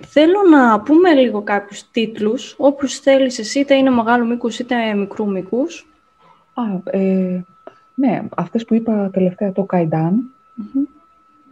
Θέλω 0.00 0.38
να 0.50 0.80
πούμε 0.80 1.12
λίγο 1.12 1.42
κάποιους 1.42 1.90
τίτλους, 1.90 2.54
όποιους 2.58 2.98
θέλεις 2.98 3.38
εσύ, 3.38 3.60
είτε 3.60 3.74
είναι 3.74 3.90
μεγάλου 3.90 4.26
μήκους 4.26 4.58
είτε 4.58 4.94
μικρού 4.94 5.30
μήκους. 5.30 5.86
Α, 6.54 6.62
ε, 6.98 7.44
ναι, 7.94 8.22
αυτές 8.36 8.64
που 8.64 8.74
είπα 8.74 9.10
τελευταία, 9.12 9.52
το 9.52 9.66
Kaidan, 9.72 10.12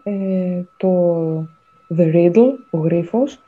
ε, 0.02 0.62
το 0.76 0.88
The 1.96 2.14
Riddle, 2.14 2.52
ο 2.70 2.78
γριφος 2.78 3.40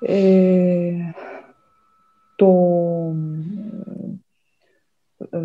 ε, 0.00 0.92
το 2.36 2.46
ε, 5.30 5.38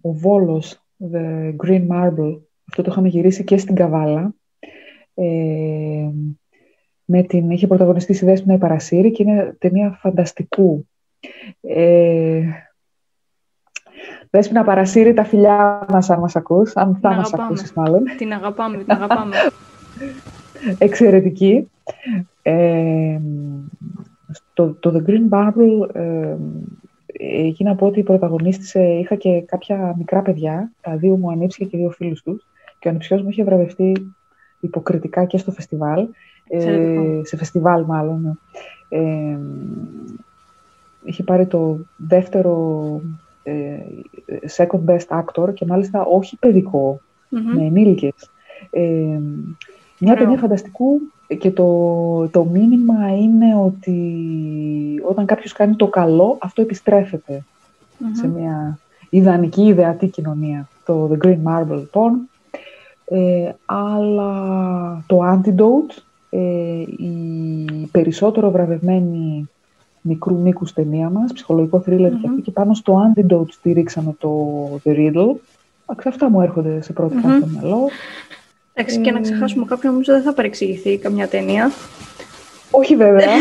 ο 0.00 0.12
Βόλος, 0.12 0.82
The 1.12 1.54
Green 1.64 1.88
Marble, 1.88 2.40
αυτό 2.68 2.82
το 2.82 2.90
είχαμε 2.90 3.08
γυρίσει 3.08 3.44
και 3.44 3.58
στην 3.58 3.74
Καβάλα. 3.74 4.34
Ε, 5.14 6.08
με 7.04 7.22
την, 7.22 7.50
είχε 7.50 7.66
πρωταγωνιστήσει 7.66 8.24
η 8.24 8.28
Δέσποινα 8.28 8.54
η 8.54 8.58
Παρασύρη 8.58 9.10
και 9.10 9.22
είναι 9.22 9.56
ταινία 9.58 9.98
φανταστικού. 10.00 10.88
Ε, 11.60 12.42
Δέσποινα 14.30 14.64
Παρασύρη, 14.64 15.14
τα 15.14 15.24
φιλιά 15.24 15.86
μας 15.88 16.10
αν 16.10 16.20
μας 16.20 16.36
ακούς, 16.36 16.76
αν 16.76 16.98
θα 17.00 17.14
μας 17.14 17.34
ακούσεις 17.34 17.72
μάλλον. 17.72 18.02
Την 18.16 18.32
αγαπάμε, 18.32 18.76
την 18.76 18.90
αγαπάμε. 18.90 19.36
Εξαιρετική. 20.78 21.70
Ε, 22.42 23.20
το, 24.54 24.76
το 24.80 24.92
The 24.94 25.10
Green 25.10 25.28
Marble 25.30 25.94
ε, 25.94 26.36
εκεί 27.46 27.64
να 27.64 27.74
πω 27.74 27.86
ότι 27.86 28.02
πρωταγωνίστησε, 28.02 28.82
είχα 28.82 29.14
και 29.14 29.40
κάποια 29.40 29.94
μικρά 29.98 30.22
παιδιά, 30.22 30.72
τα 30.80 30.96
δύο 30.96 31.16
μου 31.16 31.30
ανήψια 31.30 31.66
και 31.66 31.76
δύο 31.76 31.90
φίλους 31.90 32.22
τους 32.22 32.46
και 32.78 32.88
ο 32.88 32.90
ανιψιός 32.90 33.22
μου 33.22 33.28
είχε 33.28 33.44
βραβευτεί 33.44 34.12
υποκριτικά 34.60 35.24
και 35.24 35.38
στο 35.38 35.52
φεστιβάλ, 35.52 36.08
ε, 36.48 37.20
σε 37.22 37.36
φεστιβάλ 37.36 37.84
μάλλον. 37.84 38.40
Ε, 38.88 39.38
είχε 41.04 41.22
πάρει 41.22 41.46
το 41.46 41.78
δεύτερο 41.96 43.00
ε, 43.42 43.78
second 44.56 44.84
best 44.86 45.22
actor 45.22 45.54
και 45.54 45.66
μάλιστα 45.66 46.02
όχι 46.02 46.38
με 47.28 47.64
ενήλικες. 47.64 48.30
Ε, 48.70 49.20
μια 50.00 50.16
ταινία 50.16 50.38
φανταστικού 50.38 51.00
και 51.38 51.50
το, 51.50 52.28
το 52.28 52.44
μήνυμα 52.44 53.16
είναι 53.16 53.56
ότι 53.64 53.98
όταν 55.08 55.26
κάποιος 55.26 55.52
κάνει 55.52 55.74
το 55.74 55.86
καλό, 55.86 56.36
αυτό 56.40 56.62
σε 58.12 58.26
μια 58.28 58.78
ιδανική, 59.10 59.62
ιδεατή 59.62 60.06
κοινωνία. 60.06 60.68
Το 60.84 61.10
The 61.12 61.26
Green 61.26 61.38
Marble, 61.44 61.76
λοιπόν. 61.76 62.28
Ε, 63.04 63.52
αλλά 63.64 65.04
το 65.06 65.18
Antidote, 65.32 66.02
ε, 66.30 66.40
η 66.80 67.88
περισσότερο 67.90 68.50
βραβευμένη 68.50 69.48
μικρού 70.00 70.38
μήκους 70.38 70.72
ταινία 70.72 71.10
μας, 71.10 71.32
ψυχολογικό 71.32 71.80
θρίλερ 71.80 72.10
και 72.10 72.26
αυτή, 72.28 72.40
και 72.42 72.50
πάνω 72.50 72.74
στο 72.74 73.12
Antidote 73.14 73.50
στηρίξαμε 73.50 74.14
το 74.18 74.30
The 74.84 74.90
Riddle. 74.90 75.34
Αυτά 75.84 76.30
μου 76.30 76.40
έρχονται 76.40 76.82
σε 76.82 76.92
πρώτη 76.92 77.14
mm-hmm. 77.16 77.38
στο 77.38 77.46
μυαλό. 77.46 77.88
Εντάξει, 78.80 79.00
και 79.00 79.10
να 79.10 79.20
ξεχάσουμε 79.20 79.64
κάποιον, 79.64 79.92
νομίζω 79.92 80.12
δεν 80.12 80.22
θα 80.22 80.32
παρεξηγηθεί 80.32 80.98
καμιά 80.98 81.28
ταινία. 81.28 81.70
Όχι 82.70 82.96
βέβαια. 82.96 83.34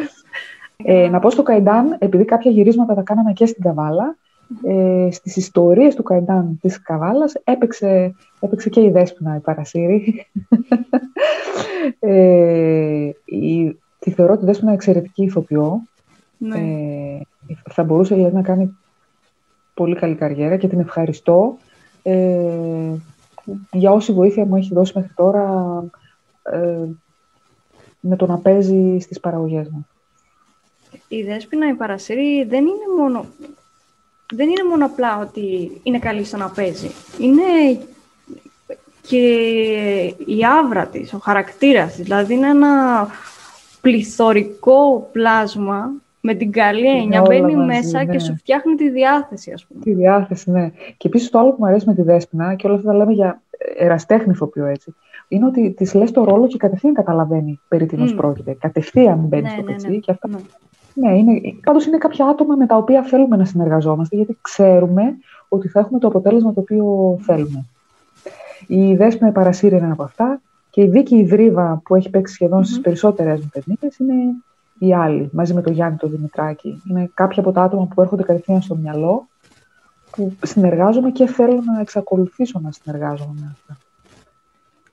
ε, 0.84 1.08
να 1.08 1.18
πω 1.18 1.30
στο 1.30 1.42
Καϊντάν, 1.42 1.96
επειδή 1.98 2.24
κάποια 2.24 2.50
γυρίσματα 2.50 2.94
τα 2.94 3.02
κάναμε 3.02 3.32
και 3.32 3.46
στην 3.46 3.62
Καβάλα, 3.62 4.16
ε, 4.62 5.08
στις 5.10 5.36
ιστορίες 5.36 5.94
του 5.94 6.02
Καϊντάν 6.02 6.58
της 6.60 6.82
Καβάλας 6.82 7.32
έπαιξε, 7.44 8.14
έπαιξε 8.40 8.68
και 8.68 8.80
η 8.80 8.90
Δέσποινα 8.90 9.36
η 9.36 9.38
Παρασύρη. 9.38 10.26
ε, 11.98 13.10
η, 13.24 13.78
τη 13.98 14.10
θεωρώ 14.10 14.36
τη 14.36 14.44
Δέσποινα 14.44 14.72
εξαιρετική 14.72 15.22
ηθοποιό. 15.22 15.82
Ναι. 16.38 16.58
Ε, 16.58 17.20
θα 17.70 17.82
μπορούσε 17.82 18.14
δηλαδή, 18.14 18.34
να 18.34 18.42
κάνει 18.42 18.76
πολύ 19.74 19.94
καλή 19.94 20.14
καριέρα 20.14 20.56
και 20.56 20.68
την 20.68 20.80
ευχαριστώ. 20.80 21.56
Ε, 22.02 22.94
για 23.72 23.92
όση 23.92 24.12
βοήθεια 24.12 24.44
μου 24.44 24.56
έχει 24.56 24.74
δώσει 24.74 24.92
μέχρι 24.94 25.12
τώρα 25.14 25.84
ε, 26.42 26.86
με 28.00 28.16
το 28.16 28.26
να 28.26 28.38
παίζει 28.38 28.98
στις 28.98 29.20
παραγωγές 29.20 29.68
μου. 29.68 29.86
Η 31.08 31.22
Δέσποινα, 31.22 31.68
η 31.68 31.74
Παρασύρη 31.74 32.44
δεν 32.44 32.66
είναι 32.66 33.02
μόνο, 33.02 33.26
δεν 34.34 34.48
είναι 34.48 34.64
μόνο 34.68 34.86
απλά 34.86 35.18
ότι 35.18 35.70
είναι 35.82 35.98
καλή 35.98 36.24
στο 36.24 36.36
να 36.36 36.50
παίζει. 36.50 36.90
Είναι 37.18 37.80
και 39.06 39.26
η 40.26 40.44
άβρα 40.60 40.86
της, 40.86 41.12
ο 41.12 41.18
χαρακτήρας 41.18 41.94
της. 41.94 42.02
Δηλαδή 42.02 42.34
είναι 42.34 42.48
ένα 42.48 43.06
πληθωρικό 43.80 45.08
πλάσμα 45.12 45.90
με 46.24 46.34
την 46.34 46.52
καλή 46.52 46.86
έννοια 46.86 47.20
μπαίνει 47.20 47.56
μέσα 47.56 48.04
ναι. 48.04 48.12
και 48.12 48.18
σου 48.18 48.36
φτιάχνει 48.36 48.74
τη 48.74 48.90
διάθεση, 48.90 49.52
ας 49.52 49.66
πούμε. 49.66 49.80
Τη 49.80 49.92
διάθεση, 49.92 50.50
ναι. 50.50 50.70
Και 50.96 51.08
επίσης 51.08 51.30
το 51.30 51.38
άλλο 51.38 51.50
που 51.50 51.56
μου 51.58 51.66
αρέσει 51.66 51.86
με 51.86 51.94
τη 51.94 52.02
Δέσποινα, 52.02 52.54
και 52.54 52.66
όλα 52.66 52.76
αυτά 52.76 52.90
τα 52.90 52.96
λέμε 52.96 53.12
για 53.12 53.42
εραστέχνη 53.76 54.32
ηθοποιό 54.32 54.66
έτσι, 54.66 54.94
είναι 55.28 55.46
ότι 55.46 55.70
της 55.70 55.94
λες 55.94 56.10
το 56.10 56.24
ρόλο 56.24 56.46
και 56.46 56.56
κατευθείαν 56.56 56.94
καταλαβαίνει 56.94 57.60
περί 57.68 57.86
τίνος 57.86 58.12
mm. 58.12 58.16
πρόκειται. 58.16 58.56
Κατευθείαν 58.60 59.18
μπαίνει 59.18 59.42
ναι, 59.42 59.48
στο 59.48 59.62
ναι, 59.62 59.70
πετσί 59.70 59.90
ναι, 59.90 59.96
και 59.96 60.10
αυτά. 60.10 60.28
Ναι. 60.28 60.36
Ναι, 60.94 61.18
είναι, 61.18 61.40
πάντως 61.64 61.86
είναι 61.86 61.98
κάποια 61.98 62.26
άτομα 62.26 62.54
με 62.54 62.66
τα 62.66 62.76
οποία 62.76 63.02
θέλουμε 63.02 63.36
να 63.36 63.44
συνεργαζόμαστε, 63.44 64.16
γιατί 64.16 64.38
ξέρουμε 64.40 65.02
ότι 65.48 65.68
θα 65.68 65.80
έχουμε 65.80 65.98
το 65.98 66.06
αποτέλεσμα 66.06 66.52
το 66.52 66.60
οποίο 66.60 67.18
θέλουμε. 67.22 67.66
Η 68.66 68.94
Δέσποινα 68.94 69.28
η 69.28 69.32
Παρασύρη 69.32 69.74
είναι 69.76 69.84
ένα 69.84 69.92
από 69.92 70.02
αυτά 70.02 70.40
και 70.70 70.82
η 70.82 70.88
Δίκη 70.88 71.16
Ιδρύβα 71.16 71.80
που 71.84 71.94
έχει 71.94 72.10
παίξει 72.10 72.34
σχεδόν 72.34 72.60
mm-hmm. 72.60 72.66
στις 72.66 72.80
περισσότερες 72.80 73.40
μου 73.40 73.78
είναι 73.98 74.18
οι 74.86 74.94
άλλοι, 74.94 75.28
μαζί 75.32 75.54
με 75.54 75.62
τον 75.62 75.72
Γιάννη 75.72 75.96
τον 75.96 76.10
Δημητράκη. 76.10 76.82
Είναι 76.90 77.10
κάποια 77.14 77.42
από 77.42 77.52
τα 77.52 77.62
άτομα 77.62 77.88
που 77.94 78.00
έρχονται 78.00 78.22
κατευθείαν 78.22 78.62
στο 78.62 78.74
μυαλό, 78.74 79.28
που 80.10 80.36
συνεργάζομαι 80.44 81.10
και 81.10 81.26
θέλω 81.26 81.62
να 81.66 81.80
εξακολουθήσω 81.80 82.60
να 82.62 82.70
συνεργάζομαι 82.72 83.34
με 83.40 83.48
αυτά. 83.52 83.76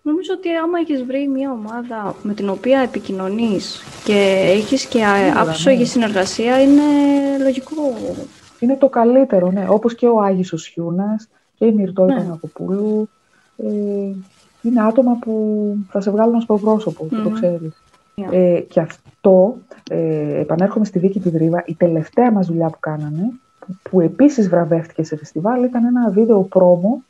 Νομίζω 0.01 0.33
ότι 0.37 0.49
άμα 0.55 0.79
έχεις 0.79 1.03
βρει 1.03 1.27
μια 1.27 1.51
ομάδα 1.51 2.15
με 2.23 2.33
την 2.33 2.49
οποία 2.49 2.79
επικοινωνείς 2.79 3.81
και 4.03 4.51
έχεις 4.55 4.85
και 4.85 5.03
άψογη 5.35 5.77
ναι. 5.77 5.85
συνεργασία, 5.85 6.61
είναι 6.61 6.81
λογικό. 7.43 7.81
Είναι 8.59 8.75
το 8.75 8.89
καλύτερο, 8.89 9.51
ναι. 9.51 9.65
Όπως 9.69 9.95
και 9.95 10.07
ο 10.07 10.21
Άγης 10.21 10.53
ο 10.53 10.57
Σιούνας 10.57 11.27
και 11.55 11.65
η 11.65 11.71
Μυρτώ 11.71 12.05
ναι. 12.05 12.15
Πανακοπούλου. 12.15 13.09
Ε, 13.57 13.67
είναι 14.61 14.81
άτομα 14.81 15.17
που 15.21 15.33
θα 15.89 16.01
σε 16.01 16.11
βγάλουν 16.11 16.41
στο 16.41 16.57
πρόσωπο, 16.57 17.05
mm. 17.05 17.21
το 17.23 17.29
ξέρεις. 17.29 17.81
Ε, 18.31 18.59
και 18.59 18.79
αυτό, 18.79 19.57
ε, 19.89 20.39
επανέρχομαι 20.39 20.85
στη 20.85 20.99
δίκη 20.99 21.19
του 21.19 21.29
Δρύβα, 21.29 21.63
η 21.65 21.75
τελευταία 21.75 22.31
μας 22.31 22.47
δουλειά 22.47 22.69
που 22.69 22.79
κάναμε, 22.79 23.39
που, 23.59 23.75
που 23.83 24.01
επίσης 24.01 24.49
βραβεύτηκε 24.49 25.03
σε 25.03 25.17
φεστιβάλ, 25.17 25.63
ήταν 25.63 25.85
ένα 25.85 26.09
βίντεο 26.09 26.41
πρόμο 26.41 27.03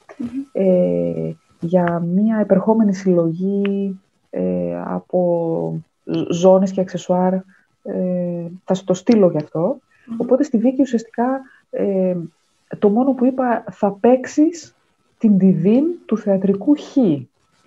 ε, 0.51 1.31
για 1.59 1.99
μια 1.99 2.37
επερχόμενη 2.37 2.93
συλλογή 2.93 3.99
ε, 4.29 4.81
από 4.85 5.81
ζώνες 6.29 6.71
και 6.71 6.81
αξεσουάρ. 6.81 7.33
Ε, 7.83 8.45
θα 8.63 8.73
σου 8.73 8.83
το 8.83 8.93
στείλω 8.93 9.29
γι' 9.29 9.37
αυτό. 9.37 9.79
Οπότε 10.17 10.43
στη 10.43 10.57
δίκη 10.57 10.81
ουσιαστικά 10.81 11.41
ε, 11.69 12.15
το 12.79 12.89
μόνο 12.89 13.13
που 13.13 13.25
είπα 13.25 13.63
θα 13.71 13.91
παίξεις 13.91 14.75
την 15.17 15.37
Divine 15.41 15.97
του 16.05 16.17
θεατρικού 16.17 16.75
Χ. 16.75 16.97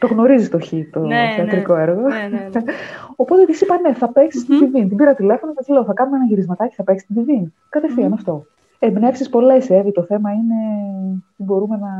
Το 0.03 0.09
γνωρίζει 0.09 0.48
το 0.48 0.59
Χ, 0.59 0.68
το 0.92 1.00
ναι, 1.00 1.07
ναι. 1.07 1.32
θεατρικό 1.36 1.76
έργο. 1.76 2.00
Ναι, 2.00 2.28
ναι, 2.30 2.48
ναι. 2.53 2.62
Οπότε 3.22 3.44
της 3.44 3.61
είπα, 3.61 3.80
ναι, 3.80 3.94
θα 3.94 4.09
παίξεις 4.09 4.44
την 4.44 4.59
Divine. 4.61 4.88
Την 4.88 4.96
πήρα 4.96 5.14
τηλέφωνο 5.14 5.53
και 5.53 5.59
της 5.59 5.68
λέω, 5.68 5.84
θα 5.84 5.92
κάνουμε 5.92 6.16
ένα 6.16 6.26
γυρισματάκι, 6.26 6.74
θα 6.74 6.82
παίξεις 6.82 7.07
την 7.07 7.16
Divine. 7.18 7.50
Κατευθείαν 7.68 8.12
αυτό. 8.12 8.46
Εμπνεύσεις 8.78 9.28
πολλές, 9.28 9.70
Εύη. 9.70 9.92
Το 9.92 10.03
θέμα 10.03 10.30
είναι 10.30 10.55
τι 11.36 11.42
μπορούμε 11.42 11.76
να 11.76 11.90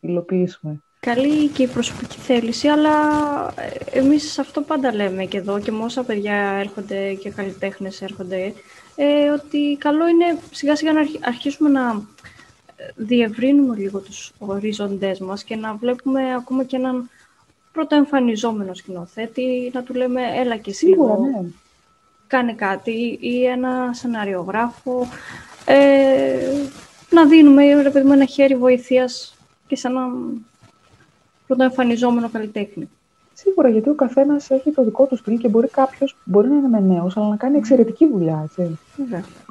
υλοποιήσουμε. 0.00 0.80
Καλή 1.00 1.48
και 1.48 1.62
η 1.62 1.66
προσωπική 1.66 2.18
θέληση, 2.18 2.68
αλλά 2.68 2.90
ε, 3.92 3.98
εμείς 3.98 4.38
αυτό 4.38 4.60
πάντα 4.60 4.94
λέμε 4.94 5.24
και 5.24 5.38
εδώ 5.38 5.58
και 5.60 5.72
με 5.72 5.82
όσα 5.82 6.04
παιδιά 6.04 6.34
έρχονται 6.34 7.14
και 7.14 7.30
καλλιτέχνες 7.30 8.02
έρχονται, 8.02 8.52
ε, 8.96 9.28
ότι 9.28 9.76
καλό 9.78 10.08
είναι 10.08 10.38
σιγά 10.50 10.76
σιγά 10.76 10.92
να 10.92 11.00
αρχίσουμε 11.24 11.68
να 11.68 11.80
ε, 12.76 12.84
διευρύνουμε 12.96 13.76
λίγο 13.76 13.98
τους 13.98 14.32
ορίζοντές 14.38 15.18
μας 15.18 15.44
και 15.44 15.56
να 15.56 15.74
βλέπουμε 15.74 16.34
ακόμα 16.34 16.64
και 16.64 16.76
έναν 16.76 17.10
πρωτοεμφανιζόμενος 17.76 18.78
σκηνοθέτη, 18.78 19.70
να 19.72 19.82
του 19.82 19.94
λέμε 19.94 20.20
έλα 20.40 20.56
και 20.56 20.70
εσύ 20.70 20.86
λίγο, 20.86 21.18
ναι. 21.20 21.48
κάνε 22.26 22.52
κάτι 22.52 23.18
ή 23.20 23.44
ένα 23.44 23.90
σεναριογράφο, 23.92 25.06
ε, 25.64 26.64
να 27.10 27.26
δίνουμε 27.26 27.82
ρε 27.82 27.90
παιδί, 27.90 28.10
ένα 28.10 28.24
χέρι 28.24 28.56
βοηθείας 28.56 29.36
και 29.66 29.76
σε 29.76 29.88
έναν 29.88 30.10
πρωτοεμφανιζόμενο 31.46 32.28
καλλιτέχνη. 32.28 32.88
Σίγουρα, 33.32 33.68
γιατί 33.68 33.88
ο 33.88 33.94
καθένας 33.94 34.50
έχει 34.50 34.70
το 34.70 34.84
δικό 34.84 35.04
του 35.06 35.16
στυλ 35.16 35.38
και 35.38 35.48
μπορεί 35.48 35.68
κάποιος, 35.68 36.16
μπορεί 36.24 36.48
να 36.48 36.54
είναι 36.54 36.68
με 36.68 36.80
νέος, 36.80 37.16
αλλά 37.16 37.28
να 37.28 37.36
κάνει 37.36 37.56
εξαιρετική 37.56 38.08
δουλειά. 38.08 38.42
Έτσι. 38.42 38.78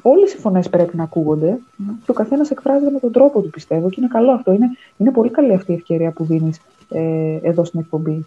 Όλες 0.02 0.32
οι 0.32 0.36
φωνές 0.36 0.68
πρέπει 0.68 0.96
να 0.96 1.02
ακούγονται 1.02 1.58
και 2.04 2.10
ο 2.10 2.14
καθένας 2.14 2.50
εκφράζεται 2.50 2.90
με 2.90 2.98
τον 3.00 3.12
τρόπο 3.12 3.40
του, 3.40 3.50
πιστεύω. 3.50 3.88
Και 3.88 3.96
είναι 3.98 4.08
καλό 4.08 4.30
αυτό. 4.30 4.52
Είναι, 4.52 4.70
είναι 4.96 5.10
πολύ 5.10 5.30
καλή 5.30 5.54
αυτή 5.54 5.72
η 5.72 5.74
ευκαιρία 5.74 6.10
που 6.10 6.24
δίνεις 6.24 6.60
ε, 6.88 7.38
εδώ 7.42 7.64
στην 7.64 7.80
εκπομπή. 7.80 8.26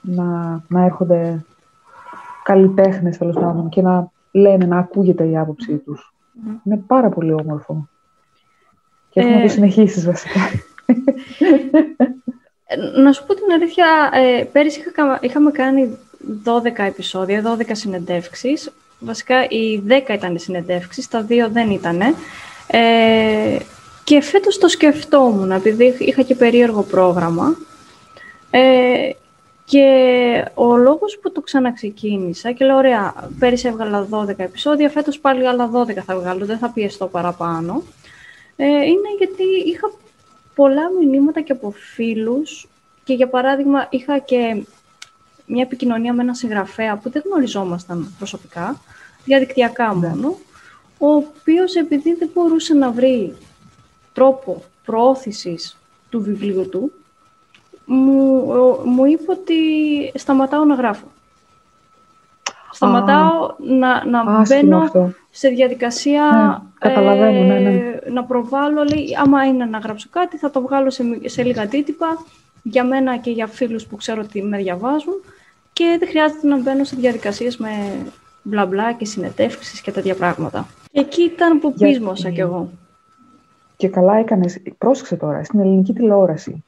Να, 0.00 0.60
να 0.68 0.84
έρχονται 0.84 1.44
καλλιτέχνες 2.42 3.18
τέλος 3.18 3.34
πάντων 3.34 3.68
και 3.68 3.82
να 3.82 4.10
λένε, 4.32 4.66
να 4.66 4.78
ακούγεται 4.78 5.24
η 5.24 5.36
άποψή 5.36 5.76
τους. 5.76 6.14
Είναι 6.64 6.82
πάρα 6.86 7.08
πολύ 7.08 7.32
όμορφο. 7.32 7.88
Και 9.10 9.20
έχουμε 9.20 9.34
ε... 9.34 9.38
να 9.38 9.42
το 9.42 9.48
συνεχίσεις 9.52 10.04
βασικά. 10.04 10.40
Ε, 12.70 13.00
να 13.00 13.12
σου 13.12 13.26
πω 13.26 13.34
την 13.34 13.52
αλήθεια, 13.52 14.10
ε, 14.12 14.44
πέρυσι 14.44 14.80
είχαμε 15.20 15.50
κάνει 15.50 15.98
12 16.44 16.78
επεισόδια, 16.78 17.56
12 17.58 17.62
συνεντεύξεις. 17.72 18.70
Βασικά 18.98 19.44
οι 19.44 19.82
10 20.08 20.14
ήταν 20.14 20.34
οι 20.34 20.38
συνεντεύξεις, 20.38 21.08
τα 21.08 21.22
δύο 21.22 21.48
δεν 21.48 21.70
ήταν. 21.70 22.00
Ε, 22.66 23.58
και 24.08 24.20
φέτος 24.20 24.58
το 24.58 24.68
σκεφτόμουν, 24.68 25.50
επειδή 25.50 25.96
είχα 25.98 26.22
και 26.22 26.34
περίεργο 26.34 26.82
πρόγραμμα. 26.82 27.56
Ε, 28.50 29.10
και 29.64 29.84
ο 30.54 30.76
λόγος 30.76 31.18
που 31.22 31.32
το 31.32 31.40
ξαναξεκίνησα 31.40 32.52
και 32.52 32.64
λέω, 32.64 32.76
ωραία, 32.76 33.30
πέρυσι 33.38 33.68
έβγαλα 33.68 34.06
12 34.10 34.28
επεισόδια, 34.36 34.90
φέτος 34.90 35.18
πάλι 35.18 35.48
άλλα 35.48 35.70
12 35.72 35.94
θα 35.94 36.16
βγάλω, 36.16 36.44
δεν 36.44 36.58
θα 36.58 36.70
πιεστώ 36.70 37.06
παραπάνω, 37.06 37.82
ε, 38.56 38.64
είναι 38.66 39.08
γιατί 39.18 39.42
είχα 39.66 39.92
πολλά 40.54 40.82
μηνύματα 41.00 41.40
και 41.40 41.52
από 41.52 41.74
φίλους 41.94 42.68
και 43.04 43.14
για 43.14 43.28
παράδειγμα 43.28 43.86
είχα 43.90 44.18
και 44.18 44.62
μια 45.46 45.62
επικοινωνία 45.62 46.12
με 46.12 46.22
έναν 46.22 46.34
συγγραφέα 46.34 46.96
που 46.96 47.10
δεν 47.10 47.22
γνωριζόμασταν 47.26 48.14
προσωπικά, 48.18 48.80
διαδικτυακά 49.24 49.94
ναι. 49.94 50.08
μόνο, 50.08 50.38
ο 50.98 51.08
οποίος 51.08 51.74
επειδή 51.74 52.14
δεν 52.14 52.30
μπορούσε 52.34 52.74
να 52.74 52.90
βρει 52.90 53.36
τρόπο 54.18 54.62
προώθησης 54.84 55.76
του 56.08 56.22
βιβλίου 56.22 56.68
του, 56.68 56.92
μου, 57.84 58.46
μου 58.84 59.04
είπε 59.04 59.32
ότι 59.32 59.54
σταματάω 60.14 60.64
να 60.64 60.74
γράφω. 60.74 61.06
Σταματάω 62.72 63.54
να, 63.58 64.06
να 64.06 64.42
μπαίνω 64.42 64.90
σε 65.30 65.48
διαδικασία 65.48 66.22
ναι, 66.84 66.92
ε, 66.92 67.00
ναι, 67.00 67.58
ναι. 67.58 67.98
να 68.10 68.24
προβάλλω. 68.24 68.84
Λέει, 68.84 69.16
άμα 69.20 69.44
είναι 69.44 69.64
να 69.64 69.78
γράψω 69.78 70.08
κάτι, 70.10 70.36
θα 70.36 70.50
το 70.50 70.60
βγάλω 70.60 70.90
σε, 70.90 71.04
σε 71.24 71.42
λίγα 71.42 71.62
αντίτυπα 71.62 72.06
για 72.62 72.84
μένα 72.84 73.16
και 73.16 73.30
για 73.30 73.46
φίλους 73.46 73.86
που 73.86 73.96
ξέρω 73.96 74.20
ότι 74.24 74.42
με 74.42 74.56
διαβάζουν 74.56 75.14
και 75.72 75.96
δεν 75.98 76.08
χρειάζεται 76.08 76.46
να 76.46 76.58
μπαίνω 76.58 76.84
σε 76.84 76.96
διαδικασίες 76.96 77.56
με 77.56 77.70
μπλα 78.42 78.66
μπλα 78.66 78.92
και 78.92 79.04
συνετεύξεις 79.04 79.80
και 79.80 79.90
τέτοια 79.90 80.14
πράγματα. 80.14 80.66
Και 80.92 81.00
εκεί 81.00 81.22
ήταν 81.22 81.60
που 81.60 81.74
πείσμωσα 81.74 82.30
κι 82.30 82.40
εγώ. 82.40 82.70
Και 83.78 83.88
καλά 83.88 84.16
έκανες. 84.16 84.62
Πρόσεξε 84.78 85.16
τώρα, 85.16 85.44
στην 85.44 85.60
ελληνική 85.60 85.92
τηλεόραση 85.92 86.64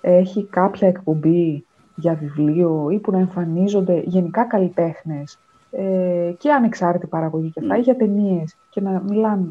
έχει 0.00 0.44
κάποια 0.44 0.88
εκπομπή 0.88 1.64
για 1.96 2.14
βιβλίο 2.14 2.88
ή 2.90 2.98
που 2.98 3.10
να 3.10 3.18
εμφανίζονται 3.18 4.02
γενικά 4.04 4.44
καλλιτέχνες 4.44 5.38
ε, 5.70 6.32
και 6.38 6.52
ανεξάρτητη 6.52 7.06
παραγωγή 7.06 7.50
και 7.50 7.60
αυτά, 7.60 7.74
mm. 7.74 7.78
ή 7.78 7.80
για 7.80 7.96
ταινίες 7.96 8.56
και 8.70 8.80
να 8.80 9.02
μιλάνε, 9.08 9.46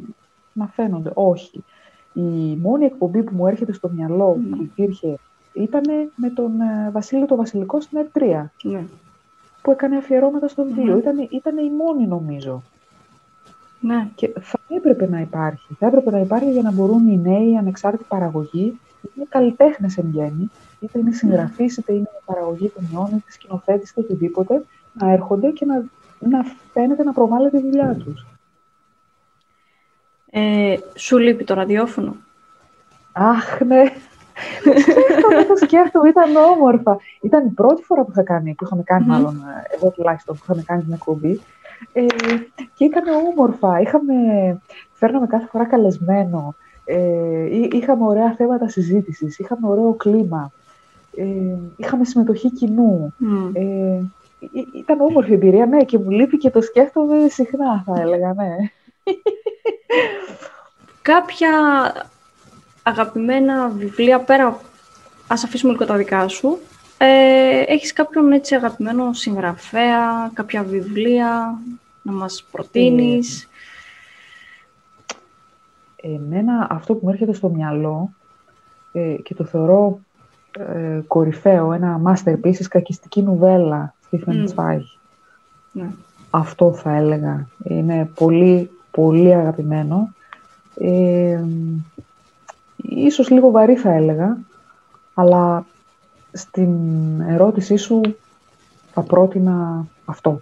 να 0.53 0.67
φαίνονται. 0.67 1.11
Όχι. 1.13 1.63
Η 2.13 2.55
μόνη 2.55 2.85
εκπομπή 2.85 3.23
που 3.23 3.35
μου 3.35 3.47
έρχεται 3.47 3.73
στο 3.73 3.89
μυαλό 3.89 4.37
mm. 4.39 4.49
που 4.49 4.63
υπήρχε 4.63 5.17
ήταν 5.53 5.83
με 6.15 6.29
τον 6.29 6.61
ε, 6.61 6.91
Βασίλειο 6.91 7.25
το 7.25 7.35
Βασιλικό 7.35 7.81
στην 7.81 7.99
ΕΡΤ3. 7.99 8.45
Ναι. 8.63 8.83
Που 9.61 9.71
έκανε 9.71 9.97
αφιερώματα 9.97 10.47
στο 10.47 10.63
βιβλίο. 10.63 10.97
Mm. 10.97 11.31
Ήταν, 11.31 11.57
η 11.57 11.71
μόνη 11.71 12.07
νομίζω. 12.07 12.63
Ναι. 13.79 14.07
Και 14.15 14.33
θα 14.41 14.59
έπρεπε 14.67 15.07
να 15.07 15.19
υπάρχει. 15.19 15.75
Θα 15.79 15.87
έπρεπε 15.87 16.11
να 16.11 16.19
υπάρχει 16.19 16.51
για 16.51 16.61
να 16.61 16.71
μπορούν 16.71 17.07
οι 17.07 17.17
νέοι 17.17 17.57
ανεξάρτητοι 17.57 18.05
παραγωγοί, 18.07 18.79
είναι 19.15 19.25
καλλιτέχνες 19.29 19.97
εν 19.97 20.09
γέννη, 20.11 20.51
είτε 20.79 20.99
είναι 20.99 21.11
συγγραφείς, 21.11 21.77
είτε 21.77 21.93
είναι 21.93 22.09
παραγωγή 22.25 22.69
ταινιών, 22.69 23.05
είτε 23.05 23.31
σκηνοθέτης, 23.31 23.89
είτε 23.89 24.01
οτιδήποτε, 24.01 24.65
να 24.93 25.11
έρχονται 25.11 25.49
και 25.49 25.65
να, 25.65 25.83
να 26.19 26.45
φαίνεται 26.73 27.03
να 27.03 27.13
προβάλλεται 27.13 27.57
η 27.57 27.61
δουλειά 27.61 27.95
τους. 27.95 28.25
Ε, 30.29 30.75
σου 30.95 31.17
λείπει 31.17 31.43
το 31.43 31.53
ραδιόφωνο; 31.53 32.15
Αχ, 33.13 33.59
ναι. 33.61 33.83
σκέφτομαι, 34.81 35.43
το 35.43 35.55
σκέφτομαι, 35.55 36.09
ήταν 36.09 36.35
όμορφα. 36.35 36.97
Ήταν 37.21 37.45
η 37.45 37.49
πρώτη 37.49 37.83
φορά 37.83 38.03
που, 38.03 38.11
είχα 38.11 38.23
κάνει, 38.23 38.53
που 38.53 38.63
είχαμε 38.63 38.83
κάνει, 38.83 39.05
μάλλον, 39.05 39.35
ε, 39.35 39.75
εγώ 39.75 39.89
τουλάχιστον, 39.89 40.35
που 40.35 40.41
είχαμε 40.43 40.61
κάνει 40.61 40.83
την 40.83 40.93
εκπομπή. 40.93 41.41
Ε, 41.93 42.05
και 42.73 42.85
ήταν 42.85 43.03
όμορφα. 43.07 43.81
Είχαμε, 43.81 44.13
φέρναμε 44.93 45.27
κάθε 45.27 45.47
φορά 45.51 45.65
καλεσμένο. 45.65 46.55
Ε, 46.85 47.47
είχαμε 47.71 48.05
ωραία 48.05 48.33
θέματα 48.37 48.69
συζήτησης, 48.69 49.39
είχαμε 49.39 49.67
ωραίο 49.67 49.93
κλίμα. 49.93 50.51
Ε, 51.15 51.25
είχαμε 51.77 52.05
συμμετοχή 52.05 52.51
κοινού. 52.51 53.13
Ε, 53.53 53.99
ήταν 54.73 55.01
όμορφη 55.01 55.33
εμπειρία, 55.33 55.65
ναι, 55.65 55.83
και 55.83 55.97
μου 55.97 56.09
λείπει 56.09 56.37
και 56.37 56.49
το 56.49 56.61
σκέφτομαι 56.61 57.27
συχνά, 57.29 57.83
θα 57.85 58.01
έλεγα, 58.01 58.33
ναι. 58.33 58.55
Κάποια 61.01 61.49
αγαπημένα 62.83 63.67
βιβλία, 63.69 64.19
πέρα, 64.19 64.59
ας 65.27 65.43
αφήσουμε 65.43 65.71
λίγο 65.71 65.85
τα 65.85 65.95
δικά 65.95 66.27
σου, 66.27 66.59
ε, 66.97 67.63
έχεις 67.67 67.93
κάποιον 67.93 68.31
έτσι 68.31 68.55
αγαπημένο 68.55 69.13
συγγραφέα, 69.13 70.31
κάποια 70.33 70.63
βιβλία 70.63 71.59
να 72.01 72.11
μας 72.11 72.45
προτείνεις; 72.51 73.49
Ε, 75.95 76.13
εμένα 76.13 76.67
αυτό 76.69 76.93
που 76.93 76.99
μου 77.03 77.09
έρχεται 77.09 77.33
στο 77.33 77.49
μυαλό 77.49 78.09
ε, 78.91 79.15
και 79.23 79.33
το 79.33 79.43
θεωρώ 79.43 79.99
ε, 80.57 81.01
κορυφαίο, 81.07 81.73
ένα 81.73 82.01
masterpiece, 82.05 82.63
κακιστική 82.69 83.21
νουβέλα, 83.21 83.93
Stephen 84.11 84.47
mm. 84.55 84.79
Ναι. 85.71 85.89
Αυτό 86.29 86.73
θα 86.73 86.95
έλεγα. 86.95 87.47
Είναι 87.63 88.09
πολύ, 88.15 88.69
πολύ 88.91 89.33
αγαπημένο. 89.33 90.13
Ε, 90.79 91.43
ίσως 92.77 93.29
λίγο 93.29 93.51
βαρύ 93.51 93.75
θα 93.75 93.91
έλεγα, 93.91 94.37
αλλά 95.13 95.65
στην 96.35 97.21
ερώτησή 97.21 97.75
σου 97.75 98.01
θα 98.91 99.01
πρότεινα 99.01 99.85
αυτό, 100.05 100.41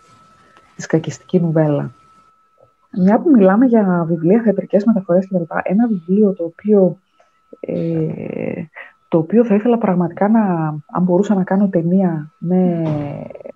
τη 0.75 0.81
σκακιστική 0.81 1.39
νουβέλα. 1.39 1.91
Μια 2.97 3.19
που 3.19 3.29
μιλάμε 3.29 3.65
για 3.65 4.05
βιβλία, 4.07 4.41
θεατρικές 4.41 4.83
μεταφορές 4.85 5.27
κλπ. 5.27 5.51
Ένα 5.63 5.87
βιβλίο 5.87 6.33
το 6.33 6.43
οποίο, 6.43 6.97
ε, 7.59 8.63
το 9.07 9.17
οποίο 9.17 9.45
θα 9.45 9.55
ήθελα 9.55 9.77
πραγματικά 9.77 10.29
να, 10.29 10.41
αν 10.85 11.03
μπορούσα 11.03 11.35
να 11.35 11.43
κάνω 11.43 11.67
ταινία 11.67 12.31
με, 12.37 12.81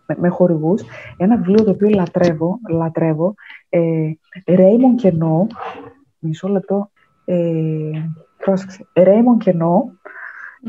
με, 0.05 0.15
με 0.19 0.27
χορηγούς, 0.27 0.83
ένα 1.17 1.37
βιβλίο 1.37 1.63
το 1.63 1.71
οποίο 1.71 1.89
λατρεύω, 1.89 2.59
λατρεύω 2.69 3.33
ε, 3.69 4.11
Raymond 4.45 4.95
Κενό, 4.95 5.47
μισό 6.19 6.47
λεπτό, 6.47 6.89
ε, 7.25 7.37
πρόσεξε, 8.37 8.87
Raymond 8.93 9.37
Κενό, 9.37 9.91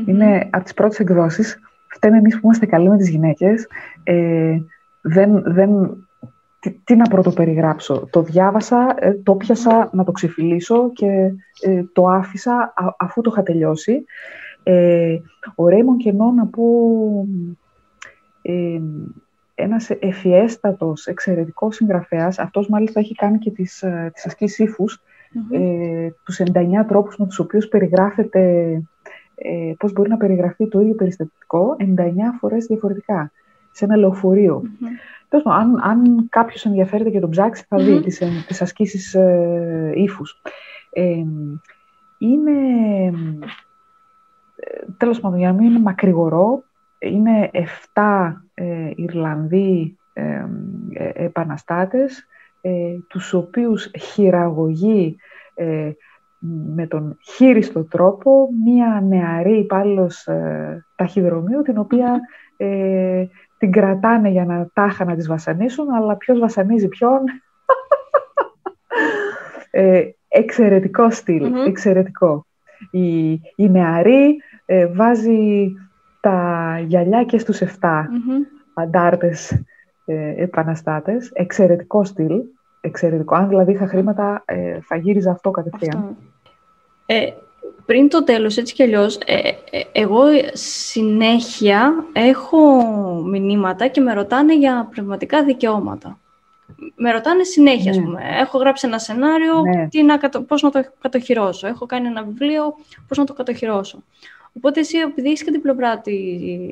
είναι 0.05 0.47
από 0.51 0.63
τις 0.63 0.73
πρώτες 0.73 0.99
εκδόσεις. 0.99 1.59
Φταίμε 1.87 2.17
εμείς 2.17 2.33
που 2.33 2.41
είμαστε 2.43 2.65
καλοί 2.65 2.89
με 2.89 2.97
τις 2.97 3.09
γυναίκες. 3.09 3.67
Ε, 4.03 4.57
δεν, 5.01 5.43
δεν, 5.45 5.69
τι, 6.83 6.95
να 6.95 7.07
πρωτοπεριγράψω. 7.07 8.07
Το 8.09 8.21
διάβασα, 8.21 8.95
ε, 8.99 9.13
το 9.13 9.35
πιάσα 9.35 9.89
να 9.91 10.03
το 10.03 10.11
ξεφυλίσω 10.11 10.91
και 10.91 11.31
ε, 11.61 11.83
το 11.93 12.03
άφησα 12.03 12.73
αφού 12.97 13.21
το 13.21 13.29
είχα 13.33 13.43
τελειώσει. 13.43 14.05
Ε, 14.63 15.17
ο 15.55 15.67
Ρέιμον 15.67 15.97
Κενό 15.97 16.31
να 16.31 16.45
πω 16.45 16.63
ε, 18.41 18.79
ένας 19.55 19.89
εφιέστατος, 19.89 21.05
εξαιρετικός 21.05 21.75
συγγραφέας. 21.75 22.39
Αυτός 22.39 22.69
μάλιστα 22.69 22.99
έχει 22.99 23.15
κάνει 23.15 23.37
και 23.37 23.51
τις, 23.51 23.83
ε, 23.83 24.11
τις 24.13 24.25
ασκήσεις 24.25 24.75
ε, 25.51 26.09
τους 26.23 26.39
99 26.39 26.85
τρόπους 26.87 27.17
με 27.17 27.27
τους 27.27 27.39
οποίους 27.39 27.67
περιγράφεται 27.67 28.71
ε, 29.41 29.73
πώς 29.77 29.93
μπορεί 29.93 30.09
να 30.09 30.17
περιγραφεί 30.17 30.67
το 30.67 30.79
ίδιο 30.79 30.95
περιστατικό 30.95 31.75
99 31.79 31.83
φορές 32.39 32.65
διαφορετικά 32.65 33.31
σε 33.71 33.85
ένα 33.85 33.95
λεωφορείο. 33.95 34.61
Mm-hmm. 34.65 35.41
αν, 35.43 35.79
αν 35.83 36.27
κάποιος 36.29 36.65
ενδιαφέρεται 36.65 37.09
και 37.09 37.19
τον 37.19 37.29
ψάξει 37.29 37.65
θα 37.67 37.77
δει 37.77 38.01
τις, 38.01 38.21
τις 38.47 38.61
ασκήσεις 38.61 39.13
ε, 39.13 39.91
ύφους. 39.95 40.41
Ε, 40.91 41.23
είναι, 42.17 42.57
ε, 44.55 44.85
τέλος 44.97 45.19
πάντων, 45.19 45.39
για 45.39 45.51
να 45.51 45.53
μην 45.53 45.65
είναι 45.65 45.79
μακρηγορό, 45.79 46.63
είναι 46.99 47.49
7 47.93 48.33
ε, 48.53 48.91
Ιρλανδοί 48.95 49.97
ε, 50.13 50.45
ε, 50.93 51.11
επαναστάτες, 51.13 52.27
τους 53.07 53.33
οποίους 53.33 53.91
χειραγωγεί 53.99 55.15
με 56.75 56.87
τον 56.87 57.17
χείριστο 57.35 57.83
τρόπο 57.83 58.49
μία 58.65 59.03
νεαρή 59.07 59.57
υπάλληλος 59.57 60.27
ε, 60.27 60.85
ταχυδρομείου, 60.95 61.61
την 61.61 61.77
οποία 61.77 62.19
ε, 62.57 63.25
την 63.57 63.71
κρατάνε 63.71 64.29
για 64.29 64.45
να 64.45 64.67
τάχα 64.73 65.05
να 65.05 65.15
τις 65.15 65.27
βασανίσουν, 65.27 65.89
αλλά 65.89 66.17
ποιος 66.17 66.39
βασανίζει 66.39 66.87
ποιον. 66.87 67.19
ε, 69.71 70.01
εξαιρετικό 70.27 71.07
εξαιρετικό. 71.67 72.45
Η, 72.91 73.31
η 73.55 73.69
νεαρή 73.69 74.37
ε, 74.65 74.87
βάζει 74.87 75.73
τα 76.21 76.79
γυαλιά 76.85 77.23
και 77.23 77.37
στους 77.37 77.61
7 77.61 77.65
mm 77.65 78.05
αντάρτες 78.73 79.63
ε, 80.05 80.43
επαναστάτες. 80.43 81.31
Εξαιρετικό 81.33 82.03
στυλ. 82.03 82.41
Εξαιρετικό. 82.81 83.35
Αν 83.35 83.47
δηλαδή 83.47 83.71
είχα 83.71 83.87
χρήματα, 83.87 84.43
ε, 84.45 84.79
θα 84.81 84.95
γύριζα 84.95 85.31
αυτό 85.31 85.51
κατευθείαν. 85.51 85.97
Αυτό. 85.97 86.15
Ε, 87.11 87.33
πριν 87.85 88.09
το 88.09 88.23
τέλος, 88.23 88.57
έτσι 88.57 88.73
κι 88.73 88.83
αλλιώς, 88.83 89.17
ε, 89.25 89.37
ε, 89.71 89.81
εγώ 89.91 90.23
συνέχεια 90.53 91.93
έχω 92.13 92.83
μηνύματα 93.25 93.87
και 93.87 94.01
με 94.01 94.13
ρωτάνε 94.13 94.55
για 94.57 94.87
πνευματικά 94.91 95.43
δικαιώματα. 95.43 96.19
Με 96.95 97.11
ρωτάνε 97.11 97.43
συνέχεια, 97.43 97.91
ναι. 97.91 98.01
πούμε. 98.01 98.21
Έχω 98.39 98.57
γράψει 98.57 98.87
ένα 98.87 98.99
σενάριο, 98.99 99.61
ναι. 99.61 99.87
τι 99.87 100.03
να, 100.03 100.19
πώς 100.47 100.61
να 100.61 100.69
το 100.69 100.85
κατοχυρώσω. 101.01 101.67
Έχω 101.67 101.85
κάνει 101.85 102.07
ένα 102.07 102.23
βιβλίο, 102.23 102.75
πώς 103.07 103.17
να 103.17 103.23
το 103.23 103.33
κατοχυρώσω. 103.33 104.03
Οπότε 104.57 104.79
εσύ, 104.79 104.97
επειδή 104.97 105.29
είσαι 105.29 105.43
και 105.43 105.51
την 105.51 105.61
πλευρά 105.61 106.01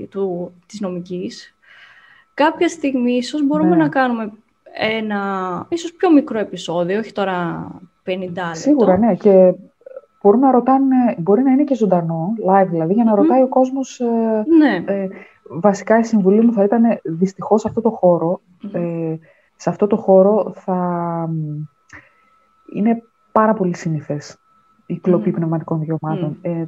του, 0.10 0.54
της 0.66 0.80
νομικής, 0.80 1.56
κάποια 2.34 2.68
στιγμή 2.68 3.14
ίσως 3.14 3.46
μπορούμε 3.46 3.76
ναι. 3.76 3.84
να 3.84 3.90
κάνουμε 3.90 4.32
ένα 4.74 5.66
ίσως 5.70 5.94
πιο 5.94 6.12
μικρό 6.12 6.40
επεισόδιο, 6.40 7.00
όχι 7.00 7.12
τώρα 7.12 7.68
50 8.06 8.18
λεπτά. 8.20 8.54
Σίγουρα, 8.54 8.98
ναι. 8.98 9.16
Και 9.16 9.54
μπορούν 10.28 10.42
να 10.42 10.52
ρωτάνε, 10.52 11.16
μπορεί 11.18 11.44
να 11.44 11.52
είναι 11.52 11.64
και 11.64 11.76
ζωντανό, 11.76 12.34
live 12.48 12.68
δηλαδή, 12.70 12.94
για 12.94 13.04
να 13.04 13.16
ρωτάει 13.16 13.42
ο 13.42 13.48
κόσμος... 13.48 14.00
Ε, 14.00 14.44
ναι. 14.58 14.84
Ε, 14.86 15.08
βασικά 15.50 16.00
η 16.00 16.04
συμβουλή 16.04 16.46
μου 16.46 16.54
θα 16.54 16.64
ήταν 16.64 16.84
δυστυχώς 17.04 17.62
σε 17.62 17.68
αυτό 17.68 17.82
το 17.82 17.90
χώρο, 17.90 18.42
ε, 18.72 19.16
σε 19.56 19.70
αυτό 19.70 19.88
το 19.88 19.96
χώρο 19.96 20.52
θα 20.56 21.30
είναι 22.74 23.04
πάρα 23.32 23.54
πολύ 23.54 23.76
συνήθες 23.76 24.38
η 24.86 25.00
κλοπή 25.00 25.32
πνευματικών 25.32 25.80
δικαιωμάτων. 25.80 26.38
Ε, 26.42 26.64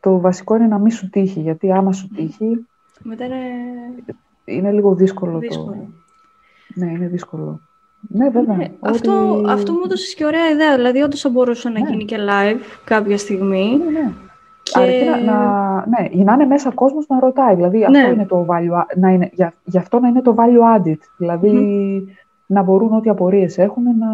το 0.00 0.20
βασικό 0.20 0.56
είναι 0.56 0.66
να 0.66 0.78
μην 0.78 0.90
σου 0.90 1.10
τύχει, 1.10 1.40
γιατί 1.40 1.72
άμα 1.72 1.92
σου 1.92 2.08
τύχει... 2.08 2.66
Μετά 3.02 3.24
είναι... 3.24 3.36
Είναι 4.44 4.72
λίγο 4.72 4.94
δύσκολο, 4.94 5.38
δύσκολο. 5.38 5.72
το... 5.72 5.86
Ναι, 6.74 6.90
είναι 6.90 7.06
δύσκολο. 7.06 7.60
Ναι, 8.08 8.28
βέβαια. 8.28 8.56
Ναι, 8.56 8.66
αυτό, 8.80 9.42
αυτό 9.48 9.72
μου 9.72 9.80
έδωσε 9.84 10.14
και 10.16 10.24
ωραία 10.24 10.48
ιδέα. 10.50 10.76
Δηλαδή, 10.76 11.02
όντως 11.02 11.20
θα 11.20 11.28
μπορούσε 11.28 11.68
να 11.68 11.80
ναι. 11.80 11.90
γίνει 11.90 12.04
και 12.04 12.16
live 12.18 12.60
κάποια 12.84 13.18
στιγμή. 13.18 13.80
Ναι, 13.84 14.00
ναι. 14.00 14.12
Και... 14.62 15.04
να, 15.10 15.32
να, 15.32 15.74
ναι, 15.74 16.08
για 16.10 16.24
να 16.24 16.32
είναι 16.32 16.46
μέσα 16.46 16.70
κόσμος 16.70 17.06
να 17.08 17.20
ρωτάει. 17.20 17.54
Δηλαδή, 17.54 17.84
αυτό 17.84 17.98
ναι. 17.98 18.06
είναι 18.06 18.26
το 18.26 18.46
value, 18.48 18.96
να 18.96 19.08
είναι, 19.08 19.30
για, 19.32 19.54
γι' 19.64 19.78
αυτό 19.78 20.00
να 20.00 20.08
είναι 20.08 20.22
το 20.22 20.34
value 20.38 20.78
added. 20.78 20.98
Δηλαδή, 21.16 21.54
να 22.46 22.62
μπορούν 22.62 22.92
ό,τι 22.92 23.10
απορίες 23.10 23.58
έχουν 23.58 23.82
να, 23.82 24.08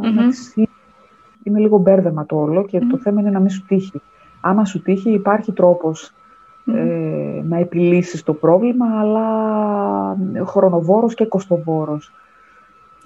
mm-hmm. 0.00 0.14
να 0.14 0.28
τις... 0.28 0.54
Είναι 1.42 1.58
λίγο 1.58 1.78
μπέρδεμα 1.78 2.26
το 2.26 2.36
όλο 2.36 2.64
και 2.64 2.78
το 2.78 2.98
θέμα 2.98 3.20
είναι 3.20 3.30
να 3.30 3.40
μην 3.40 3.50
σου 3.50 3.64
τύχει. 3.66 4.00
Άμα 4.40 4.64
σου 4.64 4.82
τύχει, 4.82 5.10
υπάρχει 5.10 5.52
τρόπος 5.52 6.12
ε, 6.74 7.42
να 7.42 7.58
επιλύσεις 7.58 8.22
το 8.22 8.32
πρόβλημα, 8.32 8.86
αλλά 9.00 9.26
χρονοβόρος 10.44 11.14
και 11.14 11.24
κοστοβόρος. 11.26 12.12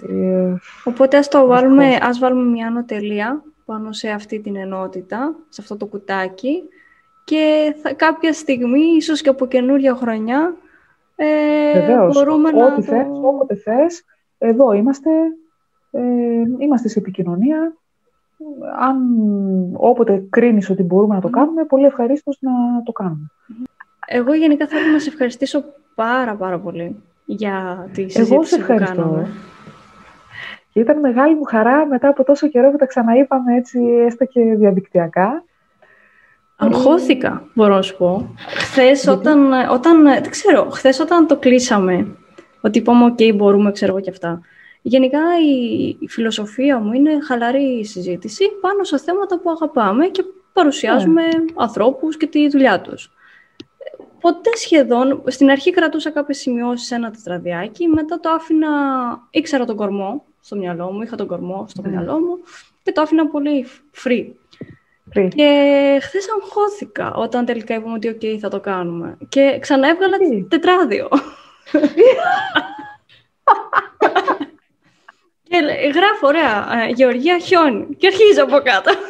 Ε, 0.03 0.55
Οπότε 0.85 1.17
ας, 1.17 1.29
το 1.29 1.47
βάλουμε, 1.47 1.99
ας 2.03 2.19
βάλουμε 2.19 2.51
μια 2.51 2.67
ανωτελεία 2.67 3.43
πάνω 3.65 3.93
σε 3.93 4.09
αυτή 4.09 4.41
την 4.41 4.57
ενότητα, 4.57 5.35
σε 5.49 5.61
αυτό 5.61 5.77
το 5.77 5.87
κουτάκι 5.87 6.63
και 7.25 7.75
θα, 7.83 7.95
κάποια 7.95 8.33
στιγμή, 8.33 8.81
ίσως 8.81 9.21
και 9.21 9.29
από 9.29 9.47
καινούρια 9.47 9.95
χρονιά, 9.95 10.55
ε, 11.17 11.81
Βεβαίως, 11.81 12.15
μπορούμε 12.15 12.49
ό,τι 12.49 12.59
να 12.59 12.83
θες, 12.83 13.07
όποτε 13.23 13.55
θες, 13.55 14.05
εδώ 14.39 14.73
είμαστε, 14.73 15.11
ε, 15.91 16.01
είμαστε 16.59 16.89
σε 16.89 16.99
επικοινωνία. 16.99 17.77
Αν 18.81 18.97
όποτε 19.77 20.27
κρίνεις 20.31 20.71
ότι 20.71 20.83
μπορούμε 20.83 21.15
να 21.15 21.21
το 21.21 21.29
κάνουμε, 21.29 21.65
πολύ 21.65 21.85
ευχαρίστως 21.85 22.39
να 22.41 22.83
το 22.83 22.93
κάνουμε. 22.93 23.31
Εγώ 24.07 24.35
γενικά 24.35 24.67
θέλω 24.67 24.93
να 24.93 24.99
σε 24.99 25.09
ευχαριστήσω 25.09 25.65
πάρα 25.95 26.35
πάρα 26.35 26.59
πολύ 26.59 26.97
για 27.25 27.89
τη 27.93 28.09
συζήτηση 28.09 28.59
που 28.61 28.75
κάναμε. 28.77 29.29
Και 30.79 30.85
ήταν 30.85 30.99
μεγάλη 30.99 31.35
μου 31.35 31.45
χαρά 31.45 31.87
μετά 31.87 32.09
από 32.09 32.25
τόσο 32.25 32.49
καιρό 32.49 32.71
που 32.71 32.77
τα 32.77 32.87
ξαναείπαμε 32.87 33.57
έτσι 33.57 33.79
έστω 34.07 34.25
και 34.25 34.41
διαδικτυακά. 34.41 35.45
Αγχώθηκα, 36.57 37.43
μπορώ 37.55 37.75
να 37.75 37.83
σου 37.83 37.97
πω. 37.97 38.35
Χθες 38.57 39.07
όταν, 39.07 39.53
όταν, 39.71 40.03
δεν 40.03 40.31
ξέρω, 40.31 40.69
χθες 40.71 41.01
όταν 41.01 41.27
το 41.27 41.37
κλείσαμε, 41.37 42.17
ότι 42.61 42.79
είπαμε, 42.79 43.05
οκ, 43.05 43.35
μπορούμε, 43.35 43.73
ξέρω 43.73 43.93
εγώ 43.93 44.01
και 44.01 44.11
αυτά. 44.11 44.41
Γενικά 44.83 45.21
η, 46.01 46.09
φιλοσοφία 46.09 46.79
μου 46.79 46.93
είναι 46.93 47.11
χαλαρή 47.27 47.85
συζήτηση 47.85 48.45
πάνω 48.61 48.85
σε 48.85 48.99
θέματα 48.99 49.39
που 49.39 49.51
αγαπάμε 49.51 50.07
και 50.07 50.25
παρουσιάζουμε 50.53 51.23
yeah. 51.33 51.53
ανθρώπους 51.55 52.17
και 52.17 52.27
τη 52.27 52.49
δουλειά 52.49 52.81
τους. 52.81 53.13
Ποτέ 54.29 54.57
σχεδόν, 54.57 55.23
στην 55.27 55.51
αρχή 55.51 55.71
κρατούσα 55.71 56.11
κάποιες 56.11 56.39
σημειώσεις 56.39 56.87
σε 56.87 56.95
ένα 56.95 57.11
τετραδιάκι, 57.11 57.87
μετά 57.87 58.21
το 58.21 58.31
άφηνα, 58.31 58.69
ήξερα 59.31 59.65
τον 59.65 59.77
κορμό, 59.77 60.25
στο 60.41 60.57
μυαλό 60.57 60.93
μου, 60.93 61.03
είχα 61.03 61.17
τον 61.17 61.27
κορμό 61.27 61.67
στο 61.69 61.83
mm. 61.85 61.89
μυαλό 61.89 62.19
μου 62.19 62.39
και 62.83 62.93
το 62.93 63.01
άφηνα 63.01 63.27
πολύ 63.27 63.67
free. 64.05 64.27
free. 65.15 65.29
Και 65.35 65.99
χθες 66.03 66.27
αγχώθηκα 66.31 67.15
όταν 67.15 67.45
τελικά 67.45 67.75
είπαμε 67.75 67.95
ότι 67.95 68.17
ok, 68.21 68.39
θα 68.41 68.49
το 68.49 68.61
κάνουμε. 68.61 69.17
Και 69.29 69.59
ξανά 69.61 69.89
έβγαλα 69.89 70.17
mm. 70.17 70.47
τετράδιο. 70.49 71.09
και 75.49 75.57
γράφω, 75.95 76.27
ωραία, 76.27 76.83
ε, 76.83 76.91
Γεωργία 76.91 77.39
χιόνι. 77.39 77.97
Και 77.97 78.07
αρχίζω 78.07 78.43
από 78.43 78.59
κάτω. 78.59 78.91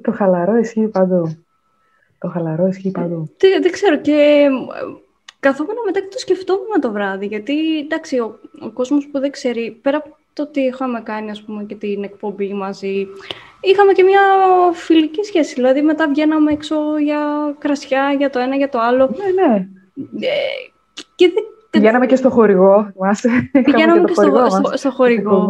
το 0.00 0.12
χαλαρό 0.12 0.56
ισχύει 0.56 0.88
παντού. 0.88 1.44
Το 2.18 2.28
χαλαρό 2.28 2.66
ισχύει 2.66 2.90
παντού. 2.90 3.30
Δεν 3.60 3.70
ξέρω 3.70 3.96
και 3.96 4.48
Καθόμουν 5.42 5.76
μετά 5.84 6.00
και 6.00 6.08
το 6.10 6.18
σκεφτόμουν 6.18 6.80
το 6.80 6.92
βράδυ, 6.92 7.26
γιατί 7.26 7.78
εντάξει, 7.78 8.18
ο, 8.18 8.38
ο 8.60 8.70
κόσμος 8.70 9.08
που 9.08 9.18
δεν 9.18 9.30
ξέρει, 9.30 9.78
πέρα 9.82 9.96
από 9.96 10.16
το 10.32 10.42
ότι 10.42 10.60
είχαμε 10.60 11.00
κάνει 11.00 11.30
ας 11.30 11.42
πούμε, 11.42 11.64
και 11.64 11.74
την 11.74 12.02
εκπομπή 12.02 12.52
μαζί, 12.52 13.06
είχαμε 13.60 13.92
και 13.92 14.02
μια 14.02 14.20
φιλική 14.72 15.22
σχέση. 15.24 15.54
Δηλαδή 15.54 15.82
μετά 15.82 16.08
βγαίναμε 16.08 16.52
έξω 16.52 16.98
για 16.98 17.54
κρασιά, 17.58 18.14
για 18.18 18.30
το 18.30 18.38
ένα, 18.38 18.56
για 18.56 18.68
το 18.68 18.78
άλλο. 18.78 19.16
Ναι, 19.16 19.42
ναι. 19.42 19.68
Ε, 20.26 20.30
και 21.14 21.32
Πηγαίναμε 21.82 22.06
και 22.06 22.16
στο 22.16 22.30
χορηγό. 22.30 22.92
Πηγαίναμε 23.64 24.04
και, 24.04 24.12
στο, 24.12 24.46
στο, 24.50 24.76
στο 24.76 24.90
χορηγό. 24.90 25.48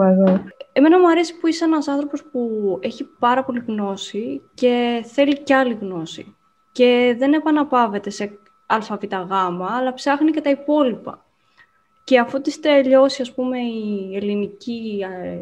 Εμένα 0.72 0.98
μου 0.98 1.08
αρέσει 1.08 1.38
που 1.38 1.46
είσαι 1.46 1.64
ένας 1.64 1.88
άνθρωπος 1.88 2.24
που 2.24 2.78
έχει 2.82 3.04
πάρα 3.18 3.44
πολύ 3.44 3.62
γνώση 3.66 4.42
και 4.54 5.04
θέλει 5.06 5.42
κι 5.42 5.52
άλλη 5.52 5.78
γνώση. 5.80 6.36
Και 6.72 7.14
δεν 7.18 7.32
επαναπάβεται 7.32 8.10
σε 8.10 8.38
ΑΒΓ, 8.66 9.62
αλλά 9.76 9.94
ψάχνει 9.94 10.30
και 10.30 10.40
τα 10.40 10.50
υπόλοιπα. 10.50 11.24
Και 12.04 12.18
αφού 12.18 12.40
της 12.40 12.60
τελειώσει, 12.60 13.22
ας 13.22 13.34
πούμε, 13.34 13.58
η 13.58 14.16
ελληνική 14.16 15.06
ε, 15.10 15.38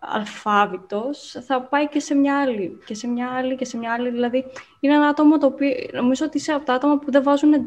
αλφάβητος, 0.00 1.36
θα 1.46 1.60
πάει 1.60 1.88
και 1.88 2.00
σε 2.00 2.14
μια 2.14 2.40
άλλη, 2.40 2.78
και 2.84 2.94
σε 2.94 3.06
μια 3.06 3.30
άλλη, 3.30 3.56
και 3.56 3.64
σε 3.64 3.76
μια 3.76 3.92
άλλη. 3.92 4.10
Δηλαδή, 4.10 4.44
είναι 4.80 4.94
ένα 4.94 5.06
άτομο 5.06 5.38
το 5.38 5.46
οποίο, 5.46 5.70
νομίζω 5.92 6.26
ότι 6.26 6.36
είσαι 6.36 6.52
από 6.52 6.64
τα 6.64 6.72
άτομα 6.72 6.98
που 6.98 7.10
δεν 7.10 7.22
βάζουν 7.22 7.52
ε, 7.52 7.60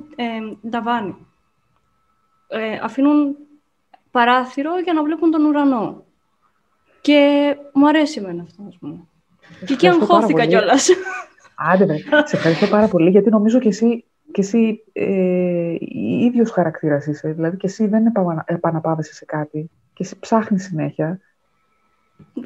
ταβάνι. 0.69 1.15
Ε, 2.47 2.79
αφήνουν 2.83 3.35
παράθυρο 4.11 4.79
για 4.79 4.93
να 4.93 5.03
βλέπουν 5.03 5.31
τον 5.31 5.45
ουρανό. 5.45 6.03
Και 7.01 7.55
μου 7.73 7.87
αρέσει 7.87 8.19
εμένα 8.19 8.43
αυτό, 8.43 8.63
ας 8.67 8.77
πούμε. 8.77 8.99
Και 9.65 9.73
εκεί 9.73 9.87
αγχώθηκα 9.87 10.45
κιόλας. 10.45 10.89
Άντε, 11.55 11.97
σε 12.25 12.35
ευχαριστώ 12.35 12.67
πάρα 12.67 12.87
πολύ, 12.87 13.09
γιατί 13.09 13.29
νομίζω 13.29 13.59
και 13.59 13.67
εσύ 13.67 14.05
και 14.31 14.41
εσύ 14.41 14.83
ε, 14.93 15.75
ίδιος 16.25 16.51
χαρακτήρας 16.51 17.05
είσαι, 17.05 17.31
δηλαδή 17.31 17.57
και 17.57 17.67
εσύ 17.67 17.87
δεν 17.87 18.13
επαναπάβεσαι 18.45 19.13
σε 19.13 19.25
κάτι 19.25 19.69
και 19.93 20.03
εσύ 20.03 20.19
ψάχνεις 20.19 20.63
συνέχεια. 20.63 21.19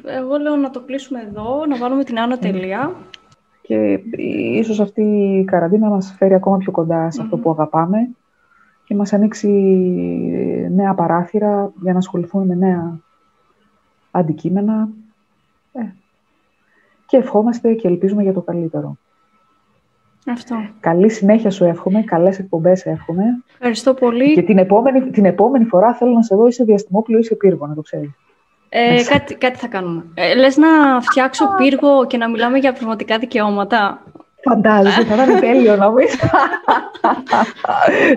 Εγώ 0.04 0.36
λέω 0.36 0.56
να 0.56 0.70
το 0.70 0.80
κλείσουμε 0.80 1.20
εδώ, 1.20 1.66
να 1.66 1.76
βάλουμε 1.76 2.04
την 2.04 2.18
άνω 2.18 2.38
τελεία. 2.38 2.94
Και 3.62 4.00
ίσως 4.56 4.80
αυτή 4.80 5.02
η 5.02 5.44
καραντίνα 5.44 5.88
μας 5.88 6.14
φέρει 6.18 6.34
ακόμα 6.34 6.56
πιο 6.56 6.72
κοντά 6.72 7.10
σε 7.10 7.22
αυτό 7.22 7.36
που 7.36 7.50
αγαπάμε 7.50 8.08
και 8.92 8.98
μας 8.98 9.12
ανοίξει 9.12 9.48
νέα 10.70 10.94
παράθυρα 10.94 11.72
για 11.82 11.92
να 11.92 11.98
ασχοληθούμε 11.98 12.44
με 12.44 12.54
νέα 12.54 13.00
αντικείμενα. 14.10 14.88
Ε, 15.72 15.80
και 17.06 17.16
ευχόμαστε 17.16 17.72
και 17.72 17.88
ελπίζουμε 17.88 18.22
για 18.22 18.32
το 18.32 18.40
καλύτερο. 18.40 18.96
Αυτό. 20.26 20.56
Καλή 20.80 21.10
συνέχεια 21.10 21.50
σου 21.50 21.64
εύχομαι, 21.64 22.02
καλές 22.02 22.38
εκπομπές 22.38 22.86
εύχομαι. 22.86 23.24
Ευχαριστώ 23.52 23.94
πολύ. 23.94 24.34
Και 24.34 24.42
την 24.42 24.58
επόμενη, 24.58 25.10
την 25.10 25.24
επόμενη 25.24 25.64
φορά 25.64 25.94
θέλω 25.94 26.12
να 26.12 26.22
σε 26.22 26.34
δω 26.34 26.46
είσαι 26.46 26.64
διαστημόπλαιο 26.64 27.18
ή 27.18 27.24
σε 27.24 27.34
πύργο, 27.34 27.66
να 27.66 27.74
το 27.74 27.80
ξέρεις. 27.80 28.10
Ε, 28.68 29.02
κάτι, 29.08 29.34
κάτι 29.34 29.58
θα 29.58 29.68
κάνουμε. 29.68 30.04
Ε, 30.14 30.34
λες 30.34 30.56
να 30.56 31.00
φτιάξω 31.00 31.44
πύργο 31.56 32.06
και 32.06 32.16
να 32.16 32.30
μιλάμε 32.30 32.58
για 32.58 32.72
πνευματικά 32.72 33.18
δικαιώματα; 33.18 34.02
Φαντάζεσαι, 34.42 35.04
θα 35.04 35.14
ήταν 35.14 35.40
τέλειο 35.40 35.76
να 35.76 35.86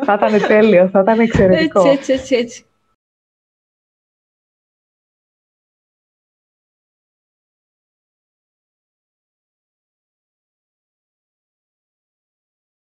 θα 0.05 0.13
ήταν 0.13 0.47
τέλειο, 0.47 0.89
θα 0.91 0.99
ήταν 0.99 1.19
εξαιρετικό. 1.19 1.79
Έτσι, 1.79 1.91
έτσι, 1.91 2.13
έτσι. 2.13 2.35
έτσι. 2.35 2.65